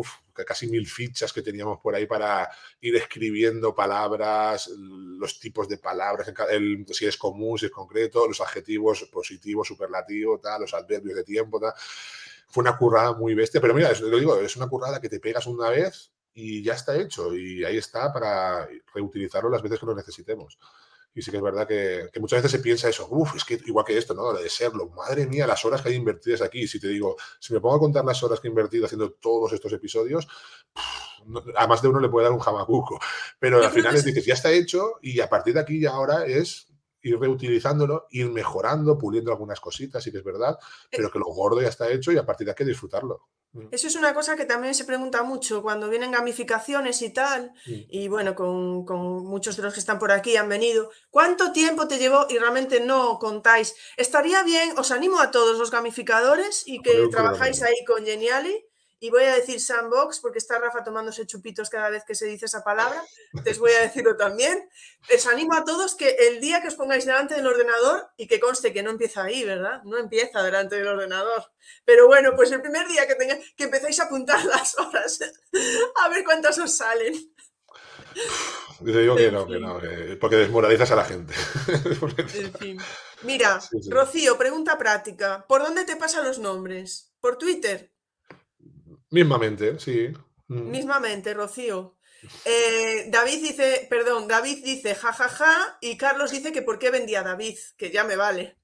[0.47, 2.51] casi mil fichas que teníamos por ahí para
[2.81, 8.41] ir escribiendo palabras, los tipos de palabras, el, si es común, si es concreto, los
[8.41, 11.61] adjetivos positivos, superlativos, tal, los adverbios de tiempo.
[11.61, 11.75] Tal.
[12.49, 15.47] Fue una currada muy bestia, pero mira, lo digo, es una currada que te pegas
[15.47, 19.95] una vez y ya está hecho y ahí está para reutilizarlo las veces que lo
[19.95, 20.59] necesitemos.
[21.15, 23.85] Y sí que es verdad que, muchas veces se piensa eso, uff, es que igual
[23.85, 24.33] que esto, ¿no?
[24.33, 26.67] De serlo, madre mía, las horas que hay invertidas aquí.
[26.67, 29.53] Si te digo, si me pongo a contar las horas que he invertido haciendo todos
[29.53, 30.27] estos episodios,
[31.57, 32.99] a más de uno le puede dar un jamacuco.
[33.39, 36.25] Pero al final es dices, ya está hecho y a partir de aquí ya ahora
[36.27, 36.72] es
[37.03, 40.57] ir reutilizándolo, ir mejorando, puliendo algunas cositas, sí que es verdad,
[40.91, 43.29] eh pero que lo gordo ya está hecho y a partir de aquí disfrutarlo.
[43.53, 43.67] Mm.
[43.71, 48.09] Eso es una cosa que también se pregunta mucho cuando vienen gamificaciones y tal, y
[48.09, 48.85] bueno, con,
[49.25, 50.91] muchos de los que están por aquí han venido.
[51.11, 52.27] ¿Cuánto tiempo te llevó?
[52.31, 53.75] Y realmente no contáis.
[53.97, 58.65] Estaría bien, os animo a todos los gamificadores y que trabajáis ahí con Geniali
[59.03, 62.47] y voy a decir sandbox porque está Rafa tomándose chupitos cada vez que se dice
[62.47, 63.03] esa palabra,
[63.45, 64.71] les voy a decirlo también.
[65.11, 68.39] Les animo a todos que el día que os pongáis delante del ordenador, y que
[68.39, 69.83] conste que no empieza ahí, ¿verdad?
[69.83, 71.51] No empieza delante del ordenador.
[71.85, 75.19] Pero bueno, pues el primer día que, tengáis, que empecéis a apuntar las horas,
[76.01, 77.15] a ver cuántas os salen.
[78.83, 79.81] Yo digo que no, que no,
[80.21, 81.35] porque desmoralizas a la gente.
[82.37, 82.79] en fin.
[83.23, 83.59] Mira,
[83.91, 85.45] Rocío, pregunta práctica.
[85.49, 87.13] ¿Por dónde te pasan los nombres?
[87.21, 87.92] ¿Por Twitter?
[89.13, 90.09] Mismamente, sí.
[90.49, 90.71] Mm.
[90.71, 91.99] Mismamente, Rocío.
[92.45, 96.91] Eh, David dice, perdón, David dice jajaja ja, ja, y Carlos dice que por qué
[96.91, 98.59] vendía David, que ya me vale.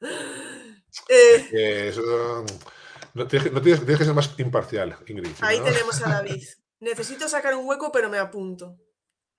[1.08, 1.92] Eh,
[3.14, 5.32] no, tienes, que ser más imparcial, Ingrid.
[5.40, 6.44] Ahí tenemos a David.
[6.78, 8.78] Necesito sacar un hueco, pero me apunto.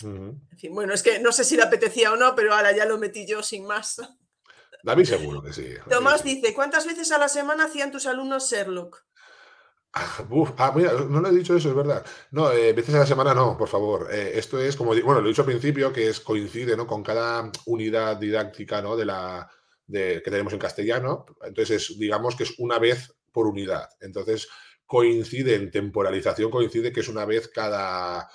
[0.03, 2.85] En fin, bueno, es que no sé si le apetecía o no, pero ahora ya
[2.85, 4.01] lo metí yo sin más.
[4.83, 5.73] David seguro que sí.
[5.89, 9.05] Tomás dice, ¿cuántas veces a la semana hacían tus alumnos Sherlock?
[10.57, 12.05] ah, mira, no lo he dicho eso, es verdad.
[12.31, 14.09] No, eh, veces a la semana no, por favor.
[14.11, 16.85] Eh, esto es, como bueno, lo he dicho al principio, que es coincide ¿no?
[16.85, 18.97] con cada unidad didáctica ¿no?
[18.97, 19.49] de la,
[19.87, 21.25] de, que tenemos en castellano.
[21.43, 23.87] Entonces, digamos que es una vez por unidad.
[24.01, 24.49] Entonces,
[24.85, 28.29] coincide en temporalización, coincide que es una vez cada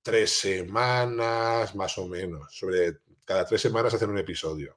[0.00, 2.56] tres semanas, más o menos.
[2.56, 4.76] Sobre cada tres semanas hacen un episodio.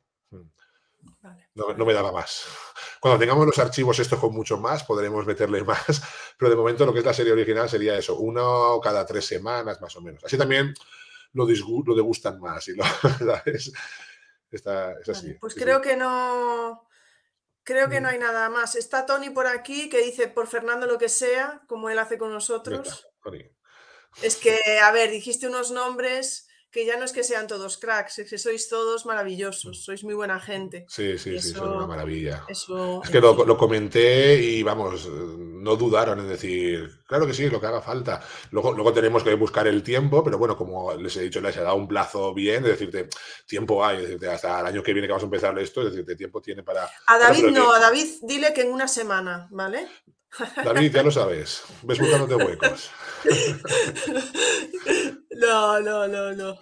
[1.55, 2.45] No, me daba más.
[2.99, 6.01] Cuando tengamos los archivos estos con mucho más, podremos meterle más,
[6.37, 9.81] pero de momento lo que es la serie original sería eso, uno cada tres semanas
[9.81, 10.23] más o menos.
[10.23, 10.73] Así también
[11.33, 12.83] lo, lo degustan más y lo,
[13.45, 13.71] es,
[15.09, 15.33] así.
[15.39, 16.83] pues creo que no...
[17.63, 18.11] Creo que no mm.
[18.11, 18.75] hay nada más.
[18.77, 22.31] Está Tony por aquí que dice por Fernando lo que sea, como él hace con
[22.31, 23.09] nosotros.
[24.21, 28.19] Es que, a ver, dijiste unos nombres que ya no es que sean todos cracks,
[28.19, 30.85] es que sois todos maravillosos, sois muy buena gente.
[30.89, 32.43] Sí, sí, sí, son una maravilla.
[32.49, 32.65] es
[33.09, 37.81] que lo, comenté y vamos, no dudaron en decir, claro que sí, lo que haga
[37.81, 38.21] falta.
[38.51, 41.61] Luego, luego tenemos que buscar el tiempo, pero bueno, como les he dicho, les he
[41.61, 43.07] dado un plazo bien, de decirte,
[43.45, 46.15] tiempo hay, decirte, hasta el año que viene que vamos a empezar esto, es decirte,
[46.15, 46.89] tiempo tiene para...
[47.07, 49.87] A David no, a David dile que en una semana, ¿vale?
[50.63, 52.91] David, ya lo sabes, ves buscándote huecos.
[55.37, 56.57] No, no, no, no,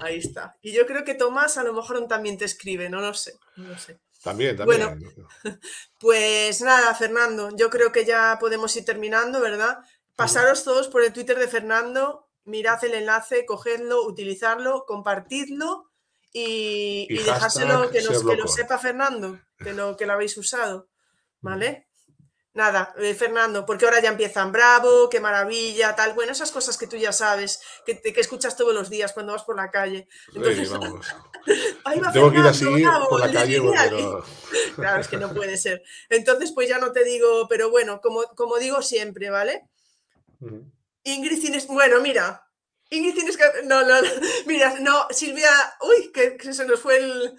[0.00, 0.56] Ahí está.
[0.62, 3.34] Y yo creo que Tomás a lo mejor también te escribe, no lo sé.
[3.56, 4.00] No sé.
[4.22, 4.80] También, también.
[4.80, 5.12] Bueno,
[6.00, 9.78] pues nada, Fernando, yo creo que ya podemos ir terminando, ¿verdad?
[10.16, 15.90] Pasaros todos por el Twitter de Fernando, mirad el enlace, cogedlo, utilizarlo, compartidlo
[16.32, 20.88] y, y, dejárselo que, que, lo sepa Fernando, que lo, que lo habéis usado,
[21.40, 21.88] ¿vale?
[22.54, 26.14] Nada, eh, Fernando, porque ahora ya empiezan bravo, qué maravilla, tal.
[26.14, 29.42] Bueno, esas cosas que tú ya sabes, que, que escuchas todos los días cuando vas
[29.42, 30.06] por la calle.
[30.32, 31.04] Entonces, vamos.
[32.12, 32.64] Tengo que ir así
[33.08, 33.60] por la calle.
[34.76, 35.82] Claro, es que no puede ser.
[36.08, 39.68] Entonces, pues ya no te digo, pero bueno, como, como digo siempre, ¿vale?
[41.04, 41.66] Ingrid tienes.
[41.66, 42.48] Bueno, mira.
[42.90, 43.44] Ingrid tienes que.
[43.64, 44.08] No, no, no.
[44.46, 45.50] Mira, no, Silvia.
[45.80, 47.36] Uy, que se nos fue el.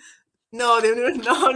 [0.52, 1.52] No, no, no,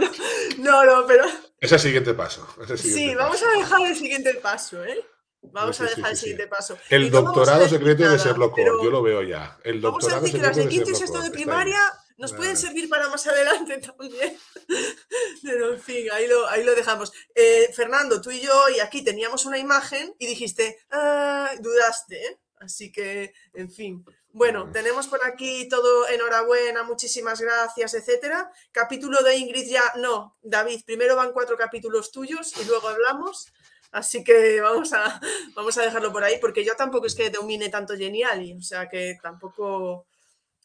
[0.58, 1.24] no, no, pero...
[1.60, 2.46] Es el siguiente paso.
[2.76, 5.04] sí, vamos a dejar el siguiente paso, ¿eh?
[5.42, 6.78] Vamos a dejar el siguiente paso.
[6.88, 9.58] El doctorado secreto de ser loco, yo lo veo ya.
[9.64, 11.80] El doctorado vamos a decir que las de quinto y sexto de primaria
[12.18, 14.36] nos pueden servir para más adelante también.
[15.42, 17.12] Pero en fin, ahí lo, ahí lo dejamos.
[17.34, 22.38] Eh, Fernando, tú y yo, y aquí teníamos una imagen y dijiste, ah, dudaste, ¿eh?
[22.58, 24.04] Así que, en fin.
[24.32, 28.52] Bueno, tenemos por aquí todo enhorabuena, muchísimas gracias, etcétera.
[28.70, 33.52] Capítulo de Ingrid ya, no, David, primero van cuatro capítulos tuyos y luego hablamos.
[33.90, 35.20] Así que vamos a,
[35.56, 38.88] vamos a dejarlo por ahí, porque yo tampoco es que domine tanto Geniali, o sea
[38.88, 40.06] que tampoco,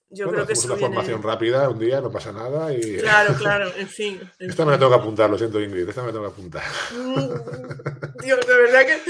[0.09, 2.71] yo creo que es una formación rápida un día, no pasa nada.
[2.73, 2.97] Y...
[2.97, 4.21] Claro, claro, en fin.
[4.39, 6.63] esta me la tengo que apuntar, lo siento, Ingrid, esta me la tengo que apuntar.
[6.91, 9.01] Mm, Dios, de verdad que.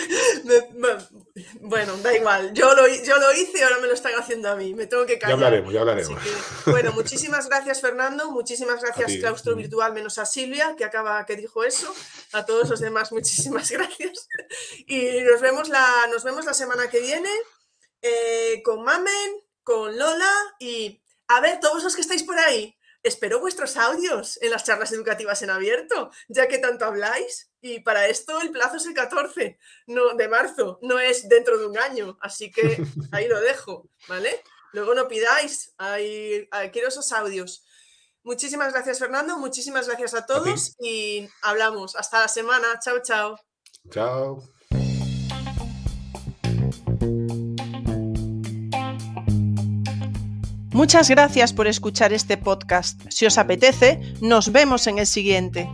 [1.62, 2.54] bueno, da igual.
[2.54, 4.74] Yo lo, yo lo hice y ahora me lo están haciendo a mí.
[4.74, 5.38] Me tengo que callar.
[5.38, 6.20] Ya hablaremos, ya hablaremos.
[6.66, 8.32] bueno, muchísimas gracias, Fernando.
[8.32, 11.94] Muchísimas gracias, Claustro Virtual, menos a Silvia, que acaba, que dijo eso.
[12.34, 14.28] A todos los demás, muchísimas gracias.
[14.88, 17.30] Y nos vemos la, nos vemos la semana que viene
[18.02, 23.40] eh, con Mamen con Lola y A ver, todos los que estáis por ahí, espero
[23.40, 27.52] vuestros audios en las charlas educativas en abierto, ya que tanto habláis.
[27.62, 31.66] Y para esto el plazo es el 14 no, de marzo, no es dentro de
[31.66, 32.18] un año.
[32.22, 32.62] Así que
[33.12, 34.44] ahí lo dejo, ¿vale?
[34.72, 37.66] Luego no pidáis, ahí, quiero esos audios.
[38.24, 39.38] Muchísimas gracias, Fernando.
[39.38, 41.96] Muchísimas gracias a todos y hablamos.
[41.96, 42.80] Hasta la semana.
[42.80, 43.40] Chao, chao.
[43.90, 44.55] Chao.
[50.76, 53.02] Muchas gracias por escuchar este podcast.
[53.08, 55.70] Si os apetece, nos vemos en el siguiente.